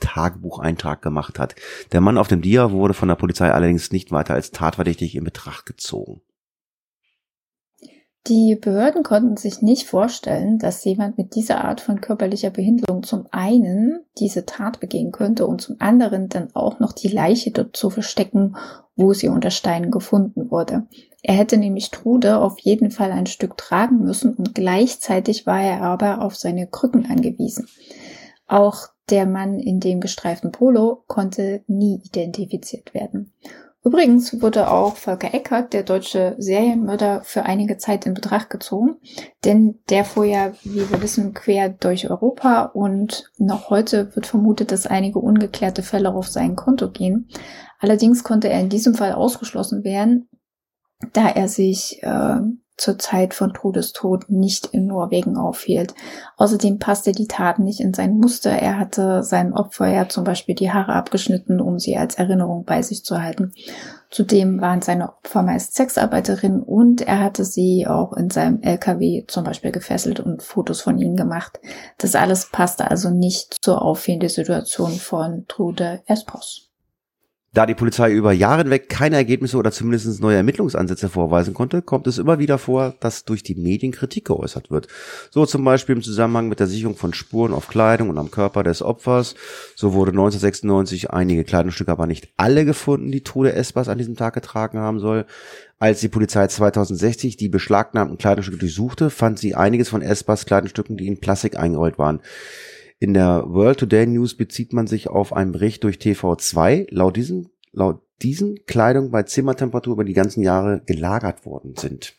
Tagebucheintrag 0.00 1.02
gemacht 1.02 1.38
hat. 1.38 1.54
Der 1.92 2.00
Mann 2.00 2.16
auf 2.16 2.28
dem 2.28 2.40
Dia 2.40 2.70
wurde 2.70 2.94
von 2.94 3.08
der 3.08 3.14
Polizei 3.14 3.50
allerdings 3.50 3.92
nicht 3.92 4.10
weiter 4.10 4.32
als 4.32 4.52
tatverdächtig 4.52 5.14
in 5.14 5.24
Betracht 5.24 5.66
gezogen. 5.66 6.22
Die 8.28 8.56
Behörden 8.56 9.04
konnten 9.04 9.36
sich 9.36 9.62
nicht 9.62 9.86
vorstellen, 9.86 10.58
dass 10.58 10.84
jemand 10.84 11.16
mit 11.16 11.36
dieser 11.36 11.64
Art 11.64 11.80
von 11.80 12.00
körperlicher 12.00 12.50
Behinderung 12.50 13.04
zum 13.04 13.26
einen 13.30 14.00
diese 14.18 14.44
Tat 14.44 14.80
begehen 14.80 15.12
könnte 15.12 15.46
und 15.46 15.60
zum 15.60 15.76
anderen 15.78 16.28
dann 16.28 16.48
auch 16.54 16.80
noch 16.80 16.92
die 16.92 17.06
Leiche 17.06 17.52
dort 17.52 17.76
zu 17.76 17.88
verstecken, 17.88 18.56
wo 18.96 19.12
sie 19.12 19.28
unter 19.28 19.50
Steinen 19.50 19.92
gefunden 19.92 20.50
wurde. 20.50 20.88
Er 21.22 21.34
hätte 21.34 21.56
nämlich 21.56 21.92
Trude 21.92 22.38
auf 22.38 22.58
jeden 22.58 22.90
Fall 22.90 23.12
ein 23.12 23.26
Stück 23.26 23.56
tragen 23.56 24.00
müssen 24.00 24.34
und 24.34 24.56
gleichzeitig 24.56 25.46
war 25.46 25.62
er 25.62 25.82
aber 25.82 26.22
auf 26.22 26.34
seine 26.34 26.66
Krücken 26.66 27.06
angewiesen. 27.08 27.68
Auch 28.48 28.88
der 29.08 29.26
Mann 29.26 29.60
in 29.60 29.78
dem 29.78 30.00
gestreiften 30.00 30.50
Polo 30.50 31.04
konnte 31.06 31.62
nie 31.68 32.00
identifiziert 32.04 32.92
werden. 32.92 33.32
Übrigens 33.86 34.42
wurde 34.42 34.68
auch 34.68 34.96
Volker 34.96 35.32
Eckert, 35.32 35.72
der 35.72 35.84
deutsche 35.84 36.34
Serienmörder, 36.38 37.22
für 37.22 37.44
einige 37.44 37.78
Zeit 37.78 38.04
in 38.04 38.14
Betracht 38.14 38.50
gezogen, 38.50 38.96
denn 39.44 39.78
der 39.88 40.04
fuhr 40.04 40.24
ja, 40.24 40.54
wie 40.64 40.90
wir 40.90 41.02
wissen, 41.02 41.34
quer 41.34 41.68
durch 41.68 42.10
Europa 42.10 42.64
und 42.64 43.30
noch 43.38 43.70
heute 43.70 44.12
wird 44.16 44.26
vermutet, 44.26 44.72
dass 44.72 44.88
einige 44.88 45.20
ungeklärte 45.20 45.84
Fälle 45.84 46.12
auf 46.12 46.26
sein 46.26 46.56
Konto 46.56 46.90
gehen. 46.90 47.28
Allerdings 47.78 48.24
konnte 48.24 48.48
er 48.48 48.58
in 48.58 48.70
diesem 48.70 48.96
Fall 48.96 49.12
ausgeschlossen 49.12 49.84
werden, 49.84 50.28
da 51.12 51.28
er 51.28 51.46
sich 51.46 52.02
äh, 52.02 52.40
zur 52.76 52.98
Zeit 52.98 53.34
von 53.34 53.54
Todestod 53.54 54.28
nicht 54.28 54.66
in 54.66 54.86
Norwegen 54.86 55.36
aufhielt. 55.36 55.94
Außerdem 56.36 56.78
passte 56.78 57.12
die 57.12 57.26
Tat 57.26 57.58
nicht 57.58 57.80
in 57.80 57.94
sein 57.94 58.18
Muster. 58.18 58.50
Er 58.50 58.78
hatte 58.78 59.22
seinem 59.22 59.54
Opfer 59.54 59.86
ja 59.88 60.08
zum 60.08 60.24
Beispiel 60.24 60.54
die 60.54 60.70
Haare 60.70 60.92
abgeschnitten, 60.92 61.60
um 61.60 61.78
sie 61.78 61.96
als 61.96 62.16
Erinnerung 62.16 62.64
bei 62.64 62.82
sich 62.82 63.04
zu 63.04 63.22
halten. 63.22 63.52
Zudem 64.10 64.60
waren 64.60 64.82
seine 64.82 65.08
Opfer 65.08 65.42
meist 65.42 65.74
Sexarbeiterinnen 65.74 66.62
und 66.62 67.00
er 67.00 67.20
hatte 67.20 67.44
sie 67.44 67.86
auch 67.86 68.12
in 68.12 68.30
seinem 68.30 68.62
LKW 68.62 69.24
zum 69.26 69.44
Beispiel 69.44 69.72
gefesselt 69.72 70.20
und 70.20 70.42
Fotos 70.42 70.80
von 70.80 70.98
ihnen 70.98 71.16
gemacht. 71.16 71.60
Das 71.98 72.14
alles 72.14 72.50
passte 72.50 72.90
also 72.90 73.10
nicht 73.10 73.56
zur 73.62 73.82
auffehenden 73.82 74.28
Situation 74.28 74.92
von 74.92 75.44
Trude 75.48 76.02
Espos. 76.06 76.65
Da 77.56 77.64
die 77.64 77.74
Polizei 77.74 78.12
über 78.12 78.32
Jahre 78.32 78.64
hinweg 78.64 78.90
keine 78.90 79.16
Ergebnisse 79.16 79.56
oder 79.56 79.72
zumindest 79.72 80.20
neue 80.20 80.36
Ermittlungsansätze 80.36 81.08
vorweisen 81.08 81.54
konnte, 81.54 81.80
kommt 81.80 82.06
es 82.06 82.18
immer 82.18 82.38
wieder 82.38 82.58
vor, 82.58 82.94
dass 83.00 83.24
durch 83.24 83.42
die 83.42 83.54
Medien 83.54 83.92
Kritik 83.92 84.26
geäußert 84.26 84.70
wird. 84.70 84.88
So 85.30 85.46
zum 85.46 85.64
Beispiel 85.64 85.96
im 85.96 86.02
Zusammenhang 86.02 86.50
mit 86.50 86.60
der 86.60 86.66
Sicherung 86.66 86.96
von 86.96 87.14
Spuren 87.14 87.54
auf 87.54 87.68
Kleidung 87.68 88.10
und 88.10 88.18
am 88.18 88.30
Körper 88.30 88.62
des 88.62 88.82
Opfers. 88.82 89.36
So 89.74 89.94
wurde 89.94 90.10
1996 90.10 91.10
einige 91.12 91.44
Kleidungsstücke, 91.44 91.90
aber 91.90 92.06
nicht 92.06 92.28
alle 92.36 92.66
gefunden, 92.66 93.10
die 93.10 93.24
Trude 93.24 93.54
Espas 93.54 93.88
an 93.88 93.96
diesem 93.96 94.16
Tag 94.16 94.34
getragen 94.34 94.78
haben 94.78 94.98
soll. 94.98 95.24
Als 95.78 96.00
die 96.00 96.08
Polizei 96.08 96.46
2060 96.46 97.38
die 97.38 97.48
beschlagnahmten 97.48 98.18
Kleidungsstücke 98.18 98.58
durchsuchte, 98.58 99.08
fand 99.08 99.38
sie 99.38 99.54
einiges 99.54 99.88
von 99.88 100.02
Espas 100.02 100.44
Kleidungsstücken, 100.44 100.98
die 100.98 101.06
in 101.06 101.20
Plastik 101.20 101.58
eingerollt 101.58 101.96
waren. 101.96 102.20
In 102.98 103.12
der 103.12 103.44
World 103.46 103.78
Today 103.80 104.06
News 104.06 104.36
bezieht 104.36 104.72
man 104.72 104.86
sich 104.86 105.08
auf 105.08 105.34
einen 105.34 105.52
Bericht 105.52 105.84
durch 105.84 105.96
TV2. 105.96 106.86
Laut 106.90 107.16
diesem, 107.16 107.50
laut 107.72 108.00
diesen 108.22 108.64
Kleidung 108.66 109.10
bei 109.10 109.22
Zimmertemperatur 109.24 109.92
über 109.92 110.04
die 110.04 110.14
ganzen 110.14 110.42
Jahre 110.42 110.80
gelagert 110.86 111.44
worden 111.44 111.74
sind. 111.76 112.14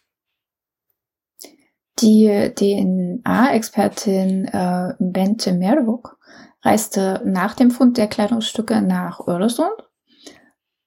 Die 1.99 2.51
DNA-Expertin 2.55 4.45
äh, 4.45 4.93
Bente 4.99 5.53
Mervuk 5.53 6.19
reiste 6.61 7.23
nach 7.25 7.55
dem 7.55 7.71
Fund 7.71 7.97
der 7.97 8.05
Kleidungsstücke 8.07 8.83
nach 8.83 9.25
Öresund 9.27 9.86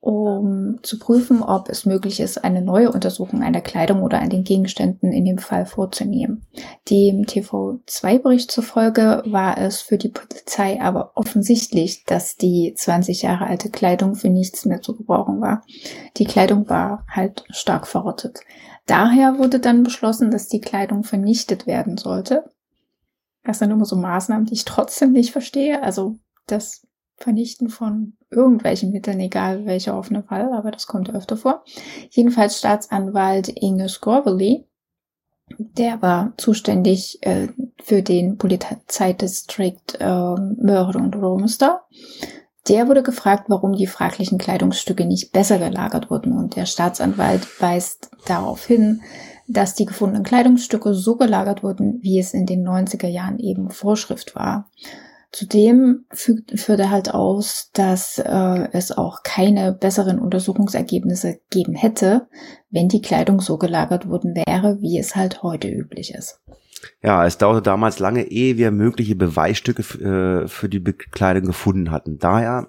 um 0.01 0.79
zu 0.83 0.99
prüfen, 0.99 1.43
ob 1.43 1.69
es 1.69 1.85
möglich 1.85 2.21
ist, 2.21 2.43
eine 2.43 2.63
neue 2.63 2.91
Untersuchung 2.91 3.43
einer 3.43 3.61
Kleidung 3.61 4.03
oder 4.03 4.21
an 4.21 4.31
den 4.31 4.45
Gegenständen 4.45 5.13
in 5.13 5.27
dem 5.27 5.37
Fall 5.37 5.67
vorzunehmen. 5.67 6.47
Dem 6.89 7.27
TV2-Bericht 7.27 8.51
zufolge 8.51 9.23
war 9.27 9.59
es 9.59 9.83
für 9.83 9.99
die 9.99 10.09
Polizei 10.09 10.81
aber 10.81 11.13
offensichtlich, 11.17 12.05
dass 12.05 12.37
die 12.37 12.73
20 12.75 13.23
Jahre 13.23 13.47
alte 13.47 13.71
Kleidung 13.71 14.15
für 14.15 14.31
nichts 14.31 14.65
mehr 14.65 14.81
zu 14.81 14.97
gebrauchen 14.97 15.43
war. 15.43 15.63
Die 16.17 16.25
Kleidung 16.25 16.69
war 16.71 17.05
halt 17.11 17.45
stark 17.51 17.87
verrottet. 17.87 18.41
Daher 18.87 19.39
wurde 19.39 19.61
dann 19.61 19.83
beschlossen, 19.83 20.31
dass 20.31 20.49
die 20.49 20.63
Kleidung 20.63 21.05
vernichtet 21.05 21.67
werden 21.67 21.99
sollte. 21.99 22.51
Das 23.45 23.59
sind 23.59 23.71
immer 23.71 23.85
so 23.85 23.97
Maßnahmen, 23.97 24.47
die 24.47 24.55
ich 24.55 24.65
trotzdem 24.65 25.13
nicht 25.13 25.31
verstehe. 25.31 25.83
Also 25.83 26.17
das 26.47 26.87
Vernichten 27.21 27.69
von 27.69 28.15
irgendwelchen 28.31 28.91
Mitteln, 28.91 29.21
egal 29.21 29.67
welcher 29.67 29.97
offene 29.97 30.23
Fall, 30.23 30.53
aber 30.53 30.71
das 30.71 30.87
kommt 30.87 31.15
öfter 31.15 31.37
vor. 31.37 31.63
Jedenfalls 32.11 32.59
Staatsanwalt 32.59 33.49
Inge 33.49 33.89
Scorbely, 33.89 34.67
der 35.59 36.01
war 36.01 36.33
zuständig 36.37 37.19
äh, 37.23 37.49
für 37.83 38.03
den 38.03 38.39
Polizeidistrikt 38.39 39.99
äh, 40.01 40.05
Möhre 40.05 40.99
und 40.99 41.15
Romester. 41.17 41.83
Der 42.69 42.89
wurde 42.89 43.03
gefragt, 43.03 43.45
warum 43.49 43.75
die 43.75 43.87
fraglichen 43.87 44.39
Kleidungsstücke 44.39 45.05
nicht 45.05 45.33
besser 45.33 45.59
gelagert 45.59 46.11
wurden. 46.11 46.33
Und 46.33 46.57
der 46.57 46.67
Staatsanwalt 46.67 47.61
weist 47.61 48.11
darauf 48.27 48.65
hin, 48.65 49.03
dass 49.49 49.75
die 49.75 49.87
gefundenen 49.87 50.23
Kleidungsstücke 50.23 50.95
so 50.95 51.17
gelagert 51.17 51.63
wurden, 51.63 51.99
wie 52.03 52.19
es 52.19 52.33
in 52.33 52.47
den 52.47 52.67
90er 52.67 53.09
Jahren 53.09 53.39
eben 53.39 53.71
Vorschrift 53.71 54.35
war. 54.37 54.71
Zudem 55.33 56.07
fügt, 56.11 56.59
führt 56.59 56.81
er 56.81 56.91
halt 56.91 57.15
aus, 57.15 57.71
dass 57.73 58.19
äh, 58.19 58.69
es 58.73 58.91
auch 58.91 59.23
keine 59.23 59.73
besseren 59.73 60.19
Untersuchungsergebnisse 60.19 61.39
geben 61.51 61.75
hätte, 61.75 62.27
wenn 62.71 62.89
die 62.89 63.01
Kleidung 63.01 63.41
so 63.41 63.57
gelagert 63.57 64.09
worden 64.09 64.35
wäre, 64.35 64.81
wie 64.81 64.99
es 64.99 65.15
halt 65.15 65.43
heute 65.45 65.69
üblich 65.69 66.15
ist. 66.15 66.41
Ja, 67.03 67.27
es 67.27 67.39
dauerte 67.39 67.63
damals 67.63 67.99
lange, 67.99 68.25
ehe 68.25 68.57
wir 68.57 68.71
mögliche 68.71 69.15
Beweisstücke 69.15 69.83
äh, 69.83 70.49
für 70.49 70.69
die 70.69 70.79
Bekleidung 70.79 71.45
gefunden 71.45 71.91
hatten. 71.91 72.19
Daher 72.19 72.69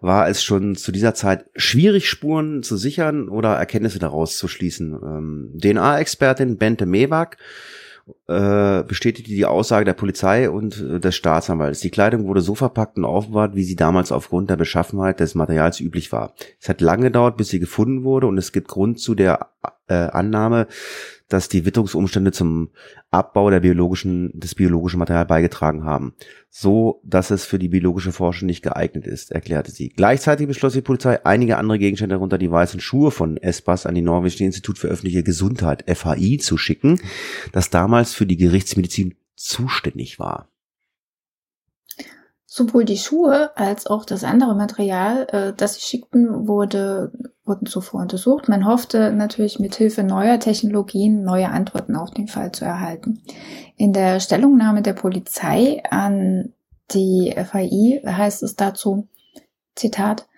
war 0.00 0.28
es 0.28 0.42
schon 0.42 0.74
zu 0.74 0.90
dieser 0.90 1.14
Zeit 1.14 1.44
schwierig, 1.54 2.08
Spuren 2.08 2.62
zu 2.62 2.76
sichern 2.76 3.28
oder 3.28 3.54
Erkenntnisse 3.54 3.98
daraus 3.98 4.38
zu 4.38 4.48
schließen. 4.48 4.92
Ähm, 4.94 5.58
DNA-Expertin 5.58 6.56
Bente 6.56 6.86
Mewak 6.86 7.36
äh, 8.28 8.82
bestätigte 8.82 9.30
die 9.30 9.46
Aussage 9.46 9.84
der 9.84 9.92
Polizei 9.92 10.50
und 10.50 10.80
äh, 10.80 11.00
des 11.00 11.14
Staatsanwalts. 11.14 11.80
Die 11.80 11.90
Kleidung 11.90 12.26
wurde 12.26 12.40
so 12.40 12.54
verpackt 12.54 12.96
und 12.96 13.04
aufbewahrt, 13.04 13.54
wie 13.54 13.64
sie 13.64 13.76
damals 13.76 14.12
aufgrund 14.12 14.50
der 14.50 14.56
Beschaffenheit 14.56 15.20
des 15.20 15.34
Materials 15.34 15.80
üblich 15.80 16.12
war. 16.12 16.34
Es 16.60 16.68
hat 16.68 16.80
lange 16.80 17.04
gedauert, 17.04 17.36
bis 17.36 17.48
sie 17.48 17.60
gefunden 17.60 18.04
wurde 18.04 18.26
und 18.26 18.38
es 18.38 18.52
gibt 18.52 18.68
Grund 18.68 18.98
zu 18.98 19.14
der 19.14 19.48
äh, 19.88 19.94
Annahme, 19.94 20.66
dass 21.28 21.48
die 21.48 21.64
Witterungsumstände 21.64 22.32
zum 22.32 22.70
Abbau 23.10 23.48
der 23.50 23.60
biologischen, 23.60 24.38
des 24.38 24.54
biologischen 24.54 24.98
Materials 24.98 25.28
beigetragen 25.28 25.84
haben, 25.84 26.14
so 26.50 27.00
dass 27.04 27.30
es 27.30 27.44
für 27.44 27.58
die 27.58 27.68
biologische 27.68 28.12
Forschung 28.12 28.46
nicht 28.46 28.62
geeignet 28.62 29.06
ist, 29.06 29.32
erklärte 29.32 29.70
sie. 29.70 29.88
Gleichzeitig 29.88 30.46
beschloss 30.46 30.74
die 30.74 30.82
Polizei, 30.82 31.24
einige 31.24 31.56
andere 31.56 31.78
Gegenstände, 31.78 32.14
darunter 32.14 32.38
die 32.38 32.50
weißen 32.50 32.80
Schuhe 32.80 33.10
von 33.10 33.38
Espas, 33.38 33.86
an 33.86 33.94
die 33.94 34.02
Norwegische 34.02 34.44
Institut 34.44 34.78
für 34.78 34.88
öffentliche 34.88 35.22
Gesundheit, 35.22 35.84
FHI, 35.90 36.38
zu 36.38 36.58
schicken, 36.58 37.00
das 37.52 37.70
damals 37.70 38.12
für 38.12 38.26
die 38.26 38.36
Gerichtsmedizin 38.36 39.14
zuständig 39.34 40.18
war. 40.18 40.51
Sowohl 42.54 42.84
die 42.84 42.98
Schuhe 42.98 43.56
als 43.56 43.86
auch 43.86 44.04
das 44.04 44.24
andere 44.24 44.54
Material, 44.54 45.26
äh, 45.30 45.52
das 45.56 45.76
sie 45.76 45.80
schickten, 45.80 46.46
wurde, 46.46 47.10
wurden 47.46 47.64
zuvor 47.64 48.02
untersucht. 48.02 48.46
Man 48.46 48.66
hoffte 48.66 49.10
natürlich 49.10 49.58
mit 49.58 49.74
Hilfe 49.74 50.02
neuer 50.02 50.38
Technologien 50.38 51.24
neue 51.24 51.48
Antworten 51.48 51.96
auf 51.96 52.10
den 52.10 52.28
Fall 52.28 52.52
zu 52.52 52.66
erhalten. 52.66 53.22
In 53.78 53.94
der 53.94 54.20
Stellungnahme 54.20 54.82
der 54.82 54.92
Polizei 54.92 55.82
an 55.88 56.52
die 56.90 57.32
FAI 57.34 58.02
heißt 58.04 58.42
es 58.42 58.54
dazu, 58.54 59.08
Zitat, 59.74 60.28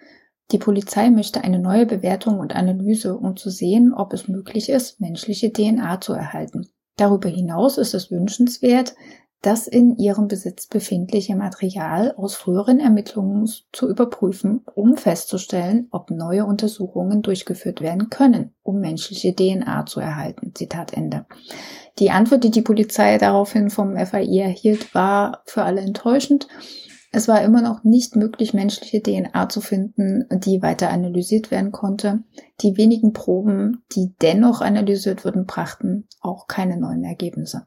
die 0.53 0.59
Polizei 0.59 1.11
möchte 1.11 1.43
eine 1.43 1.59
neue 1.59 1.85
Bewertung 1.85 2.39
und 2.39 2.55
Analyse, 2.55 3.19
um 3.19 3.37
zu 3.37 3.51
sehen, 3.51 3.93
ob 3.93 4.13
es 4.13 4.29
möglich 4.29 4.69
ist, 4.69 5.01
menschliche 5.01 5.53
DNA 5.53 6.01
zu 6.01 6.13
erhalten. 6.13 6.69
Darüber 6.97 7.29
hinaus 7.29 7.77
ist 7.77 7.93
es 7.93 8.13
wünschenswert, 8.13 8.95
das 9.45 9.67
in 9.67 9.97
ihrem 9.99 10.27
Besitz 10.27 10.67
befindliche 10.67 11.37
Material 11.37 12.15
aus 12.17 12.35
früheren 12.35 12.81
Ermittlungen 12.81 13.47
zu 13.73 13.91
überprüfen, 13.91 14.63
um 14.75 14.97
festzustellen, 14.97 15.87
ob 15.91 16.11
neue 16.11 16.47
Untersuchungen 16.47 17.21
durchgeführt 17.21 17.83
werden 17.83 18.09
können, 18.09 18.55
um 18.63 18.81
menschliche 18.81 19.35
DNA 19.35 19.85
zu 19.85 20.01
erhalten. 20.01 20.53
Zitat 20.55 20.95
Ende. 20.95 21.27
Die 21.99 22.11
Antwort, 22.11 22.43
die 22.43 22.51
die 22.51 22.63
Polizei 22.63 23.19
daraufhin 23.19 23.69
vom 23.69 23.97
FAI 23.97 24.39
erhielt, 24.39 24.95
war 24.95 25.43
für 25.45 25.63
alle 25.63 25.83
enttäuschend. 25.83 26.49
Es 27.13 27.29
war 27.29 27.43
immer 27.43 27.61
noch 27.61 27.85
nicht 27.85 28.17
möglich, 28.17 28.55
menschliche 28.55 29.03
DNA 29.03 29.49
zu 29.51 29.61
finden, 29.61 30.27
die 30.41 30.63
weiter 30.63 30.91
analysiert 30.91 31.51
werden 31.51 31.71
konnte. 31.71 32.25
Die 32.63 32.77
wenigen 32.79 33.13
Proben, 33.13 33.85
die 33.93 34.15
dennoch 34.23 34.63
analysiert 34.63 35.25
wurden, 35.25 35.45
brachten 35.45 36.09
auch 36.21 36.47
keine 36.49 36.79
neuen 36.79 37.05
Ergebnisse. 37.05 37.67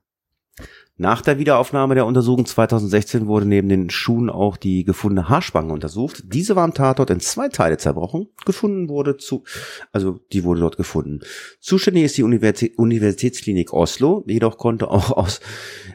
Nach 1.00 1.22
der 1.22 1.38
Wiederaufnahme 1.38 1.94
der 1.94 2.08
Untersuchung 2.08 2.48
2016 2.48 3.28
wurde 3.28 3.46
neben 3.46 3.70
den 3.70 3.92
Schuhen 3.92 4.32
auch 4.32 4.58
die 4.58 4.84
gefundene 4.84 5.30
Haarspange 5.30 5.72
untersucht. 5.72 6.24
Diese 6.26 6.56
war 6.56 6.64
am 6.64 6.74
Tatort 6.74 7.12
in 7.12 7.20
zwei 7.20 7.50
Teile 7.50 7.78
zerbrochen. 7.78 8.30
Gefunden 8.48 8.90
wurde 8.90 9.18
zu, 9.18 9.44
also 9.92 10.20
die 10.34 10.44
wurde 10.44 10.62
dort 10.62 10.76
gefunden. 10.76 11.20
Zuständig 11.60 12.04
ist 12.04 12.18
die 12.18 12.24
Universität, 12.24 12.80
Universitätsklinik 12.80 13.74
Oslo. 13.74 14.24
Jedoch 14.26 14.58
konnte 14.58 14.90
auch 14.90 15.12
aus 15.12 15.40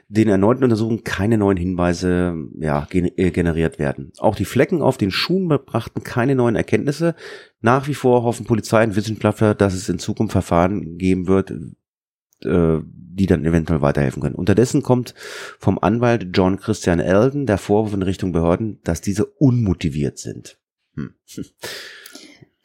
den 0.09 0.29
erneuten 0.29 0.63
Untersuchungen 0.63 1.03
keine 1.03 1.37
neuen 1.37 1.57
Hinweise 1.57 2.37
ja, 2.61 2.87
äh, 2.93 3.33
generiert 3.33 3.81
werden. 3.81 4.13
Auch 4.19 4.37
die 4.37 4.45
Flecken 4.45 4.83
auf 4.83 4.99
den 4.99 5.11
Schuhen 5.11 5.49
brachten 5.49 6.05
keine 6.05 6.37
neuen 6.37 6.55
Erkenntnisse. 6.55 7.17
Nach 7.61 7.89
wie 7.89 7.95
vor 7.95 8.23
hoffen 8.23 8.47
Polizei 8.47 8.85
und 8.85 8.95
Wissenschaftler, 8.95 9.57
dass 9.57 9.75
es 9.75 9.89
in 9.89 9.99
Zukunft 9.99 10.33
Verfahren 10.33 10.97
geben 10.97 11.27
wird, 11.27 11.53
äh, 12.45 12.81
die 12.85 13.27
dann 13.27 13.45
eventuell 13.45 13.83
weiterhelfen 13.83 14.23
können. 14.23 14.35
Unterdessen 14.35 14.83
kommt 14.83 15.15
vom 15.59 15.79
Anwalt 15.79 16.29
John 16.33 16.59
Christian 16.59 17.01
Elden 17.01 17.47
der 17.47 17.59
Vorwurf 17.59 17.93
in 17.93 18.03
Richtung 18.03 18.33
Behörden, 18.33 18.81
dass 18.85 19.01
diese 19.01 19.27
unmotiviert 19.27 20.19
sind. 20.19 20.59
Hm. 20.95 21.15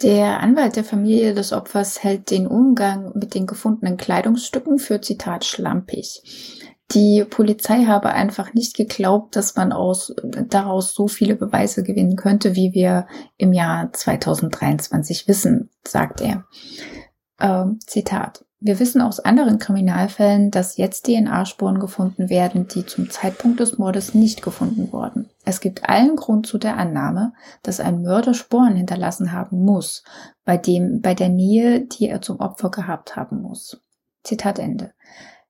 Der 0.03 0.41
Anwalt 0.41 0.75
der 0.75 0.83
Familie 0.83 1.33
des 1.33 1.53
Opfers 1.53 2.03
hält 2.03 2.29
den 2.29 2.45
Umgang 2.45 3.13
mit 3.15 3.33
den 3.33 3.47
gefundenen 3.47 3.97
Kleidungsstücken 3.97 4.77
für 4.77 5.01
Zitat 5.01 5.43
schlampig. 5.43 6.21
Die 6.91 7.25
Polizei 7.27 7.85
habe 7.85 8.09
einfach 8.11 8.53
nicht 8.53 8.75
geglaubt, 8.75 9.35
dass 9.35 9.55
man 9.55 9.73
aus, 9.73 10.15
daraus 10.23 10.93
so 10.93 11.07
viele 11.07 11.35
Beweise 11.35 11.81
gewinnen 11.81 12.15
könnte, 12.15 12.55
wie 12.55 12.73
wir 12.73 13.07
im 13.37 13.53
Jahr 13.53 13.91
2023 13.91 15.27
wissen, 15.27 15.71
sagt 15.85 16.21
er. 16.21 16.45
Ähm, 17.39 17.79
Zitat. 17.85 18.45
Wir 18.59 18.79
wissen 18.79 19.01
aus 19.01 19.19
anderen 19.19 19.59
Kriminalfällen, 19.59 20.49
dass 20.49 20.77
jetzt 20.77 21.05
DNA-Spuren 21.05 21.79
gefunden 21.79 22.29
werden, 22.29 22.67
die 22.67 22.85
zum 22.87 23.11
Zeitpunkt 23.11 23.59
des 23.59 23.77
Mordes 23.77 24.15
nicht 24.15 24.41
gefunden 24.41 24.91
wurden. 24.91 25.29
Es 25.45 25.61
gibt 25.61 25.87
allen 25.87 26.15
Grund 26.15 26.47
zu 26.47 26.57
der 26.57 26.75
Annahme, 26.75 27.33
dass 27.61 27.79
ein 27.79 28.01
Mörder 28.01 28.33
Spuren 28.33 28.75
hinterlassen 28.75 29.31
haben 29.31 29.63
muss, 29.63 30.03
bei 30.43 30.57
dem, 30.57 31.01
bei 31.01 31.13
der 31.13 31.29
Nähe, 31.29 31.81
die 31.81 32.09
er 32.09 32.23
zum 32.23 32.39
Opfer 32.39 32.71
gehabt 32.71 33.15
haben 33.15 33.43
muss. 33.43 33.79
Zitat 34.23 34.57
Ende. 34.57 34.91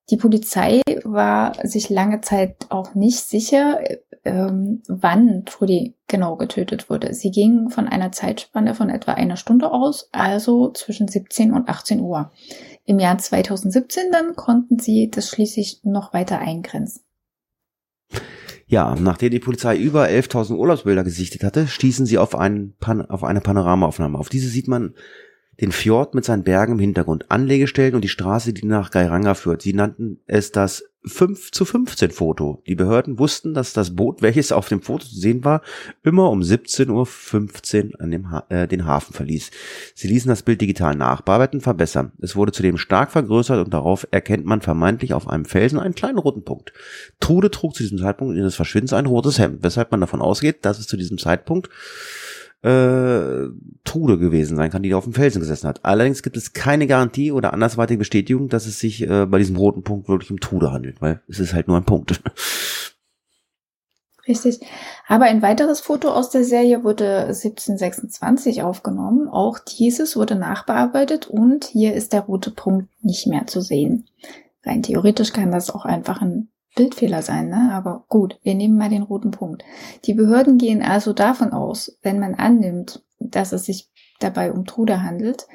Die 0.10 0.18
Polizei 0.18 0.82
war 1.04 1.54
sich 1.68 1.90
lange 1.90 2.22
Zeit 2.22 2.68
auch 2.70 2.96
nicht 2.96 3.20
sicher, 3.20 3.80
ähm, 4.24 4.82
wann 4.88 5.44
Trudy 5.46 5.96
genau 6.08 6.38
getötet 6.38 6.90
wurde. 6.90 7.14
Sie 7.14 7.30
ging 7.30 7.70
von 7.70 7.88
einer 7.88 8.14
Zeitspanne 8.14 8.74
von 8.74 8.90
etwa 8.90 9.14
einer 9.14 9.36
Stunde 9.36 9.72
aus, 9.72 10.10
also 10.14 10.72
zwischen 10.72 11.10
17 11.10 11.52
und 11.52 11.68
18 11.68 12.00
Uhr. 12.00 12.32
Im 12.86 13.00
Jahr 13.00 13.18
2017 13.18 14.12
dann 14.12 14.36
konnten 14.36 14.80
sie 14.80 15.10
das 15.10 15.30
schließlich 15.30 15.82
noch 15.84 16.14
weiter 16.14 16.40
eingrenzen. 16.40 17.02
Ja, 18.66 18.96
nachdem 18.96 19.32
die 19.32 19.40
Polizei 19.40 19.78
über 19.78 20.08
11.000 20.08 20.56
Urlaubsbilder 20.56 21.04
gesichtet 21.04 21.44
hatte, 21.44 21.68
stießen 21.68 22.06
sie 22.06 22.18
auf, 22.18 22.36
einen 22.36 22.76
Pan 22.80 23.02
auf 23.02 23.24
eine 23.24 23.40
Panoramaaufnahme. 23.40 24.18
Auf 24.18 24.28
diese 24.28 24.50
sieht 24.50 24.68
man 24.68 24.94
den 25.62 25.72
Fjord 25.72 26.14
mit 26.14 26.26
seinen 26.26 26.44
Bergen 26.44 26.74
im 26.74 26.80
Hintergrund, 26.80 27.32
Anlegestellen 27.32 27.96
und 27.96 28.04
die 28.04 28.10
Straße, 28.10 28.54
die 28.54 28.66
nach 28.66 28.92
Gairanga 28.92 29.34
führt. 29.34 29.62
Sie 29.62 29.74
nannten 29.74 30.20
es 30.28 30.52
das 30.52 30.84
5 31.08 31.52
zu 31.52 31.66
15 31.66 32.12
Foto. 32.12 32.62
Die 32.68 32.76
Behörden 32.76 33.20
wussten, 33.20 33.54
dass 33.54 33.74
das 33.74 33.96
Boot, 33.96 34.22
welches 34.22 34.52
auf 34.52 34.68
dem 34.68 34.82
Foto 34.82 35.06
zu 35.06 35.16
sehen 35.16 35.44
war, 35.44 35.62
immer 36.04 36.30
um 36.30 36.42
17.15 36.42 37.94
Uhr 37.94 38.02
an 38.02 38.12
dem 38.12 38.32
ha 38.32 38.46
äh, 38.50 38.68
den 38.68 38.86
Hafen 38.86 39.14
verließ. 39.14 39.52
Sie 39.96 40.08
ließen 40.08 40.30
das 40.30 40.44
Bild 40.44 40.62
digital 40.62 40.96
nachbearbeiten, 40.96 41.62
verbessern. 41.62 42.12
Es 42.22 42.36
wurde 42.36 42.52
zudem 42.52 42.78
stark 42.78 43.12
vergrößert 43.12 43.64
und 43.64 43.74
darauf 43.74 44.08
erkennt 44.12 44.46
man 44.46 44.62
vermeintlich 44.62 45.14
auf 45.14 45.28
einem 45.28 45.46
Felsen 45.46 45.80
einen 45.80 45.96
kleinen 45.96 46.18
roten 46.18 46.44
Punkt. 46.44 46.74
Trude 47.20 47.52
trug 47.52 47.76
zu 47.76 47.84
diesem 47.84 47.98
Zeitpunkt 48.00 48.36
ihres 48.36 48.56
Verschwindens 48.56 48.94
ein 48.94 49.06
rotes 49.06 49.40
Hemd, 49.40 49.64
weshalb 49.64 49.92
man 49.92 50.02
davon 50.02 50.22
ausgeht, 50.22 50.66
dass 50.66 50.80
es 50.80 50.88
zu 50.88 50.98
diesem 50.98 51.18
Zeitpunkt 51.18 51.70
äh, 52.64 53.50
Trude 53.84 54.18
gewesen 54.18 54.58
sein 54.58 54.72
kann, 54.72 54.84
die 54.84 54.90
da 54.90 54.98
auf 54.98 55.04
dem 55.04 55.14
Felsen 55.14 55.40
gesessen 55.40 55.68
hat. 55.68 55.86
Allerdings 55.86 56.24
gibt 56.24 56.38
es 56.38 56.54
keine 56.54 56.88
Garantie 56.88 57.32
oder 57.32 57.54
andersweitige 57.54 58.00
Bestätigung, 58.00 58.50
dass 58.50 58.66
es 58.66 58.80
sich 58.80 59.08
äh, 59.08 59.26
bei 59.26 59.38
diesem 59.38 59.56
roten 59.56 59.84
Punkt 59.84 60.10
wirklich 60.10 60.32
um 60.32 60.40
Trude 60.40 60.72
handelt, 60.72 61.02
weil 61.02 61.22
es 61.28 61.40
ist 61.40 61.54
halt 61.54 61.68
nur 61.68 61.78
ein 61.78 61.86
Punkt. 61.86 62.22
Richtig. 64.28 64.60
Aber 65.08 65.26
ein 65.26 65.42
weiteres 65.42 65.80
Foto 65.80 66.10
aus 66.10 66.30
der 66.30 66.44
Serie 66.44 66.84
wurde 66.84 67.28
1726 67.28 68.62
aufgenommen. 68.62 69.30
Auch 69.30 69.60
dieses 69.60 70.18
wurde 70.18 70.36
nachbearbeitet 70.36 71.28
und 71.28 71.64
hier 71.64 71.94
ist 71.94 72.12
der 72.12 72.22
rote 72.22 72.52
Punkt 72.52 72.90
nicht 73.02 73.28
mehr 73.28 73.48
zu 73.48 73.62
sehen. 73.62 74.10
Rein 74.66 74.84
theoretisch 74.84 75.32
kann 75.32 75.52
das 75.52 75.70
auch 75.70 75.86
einfach 75.86 76.22
ein 76.22 76.50
Bildfehler 76.78 77.22
sein, 77.22 77.50
ne? 77.50 77.72
Aber 77.74 78.06
gut, 78.08 78.40
wir 78.44 78.56
nehmen 78.56 78.78
mal 78.78 78.90
den 78.90 79.04
roten 79.04 79.32
Punkt. 79.32 79.66
Die 80.06 80.14
Behörden 80.14 80.58
gehen 80.58 80.82
also 80.82 81.12
davon 81.12 81.52
aus, 81.52 81.98
wenn 82.02 82.20
man 82.20 82.36
annimmt, 82.36 83.04
dass 83.20 83.52
es 83.52 83.66
sich 83.66 83.90
dabei 84.20 84.54
um 84.54 84.66
Trude 84.66 85.04
handelt, 85.04 85.48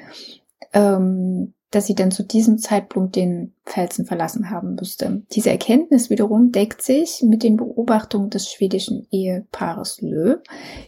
ähm, 0.73 1.53
dass 1.71 1.87
sie 1.87 1.95
dann 1.95 2.11
zu 2.11 2.23
diesem 2.23 2.59
Zeitpunkt 2.59 3.15
den 3.15 3.55
Felsen 3.65 4.05
verlassen 4.05 4.51
haben 4.51 4.75
müsste. 4.75 5.23
Diese 5.31 5.49
Erkenntnis 5.49 6.11
wiederum 6.11 6.51
deckt 6.51 6.83
sich 6.83 7.23
mit 7.23 7.41
den 7.41 7.57
Beobachtungen 7.57 8.29
des 8.29 8.51
schwedischen 8.51 9.07
Ehepaares 9.09 9.99
Lö, 10.01 10.37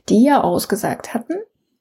die 0.09 0.23
ja 0.23 0.41
ausgesagt 0.41 1.15
hatten, 1.15 1.33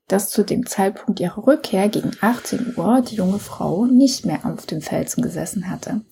dass 0.09 0.31
zu 0.31 0.43
dem 0.43 0.65
Zeitpunkt 0.67 1.21
ihrer 1.21 1.47
Rückkehr 1.47 1.89
gegen 1.89 2.13
18 2.21 2.75
Uhr 2.77 3.03
die 3.03 3.17
junge 3.17 3.39
Frau 3.39 3.85
nicht 3.85 4.25
mehr 4.25 4.41
auf 4.45 4.65
dem 4.65 4.81
Felsen 4.81 5.23
gesessen 5.23 5.69
hatte. 5.69 6.03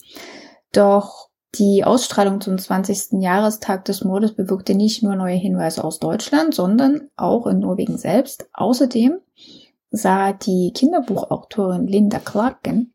Doch 0.72 1.30
die 1.57 1.85
Ausstrahlung 1.85 2.41
zum 2.41 2.57
20. 2.57 3.21
Jahrestag 3.21 3.85
des 3.85 4.05
Mordes 4.05 4.35
bewirkte 4.35 4.75
nicht 4.75 5.03
nur 5.03 5.17
neue 5.17 5.37
Hinweise 5.37 5.85
aus 5.85 5.99
Deutschland, 5.99 6.55
sondern 6.55 7.09
auch 7.17 7.47
in 7.47 7.59
Norwegen 7.59 7.99
selbst. 7.99 8.49
Außerdem 8.55 9.19
sah 9.91 10.33
die 10.33 10.73
Kinderbuchautorin 10.75 11.87
Linda 11.87 12.19
Clarken 12.19 12.95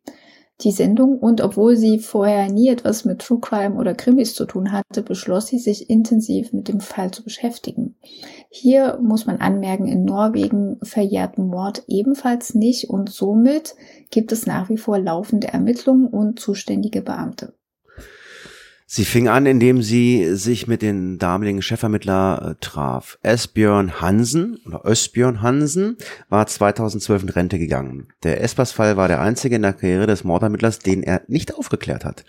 die 0.62 0.72
Sendung 0.72 1.20
und 1.20 1.42
obwohl 1.42 1.76
sie 1.76 2.00
vorher 2.00 2.52
nie 2.52 2.70
etwas 2.70 3.06
mit 3.06 3.20
True 3.20 3.40
Crime 3.40 3.76
oder 3.76 3.94
Krimis 3.94 4.34
zu 4.34 4.46
tun 4.46 4.72
hatte, 4.72 5.04
beschloss 5.04 5.48
sie 5.48 5.60
sich 5.60 5.90
intensiv 5.90 6.52
mit 6.52 6.68
dem 6.68 6.80
Fall 6.80 7.12
zu 7.12 7.24
beschäftigen. 7.24 7.96
Hier 8.50 8.98
muss 9.00 9.28
man 9.28 9.38
anmerken, 9.38 9.86
in 9.86 10.04
Norwegen 10.04 10.80
verjährt 10.82 11.38
Mord 11.38 11.84
ebenfalls 11.88 12.56
nicht 12.56 12.90
und 12.90 13.12
somit 13.12 13.76
gibt 14.10 14.32
es 14.32 14.48
nach 14.48 14.70
wie 14.70 14.78
vor 14.78 14.98
laufende 14.98 15.50
Ermittlungen 15.50 16.08
und 16.08 16.40
zuständige 16.40 17.04
Beamte. 17.04 17.54
Sie 18.90 19.04
fing 19.04 19.28
an, 19.28 19.46
indem 19.46 19.84
sie 19.84 20.34
sich 20.36 20.66
mit 20.68 20.82
dem 20.82 21.20
damaligen 21.20 21.62
Chefvermittler 21.62 22.52
äh, 22.52 22.56
traf. 22.62 23.20
Esbjörn 23.22 24.00
Hansen 24.00 24.62
oder 24.66 24.86
Ösbjörn 24.86 25.42
Hansen 25.42 25.98
war 26.30 26.48
2012 26.48 27.24
in 27.24 27.30
Rente 27.30 27.60
gegangen. 27.60 28.08
Der 28.24 28.40
Espers-Fall 28.40 28.96
war 28.96 29.10
der 29.10 29.20
einzige 29.20 29.58
in 29.58 29.64
der 29.64 29.74
Karriere 29.74 30.08
des 30.08 30.24
Mordermittlers, 30.24 30.80
den 30.80 31.04
er 31.04 31.22
nicht 31.28 31.54
aufgeklärt 31.54 32.06
hat. 32.06 32.24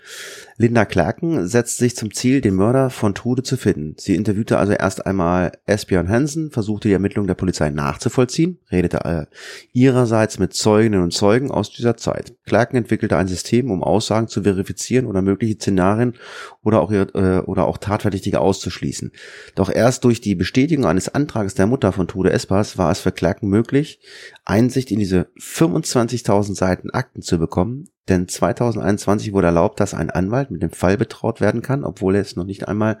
Linda 0.61 0.83
Clarken 0.83 1.47
setzt 1.47 1.77
sich 1.77 1.95
zum 1.95 2.13
Ziel, 2.13 2.41
den 2.41 2.53
Mörder 2.53 2.89
von 2.89 3.15
Trude 3.15 3.43
zu 3.43 3.55
finden. 3.55 3.95
Sie 3.97 4.13
interviewte 4.13 4.57
also 4.57 4.73
erst 4.73 5.05
einmal 5.05 5.53
Esbjörn 5.65 6.09
Hansen, 6.09 6.51
versuchte 6.51 6.89
die 6.89 6.93
Ermittlungen 6.93 7.27
der 7.27 7.35
Polizei 7.35 7.69
nachzuvollziehen, 7.69 8.59
redete 8.69 9.05
äh, 9.05 9.25
ihrerseits 9.71 10.37
mit 10.37 10.53
Zeuginnen 10.53 11.01
und 11.01 11.13
Zeugen 11.13 11.49
aus 11.49 11.71
dieser 11.71 11.95
Zeit. 11.95 12.35
Clarken 12.45 12.75
entwickelte 12.75 13.15
ein 13.15 13.29
System, 13.29 13.71
um 13.71 13.81
Aussagen 13.83 14.27
zu 14.27 14.43
verifizieren 14.43 15.05
oder 15.05 15.21
mögliche 15.21 15.55
Szenarien 15.55 16.15
oder 16.61 16.81
auch, 16.81 16.91
äh, 16.91 17.05
oder 17.45 17.65
auch 17.65 17.77
Tatverdächtige 17.77 18.41
auszuschließen. 18.41 19.13
Doch 19.55 19.71
erst 19.73 20.03
durch 20.03 20.19
die 20.19 20.35
Bestätigung 20.35 20.85
eines 20.85 21.07
Antrages 21.07 21.53
der 21.53 21.67
Mutter 21.67 21.93
von 21.93 22.09
Trude 22.09 22.33
Espas 22.33 22.77
war 22.77 22.91
es 22.91 22.99
für 22.99 23.13
Clarken 23.13 23.47
möglich, 23.47 24.01
Einsicht 24.43 24.91
in 24.91 24.99
diese 24.99 25.29
25.000 25.39 26.53
Seiten 26.53 26.89
Akten 26.89 27.21
zu 27.21 27.39
bekommen, 27.39 27.87
denn 28.09 28.27
2021 28.27 29.33
wurde 29.33 29.47
erlaubt, 29.47 29.79
dass 29.79 29.93
ein 29.93 30.09
Anwalt 30.09 30.51
mit 30.51 30.61
dem 30.61 30.71
Fall 30.71 30.97
betraut 30.97 31.41
werden 31.41 31.61
kann, 31.61 31.83
obwohl 31.83 32.15
es 32.15 32.35
noch 32.35 32.45
nicht 32.45 32.67
einmal 32.67 32.99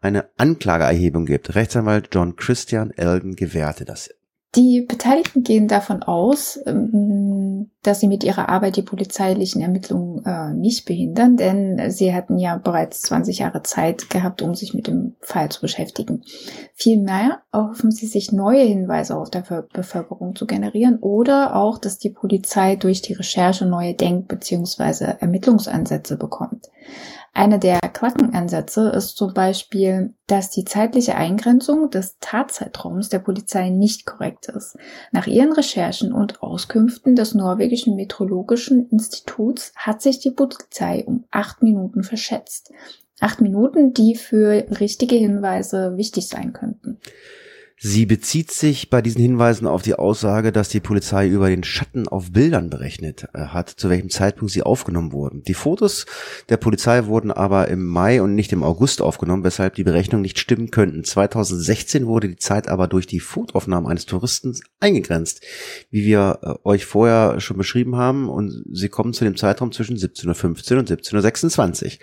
eine 0.00 0.28
Anklageerhebung 0.36 1.26
gibt. 1.26 1.54
Rechtsanwalt 1.54 2.08
John 2.12 2.36
Christian 2.36 2.90
Elden 2.90 3.36
gewährte 3.36 3.84
das 3.84 4.10
die 4.56 4.80
Beteiligten 4.80 5.42
gehen 5.42 5.68
davon 5.68 6.02
aus, 6.02 6.58
ähm, 6.66 7.70
dass 7.82 8.00
sie 8.00 8.08
mit 8.08 8.24
ihrer 8.24 8.48
Arbeit 8.48 8.76
die 8.76 8.82
polizeilichen 8.82 9.60
Ermittlungen 9.60 10.24
äh, 10.24 10.52
nicht 10.54 10.86
behindern, 10.86 11.36
denn 11.36 11.90
sie 11.90 12.14
hatten 12.14 12.38
ja 12.38 12.56
bereits 12.56 13.02
20 13.02 13.38
Jahre 13.38 13.62
Zeit 13.62 14.10
gehabt, 14.10 14.42
um 14.42 14.54
sich 14.54 14.74
mit 14.74 14.86
dem 14.86 15.14
Fall 15.20 15.50
zu 15.50 15.60
beschäftigen. 15.60 16.22
Vielmehr 16.74 17.42
erhoffen 17.52 17.92
sie 17.92 18.06
sich 18.06 18.32
neue 18.32 18.62
Hinweise 18.62 19.16
auf 19.16 19.30
der 19.30 19.44
Bevölkerung 19.72 20.34
zu 20.34 20.46
generieren 20.46 20.98
oder 21.00 21.54
auch, 21.54 21.78
dass 21.78 21.98
die 21.98 22.10
Polizei 22.10 22.76
durch 22.76 23.02
die 23.02 23.12
Recherche 23.12 23.66
neue 23.66 23.94
Denk- 23.94 24.28
bzw. 24.28 25.16
Ermittlungsansätze 25.20 26.16
bekommt. 26.16 26.70
Einer 27.36 27.58
der 27.58 27.80
Quackenansätze 27.80 28.88
ist 28.96 29.18
zum 29.18 29.34
Beispiel, 29.34 30.14
dass 30.26 30.48
die 30.48 30.64
zeitliche 30.64 31.16
Eingrenzung 31.16 31.90
des 31.90 32.16
Tatzeitraums 32.18 33.10
der 33.10 33.18
Polizei 33.18 33.68
nicht 33.68 34.06
korrekt 34.06 34.48
ist. 34.48 34.78
Nach 35.12 35.26
ihren 35.26 35.52
Recherchen 35.52 36.14
und 36.14 36.42
Auskünften 36.42 37.14
des 37.14 37.34
norwegischen 37.34 37.94
Meteorologischen 37.94 38.88
Instituts 38.88 39.74
hat 39.76 40.00
sich 40.00 40.18
die 40.18 40.30
Polizei 40.30 41.04
um 41.04 41.24
acht 41.30 41.62
Minuten 41.62 42.04
verschätzt. 42.04 42.72
Acht 43.20 43.42
Minuten, 43.42 43.92
die 43.92 44.14
für 44.14 44.64
richtige 44.80 45.16
Hinweise 45.16 45.98
wichtig 45.98 46.28
sein 46.28 46.54
könnten. 46.54 46.98
Sie 47.78 48.06
bezieht 48.06 48.52
sich 48.52 48.88
bei 48.88 49.02
diesen 49.02 49.20
Hinweisen 49.20 49.66
auf 49.66 49.82
die 49.82 49.94
Aussage, 49.94 50.50
dass 50.50 50.70
die 50.70 50.80
Polizei 50.80 51.28
über 51.28 51.50
den 51.50 51.62
Schatten 51.62 52.08
auf 52.08 52.32
Bildern 52.32 52.70
berechnet 52.70 53.28
äh, 53.34 53.48
hat, 53.48 53.68
zu 53.68 53.90
welchem 53.90 54.08
Zeitpunkt 54.08 54.50
sie 54.50 54.62
aufgenommen 54.62 55.12
wurden. 55.12 55.42
Die 55.42 55.52
Fotos 55.52 56.06
der 56.48 56.56
Polizei 56.56 57.04
wurden 57.04 57.30
aber 57.30 57.68
im 57.68 57.84
Mai 57.84 58.22
und 58.22 58.34
nicht 58.34 58.52
im 58.52 58.62
August 58.62 59.02
aufgenommen, 59.02 59.44
weshalb 59.44 59.74
die 59.74 59.84
Berechnungen 59.84 60.22
nicht 60.22 60.38
stimmen 60.38 60.70
könnten. 60.70 61.04
2016 61.04 62.06
wurde 62.06 62.30
die 62.30 62.36
Zeit 62.36 62.66
aber 62.68 62.88
durch 62.88 63.06
die 63.06 63.20
Fotoaufnahmen 63.20 63.90
eines 63.90 64.06
Touristen 64.06 64.58
eingegrenzt, 64.80 65.44
wie 65.90 66.06
wir 66.06 66.38
äh, 66.42 66.54
euch 66.64 66.86
vorher 66.86 67.40
schon 67.40 67.58
beschrieben 67.58 67.96
haben, 67.96 68.30
und 68.30 68.64
sie 68.72 68.88
kommen 68.88 69.12
zu 69.12 69.24
dem 69.24 69.36
Zeitraum 69.36 69.70
zwischen 69.72 69.98
17.15 69.98 70.78
und 70.78 70.90
17.26. 70.90 71.98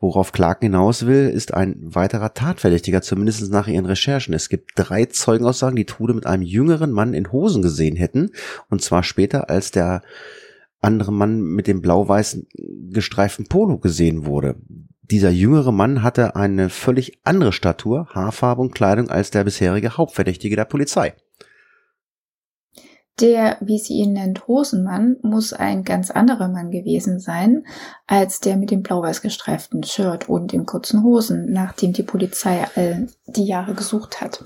Worauf 0.00 0.30
Clark 0.30 0.60
hinaus 0.60 1.06
will, 1.06 1.28
ist 1.28 1.54
ein 1.54 1.76
weiterer 1.80 2.32
Tatverdächtiger, 2.32 3.02
zumindest 3.02 3.50
nach 3.50 3.66
ihren 3.66 3.86
Recherchen. 3.86 4.32
Es 4.32 4.48
gibt 4.48 4.72
drei 4.76 5.06
Zeugenaussagen, 5.06 5.74
die 5.74 5.86
Trude 5.86 6.14
mit 6.14 6.24
einem 6.24 6.44
jüngeren 6.44 6.92
Mann 6.92 7.14
in 7.14 7.32
Hosen 7.32 7.62
gesehen 7.62 7.96
hätten, 7.96 8.30
und 8.70 8.80
zwar 8.80 9.02
später, 9.02 9.50
als 9.50 9.72
der 9.72 10.02
andere 10.80 11.12
Mann 11.12 11.40
mit 11.40 11.66
dem 11.66 11.80
blau-weißen 11.80 12.46
gestreiften 12.90 13.46
Polo 13.46 13.78
gesehen 13.78 14.24
wurde. 14.24 14.56
Dieser 15.02 15.30
jüngere 15.30 15.72
Mann 15.72 16.02
hatte 16.02 16.36
eine 16.36 16.68
völlig 16.68 17.18
andere 17.24 17.52
Statur, 17.52 18.08
Haarfarbe 18.10 18.60
und 18.60 18.74
Kleidung 18.74 19.08
als 19.08 19.30
der 19.30 19.42
bisherige 19.42 19.96
Hauptverdächtige 19.96 20.54
der 20.54 20.66
Polizei. 20.66 21.14
Der, 23.20 23.56
wie 23.60 23.78
sie 23.78 23.94
ihn 23.94 24.12
nennt, 24.12 24.46
Hosenmann, 24.46 25.16
muss 25.22 25.52
ein 25.52 25.82
ganz 25.82 26.10
anderer 26.12 26.48
Mann 26.48 26.70
gewesen 26.70 27.18
sein, 27.18 27.64
als 28.06 28.38
der 28.38 28.56
mit 28.56 28.70
dem 28.70 28.82
blau-weiß 28.82 29.22
gestreiften 29.22 29.82
Shirt 29.82 30.28
und 30.28 30.52
den 30.52 30.66
kurzen 30.66 31.02
Hosen, 31.02 31.52
nachdem 31.52 31.92
die 31.92 32.04
Polizei 32.04 32.64
all 32.76 33.08
die 33.26 33.44
Jahre 33.44 33.74
gesucht 33.74 34.20
hat. 34.20 34.44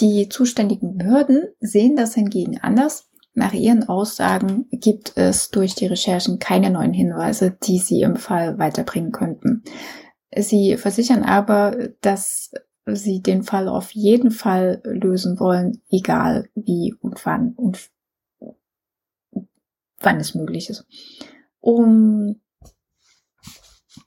Die 0.00 0.28
zuständigen 0.28 0.98
Behörden 0.98 1.44
sehen 1.60 1.96
das 1.96 2.14
hingegen 2.14 2.58
anders. 2.60 3.08
Nach 3.32 3.54
ihren 3.54 3.88
Aussagen 3.88 4.66
gibt 4.70 5.16
es 5.16 5.50
durch 5.50 5.74
die 5.74 5.86
Recherchen 5.86 6.38
keine 6.38 6.70
neuen 6.70 6.92
Hinweise, 6.92 7.56
die 7.62 7.78
sie 7.78 8.02
im 8.02 8.16
Fall 8.16 8.58
weiterbringen 8.58 9.12
könnten. 9.12 9.62
Sie 10.36 10.76
versichern 10.76 11.22
aber, 11.22 11.90
dass 12.02 12.52
sie 12.86 13.22
den 13.22 13.44
Fall 13.44 13.68
auf 13.68 13.92
jeden 13.92 14.30
Fall 14.30 14.82
lösen 14.84 15.40
wollen, 15.40 15.80
egal 15.90 16.48
wie 16.54 16.94
und 17.00 17.24
wann 17.24 17.54
und 17.56 17.90
wann 20.00 20.18
es 20.18 20.34
möglich 20.34 20.70
ist. 20.70 20.86
Um 21.60 22.40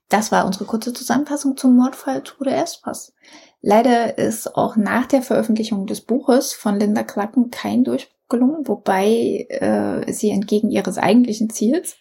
das 0.10 0.32
war 0.32 0.46
unsere 0.46 0.66
kurze 0.66 0.94
Zusammenfassung 0.94 1.58
zum 1.58 1.76
Mordfall 1.76 2.22
Trude 2.22 2.52
Espas. 2.54 3.14
Leider 3.62 4.18
ist 4.18 4.56
auch 4.56 4.76
nach 4.76 5.08
der 5.08 5.24
Veröffentlichung 5.24 5.88
des 5.88 6.02
Buches 6.02 6.54
von 6.54 6.80
Linda 6.80 7.04
Klacken 7.04 7.50
kein 7.50 7.84
Durchbruch 7.84 8.14
gelungen, 8.30 8.68
wobei 8.68 9.48
äh, 9.50 10.12
sie 10.12 10.32
entgegen 10.32 10.70
ihres 10.70 10.98
eigentlichen 10.98 11.50
Ziels 11.50 11.98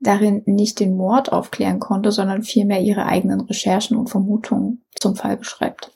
darin 0.00 0.42
nicht 0.46 0.80
den 0.80 0.96
Mord 0.96 1.32
aufklären 1.32 1.80
konnte, 1.80 2.12
sondern 2.12 2.42
vielmehr 2.42 2.80
ihre 2.80 3.06
eigenen 3.06 3.40
Recherchen 3.40 3.96
und 3.96 4.10
Vermutungen 4.10 4.84
zum 4.98 5.16
Fall 5.16 5.36
beschreibt. 5.36 5.92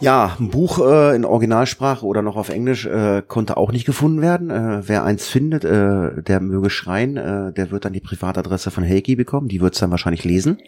Ja, 0.00 0.36
ein 0.38 0.48
Buch 0.48 0.78
äh, 0.78 1.16
in 1.16 1.24
Originalsprache 1.24 2.06
oder 2.06 2.22
noch 2.22 2.36
auf 2.36 2.50
Englisch 2.50 2.86
äh, 2.86 3.22
konnte 3.26 3.56
auch 3.56 3.72
nicht 3.72 3.84
gefunden 3.84 4.20
werden. 4.20 4.50
Äh, 4.50 4.88
wer 4.88 5.02
eins 5.02 5.26
findet, 5.26 5.64
äh, 5.64 6.22
der 6.22 6.40
möge 6.40 6.70
schreien, 6.70 7.16
äh, 7.16 7.52
der 7.52 7.72
wird 7.72 7.84
dann 7.84 7.92
die 7.92 8.00
Privatadresse 8.00 8.70
von 8.70 8.84
Heiki 8.84 9.16
bekommen. 9.16 9.48
Die 9.48 9.60
wird 9.60 9.74
es 9.74 9.80
dann 9.80 9.90
wahrscheinlich 9.90 10.24
lesen. 10.24 10.58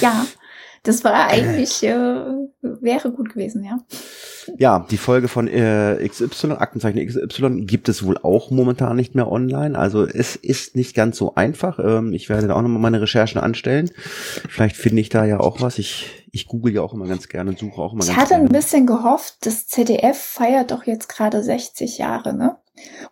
ja, 0.00 0.26
das 0.82 1.04
war 1.04 1.28
eigentlich, 1.28 1.82
äh, 1.82 2.20
wäre 2.62 3.10
gut 3.12 3.30
gewesen, 3.30 3.64
ja. 3.64 3.78
Ja, 4.56 4.86
die 4.90 4.96
Folge 4.96 5.28
von 5.28 5.48
äh, 5.48 5.96
XY, 6.08 6.52
Aktenzeichen 6.52 7.04
XY, 7.06 7.66
gibt 7.66 7.88
es 7.88 8.04
wohl 8.04 8.16
auch 8.18 8.50
momentan 8.50 8.96
nicht 8.96 9.14
mehr 9.14 9.30
online. 9.30 9.78
Also 9.78 10.06
es 10.06 10.36
ist 10.36 10.74
nicht 10.74 10.94
ganz 10.94 11.18
so 11.18 11.34
einfach. 11.34 11.78
Ähm, 11.78 12.12
ich 12.12 12.28
werde 12.28 12.48
da 12.48 12.54
auch 12.54 12.62
nochmal 12.62 12.80
meine 12.80 13.00
Recherchen 13.00 13.40
anstellen. 13.40 13.90
Vielleicht 14.48 14.76
finde 14.76 15.00
ich 15.00 15.08
da 15.08 15.24
ja 15.24 15.40
auch 15.40 15.60
was. 15.60 15.78
Ich, 15.78 16.26
ich 16.32 16.46
google 16.46 16.74
ja 16.74 16.82
auch 16.82 16.94
immer 16.94 17.06
ganz 17.06 17.28
gerne 17.28 17.50
und 17.50 17.58
suche 17.58 17.80
auch 17.80 17.92
immer 17.92 18.02
ich 18.02 18.08
ganz 18.08 18.16
gerne. 18.16 18.24
Ich 18.26 18.32
hatte 18.32 18.34
ein 18.34 18.48
bisschen 18.48 18.86
gehofft, 18.86 19.36
das 19.42 19.66
ZDF 19.66 20.16
feiert 20.16 20.70
doch 20.70 20.84
jetzt 20.84 21.08
gerade 21.08 21.42
60 21.42 21.98
Jahre, 21.98 22.32
ne? 22.34 22.56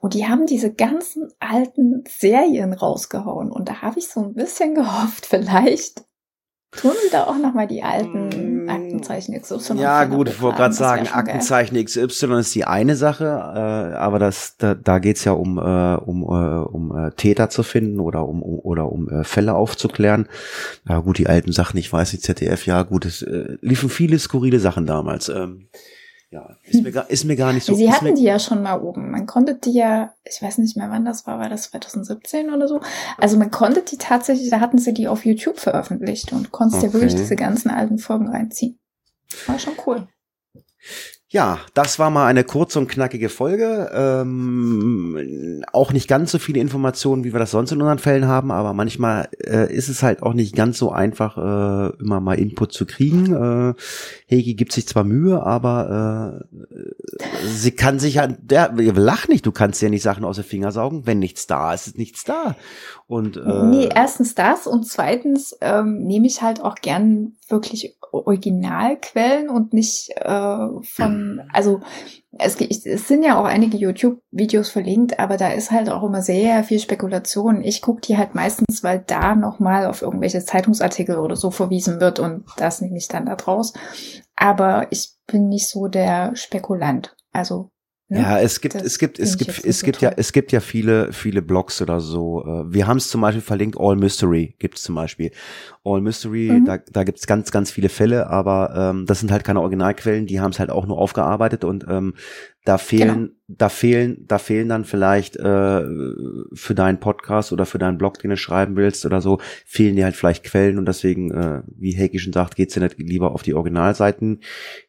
Und 0.00 0.14
die 0.14 0.26
haben 0.26 0.46
diese 0.46 0.72
ganzen 0.72 1.28
alten 1.40 2.04
Serien 2.08 2.72
rausgehauen. 2.72 3.50
Und 3.50 3.68
da 3.68 3.82
habe 3.82 3.98
ich 3.98 4.08
so 4.08 4.20
ein 4.20 4.34
bisschen 4.34 4.74
gehofft, 4.74 5.26
vielleicht 5.30 6.04
Tun 6.76 6.92
da 7.10 7.24
auch 7.24 7.38
nochmal 7.38 7.66
die 7.66 7.82
alten 7.82 8.64
mm, 8.64 8.68
Aktenzeichen 8.68 9.40
XY? 9.40 9.78
Ja, 9.78 10.04
gut, 10.04 10.28
ich 10.28 10.40
wollte 10.40 10.58
gerade 10.58 10.74
sagen, 10.74 11.08
Aktenzeichen. 11.08 11.82
XY 11.82 12.38
ist 12.38 12.54
die 12.54 12.64
eine 12.64 12.96
Sache, 12.96 13.24
äh, 13.24 13.96
aber 13.96 14.18
das, 14.18 14.56
da, 14.58 14.74
da 14.74 14.98
geht's 14.98 15.24
ja 15.24 15.32
um, 15.32 15.58
äh, 15.58 15.96
um, 15.96 16.22
äh, 16.22 16.26
um 16.26 16.96
äh, 16.96 17.10
Täter 17.12 17.50
zu 17.50 17.62
finden 17.62 18.00
oder 18.00 18.26
um, 18.28 18.42
um 18.42 18.58
oder 18.60 18.90
um 18.92 19.08
äh, 19.08 19.24
Fälle 19.24 19.54
aufzuklären. 19.54 20.28
Ja, 20.88 20.98
gut, 21.00 21.18
die 21.18 21.26
alten 21.26 21.52
Sachen, 21.52 21.78
ich 21.78 21.92
weiß 21.92 22.12
nicht, 22.12 22.24
ZDF, 22.24 22.66
ja, 22.66 22.82
gut, 22.82 23.04
es 23.04 23.22
äh, 23.22 23.56
liefen 23.60 23.88
viele 23.88 24.18
skurrile 24.18 24.60
Sachen 24.60 24.86
damals. 24.86 25.28
Ähm, 25.28 25.68
ja, 26.30 26.56
ist 26.64 26.82
mir, 26.82 26.90
gar, 26.90 27.08
ist 27.08 27.24
mir 27.24 27.36
gar 27.36 27.52
nicht 27.52 27.64
so. 27.64 27.74
Sie 27.74 27.90
hatten 27.90 28.16
die 28.16 28.24
ja 28.24 28.40
schon 28.40 28.60
mal 28.60 28.80
oben. 28.80 29.12
Man 29.12 29.26
konnte 29.26 29.54
die 29.54 29.74
ja, 29.74 30.12
ich 30.24 30.42
weiß 30.42 30.58
nicht 30.58 30.76
mehr 30.76 30.90
wann 30.90 31.04
das 31.04 31.26
war, 31.26 31.38
war 31.38 31.48
das 31.48 31.70
2017 31.70 32.52
oder 32.52 32.66
so? 32.66 32.80
Also 33.16 33.38
man 33.38 33.52
konnte 33.52 33.82
die 33.82 33.96
tatsächlich, 33.96 34.50
da 34.50 34.58
hatten 34.58 34.78
sie 34.78 34.92
die 34.92 35.06
auf 35.06 35.24
YouTube 35.24 35.60
veröffentlicht 35.60 36.32
und 36.32 36.50
konntest 36.50 36.82
okay. 36.82 36.86
ja 36.86 36.92
wirklich 36.94 37.14
diese 37.14 37.36
ganzen 37.36 37.70
alten 37.70 37.98
Folgen 37.98 38.28
reinziehen. 38.28 38.78
War 39.46 39.58
schon 39.58 39.74
cool. 39.86 40.08
Ja, 41.36 41.58
das 41.74 41.98
war 41.98 42.08
mal 42.08 42.26
eine 42.28 42.44
kurze 42.44 42.78
und 42.78 42.88
knackige 42.88 43.28
Folge. 43.28 43.90
Ähm, 43.92 45.62
auch 45.70 45.92
nicht 45.92 46.08
ganz 46.08 46.32
so 46.32 46.38
viele 46.38 46.60
Informationen, 46.60 47.24
wie 47.24 47.34
wir 47.34 47.38
das 47.38 47.50
sonst 47.50 47.72
in 47.72 47.82
unseren 47.82 47.98
Fällen 47.98 48.26
haben, 48.26 48.50
aber 48.50 48.72
manchmal 48.72 49.28
äh, 49.44 49.70
ist 49.70 49.90
es 49.90 50.02
halt 50.02 50.22
auch 50.22 50.32
nicht 50.32 50.56
ganz 50.56 50.78
so 50.78 50.92
einfach, 50.92 51.36
äh, 51.36 52.00
immer 52.00 52.20
mal 52.20 52.38
Input 52.38 52.72
zu 52.72 52.86
kriegen. 52.86 53.34
Äh, 53.34 53.74
Hegi 54.24 54.54
gibt 54.54 54.72
sich 54.72 54.88
zwar 54.88 55.04
Mühe, 55.04 55.42
aber 55.42 56.46
äh, 56.48 57.46
sie 57.46 57.72
kann 57.72 57.98
sich 57.98 58.14
ja, 58.14 58.28
der, 58.28 58.72
lach 58.74 59.28
nicht, 59.28 59.44
du 59.44 59.52
kannst 59.52 59.82
ja 59.82 59.90
nicht 59.90 60.02
Sachen 60.02 60.24
aus 60.24 60.36
den 60.36 60.44
Finger 60.46 60.72
saugen. 60.72 61.06
Wenn 61.06 61.18
nichts 61.18 61.46
da 61.46 61.74
ist, 61.74 61.86
ist 61.86 61.98
nichts 61.98 62.24
da. 62.24 62.56
Und, 63.08 63.36
äh, 63.36 63.62
nee, 63.66 63.90
erstens 63.94 64.34
das 64.34 64.66
und 64.66 64.86
zweitens 64.88 65.54
ähm, 65.60 65.98
nehme 65.98 66.26
ich 66.26 66.40
halt 66.40 66.62
auch 66.62 66.76
gern 66.76 67.34
wirklich 67.48 67.96
Originalquellen 68.12 69.48
und 69.48 69.72
nicht 69.72 70.10
äh, 70.16 70.68
von, 70.82 71.42
also 71.52 71.80
es, 72.38 72.60
es 72.60 73.08
sind 73.08 73.22
ja 73.22 73.38
auch 73.38 73.44
einige 73.44 73.76
YouTube-Videos 73.76 74.70
verlinkt, 74.70 75.18
aber 75.18 75.36
da 75.36 75.48
ist 75.48 75.70
halt 75.70 75.88
auch 75.88 76.02
immer 76.02 76.22
sehr 76.22 76.64
viel 76.64 76.78
Spekulation. 76.78 77.62
Ich 77.62 77.82
gucke 77.82 78.00
die 78.00 78.16
halt 78.16 78.34
meistens, 78.34 78.82
weil 78.82 79.02
da 79.06 79.34
nochmal 79.34 79.86
auf 79.86 80.02
irgendwelche 80.02 80.44
Zeitungsartikel 80.44 81.18
oder 81.18 81.36
so 81.36 81.50
verwiesen 81.50 82.00
wird 82.00 82.18
und 82.18 82.44
das 82.56 82.80
nehme 82.80 82.98
ich 82.98 83.08
dann 83.08 83.26
da 83.26 83.36
draus. 83.36 83.72
Aber 84.34 84.86
ich 84.90 85.14
bin 85.26 85.48
nicht 85.48 85.68
so 85.68 85.88
der 85.88 86.34
Spekulant. 86.36 87.16
Also 87.32 87.70
Ne? 88.08 88.20
Ja, 88.20 88.38
es 88.38 88.60
gibt, 88.60 88.76
es 88.76 88.98
gibt, 88.98 89.18
es 89.18 89.36
gibt, 89.36 89.64
es 89.64 89.82
gibt 89.82 90.00
ja, 90.00 90.12
es 90.16 90.32
gibt 90.32 90.52
ja 90.52 90.60
viele, 90.60 91.12
viele 91.12 91.42
Blogs 91.42 91.82
oder 91.82 91.98
so. 91.98 92.44
Äh, 92.46 92.72
wir 92.72 92.86
haben 92.86 92.98
es 92.98 93.08
zum 93.08 93.20
Beispiel 93.20 93.42
verlinkt, 93.42 93.76
All 93.80 93.96
Mystery 93.96 94.54
gibt 94.60 94.76
es 94.76 94.84
zum 94.84 94.94
Beispiel. 94.94 95.32
All 95.82 96.00
Mystery, 96.00 96.52
mhm. 96.52 96.66
da, 96.66 96.78
da 96.78 97.02
gibt 97.02 97.18
es 97.18 97.26
ganz, 97.26 97.50
ganz 97.50 97.72
viele 97.72 97.88
Fälle, 97.88 98.28
aber 98.30 98.72
ähm, 98.76 99.06
das 99.06 99.18
sind 99.18 99.32
halt 99.32 99.42
keine 99.42 99.60
Originalquellen, 99.60 100.26
die 100.26 100.40
haben 100.40 100.52
es 100.52 100.60
halt 100.60 100.70
auch 100.70 100.86
nur 100.86 100.98
aufgearbeitet 100.98 101.64
und 101.64 101.84
ähm, 101.88 102.14
da 102.66 102.78
fehlen, 102.78 103.14
genau. 103.14 103.30
da 103.46 103.68
fehlen, 103.68 104.24
da 104.26 104.38
fehlen 104.38 104.68
dann 104.68 104.84
vielleicht 104.84 105.36
äh, 105.36 105.84
für 106.52 106.74
deinen 106.74 106.98
Podcast 106.98 107.52
oder 107.52 107.64
für 107.64 107.78
deinen 107.78 107.96
Blog, 107.96 108.18
den 108.18 108.30
du 108.30 108.36
schreiben 108.36 108.74
willst 108.74 109.06
oder 109.06 109.20
so, 109.20 109.38
fehlen 109.64 109.94
dir 109.94 110.04
halt 110.04 110.16
vielleicht 110.16 110.42
Quellen 110.42 110.76
und 110.76 110.86
deswegen, 110.86 111.30
äh, 111.30 111.62
wie 111.78 111.96
Heiki 111.96 112.18
schon 112.18 112.32
sagt, 112.32 112.56
geht's 112.56 112.74
ja 112.74 112.82
nicht 112.82 112.98
lieber 112.98 113.30
auf 113.30 113.44
die 113.44 113.54
Originalseiten. 113.54 114.40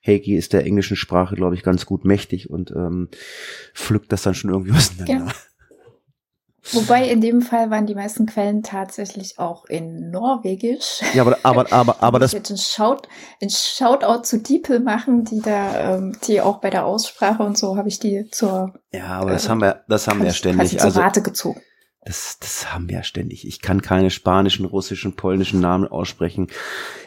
Heiki 0.06 0.36
ist 0.36 0.54
der 0.54 0.66
englischen 0.66 0.98
Sprache, 0.98 1.36
glaube 1.36 1.54
ich, 1.54 1.62
ganz 1.62 1.86
gut 1.86 2.04
mächtig 2.04 2.50
und 2.50 2.72
ähm, 2.72 3.10
pflückt 3.76 4.12
das 4.12 4.24
dann 4.24 4.34
schon 4.34 4.50
irgendwie 4.50 4.72
auseinander. 4.76 5.14
Genau. 5.14 5.32
Wobei 6.72 7.07
in 7.07 7.22
dem 7.22 7.41
Fall 7.41 7.70
waren 7.70 7.86
die 7.86 7.95
meisten 7.95 8.26
Quellen 8.26 8.63
tatsächlich 8.63 9.39
auch 9.39 9.65
in 9.65 10.09
Norwegisch. 10.09 11.01
Ja, 11.13 11.24
aber 11.24 11.38
aber 11.43 11.72
aber 11.72 11.95
aber 12.03 12.20
das 12.20 12.34
jetzt 12.34 12.51
ein, 12.51 12.57
Shout, 12.57 13.07
Shoutout 13.49 14.24
zu 14.24 14.39
Diepel 14.39 14.80
machen, 14.80 15.24
die 15.24 15.41
da 15.41 15.95
ähm, 15.95 16.18
die 16.26 16.41
auch 16.41 16.59
bei 16.59 16.70
der 16.70 16.86
Aussprache 16.86 17.43
und 17.43 17.57
so 17.57 17.78
habe 17.78 17.88
ich 17.88 17.99
die 17.99 18.30
zur 18.32 18.74
Ja, 18.91 19.20
aber 19.20 19.32
das 19.32 19.45
äh, 19.45 19.49
haben 19.49 19.61
wir 19.61 19.84
das 19.88 20.07
haben 20.07 20.24
wir 20.24 20.34
ständig 20.34 20.82
also 20.82 20.99
Rate 20.99 21.22
gezogen. 21.22 21.61
Das, 22.08 22.38
das 22.39 22.74
haben 22.74 22.88
wir 22.88 22.99
ja 22.99 23.03
ständig. 23.03 23.45
Ich 23.45 23.62
kann 23.62 23.82
keine 23.82 24.10
spanischen, 24.12 24.64
russischen, 24.64 25.18
polnischen 25.18 25.60
Namen 25.60 25.86
aussprechen. 25.86 26.47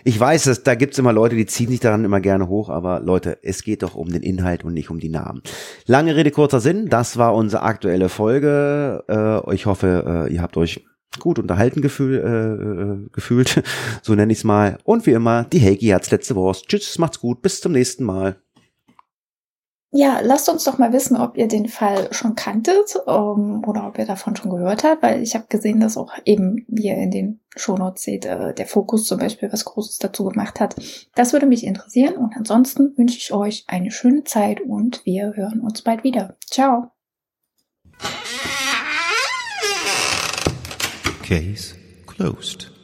Ich 0.05 0.21
weiß, 0.21 0.45
dass, 0.45 0.63
da 0.63 0.75
gibt's 0.75 0.99
immer 0.99 1.15
Leute, 1.15 1.37
die 1.37 1.47
ziehen 1.47 1.71
sich 1.71 1.81
daran 1.81 2.05
immer 2.05 2.21
gerne 2.21 2.49
hoch, 2.49 2.69
aber 2.69 3.01
Leute, 3.01 3.39
es 3.43 3.63
geht 3.63 3.83
doch 3.83 3.95
um 3.95 4.13
den 4.13 4.23
Inhalt 4.23 4.63
und 4.63 4.75
nicht 4.75 4.91
um 4.91 5.01
die 5.01 5.09
Namen. 5.09 5.41
Lange 5.87 6.17
Rede, 6.17 6.31
kurzer 6.31 6.61
Sinn, 6.61 6.91
das 6.91 7.17
war 7.17 7.35
unsere 7.35 7.63
aktuelle 7.63 8.11
Folge. 8.11 9.03
Äh, 9.09 9.55
ich 9.55 9.65
hoffe, 9.65 10.27
äh, 10.29 10.35
ihr 10.35 10.43
habt 10.43 10.59
euch 10.59 10.85
gut 11.19 11.39
unterhalten 11.39 11.81
gefühl, 11.81 13.09
äh, 13.09 13.11
gefühlt, 13.11 13.63
so 14.03 14.15
nenne 14.15 14.35
ich's 14.35 14.45
mal. 14.45 14.77
Und 14.85 15.07
wie 15.07 15.13
immer, 15.13 15.45
die 15.45 15.63
Heiki 15.63 15.87
hat's 15.87 16.11
letzte 16.11 16.37
Wurst. 16.37 16.69
Tschüss, 16.69 16.99
macht's 16.99 17.21
gut, 17.21 17.41
bis 17.41 17.63
zum 17.63 17.73
nächsten 17.73 18.05
Mal. 18.05 18.37
Ja, 19.93 20.21
lasst 20.21 20.49
uns 20.49 20.63
doch 20.63 20.79
mal 20.79 20.93
wissen, 20.93 21.17
ob 21.17 21.37
ihr 21.37 21.49
den 21.49 21.67
Fall 21.67 22.13
schon 22.13 22.37
kanntet 22.37 22.97
ähm, 23.09 23.65
oder 23.67 23.89
ob 23.89 23.99
ihr 23.99 24.07
davon 24.07 24.37
schon 24.37 24.51
gehört 24.51 24.85
habt, 24.85 25.03
weil 25.03 25.21
ich 25.21 25.35
habe 25.35 25.47
gesehen, 25.49 25.81
dass 25.81 25.97
auch 25.97 26.13
eben, 26.25 26.65
wie 26.69 26.87
ihr 26.87 26.97
in 26.97 27.11
den 27.11 27.41
Shownotes 27.57 28.05
seht, 28.05 28.25
äh, 28.25 28.55
der 28.55 28.67
Fokus 28.67 29.05
zum 29.07 29.19
Beispiel 29.19 29.53
was 29.53 29.65
Großes 29.65 29.99
dazu 29.99 30.27
gemacht 30.27 30.61
hat. 30.61 30.77
Das 31.17 31.33
würde 31.33 31.47
mich 31.47 31.67
interessieren 31.67 32.17
und 32.17 32.37
ansonsten 32.37 32.97
wünsche 32.97 33.19
ich 33.19 33.33
euch 33.33 33.65
eine 33.67 33.91
schöne 33.91 34.23
Zeit 34.23 34.61
und 34.61 35.05
wir 35.05 35.35
hören 35.35 35.61
uns 35.61 35.83
bald 35.83 36.05
wieder. 36.05 36.37
Ciao. 36.49 36.93
Case 41.27 41.75
closed. 42.07 42.80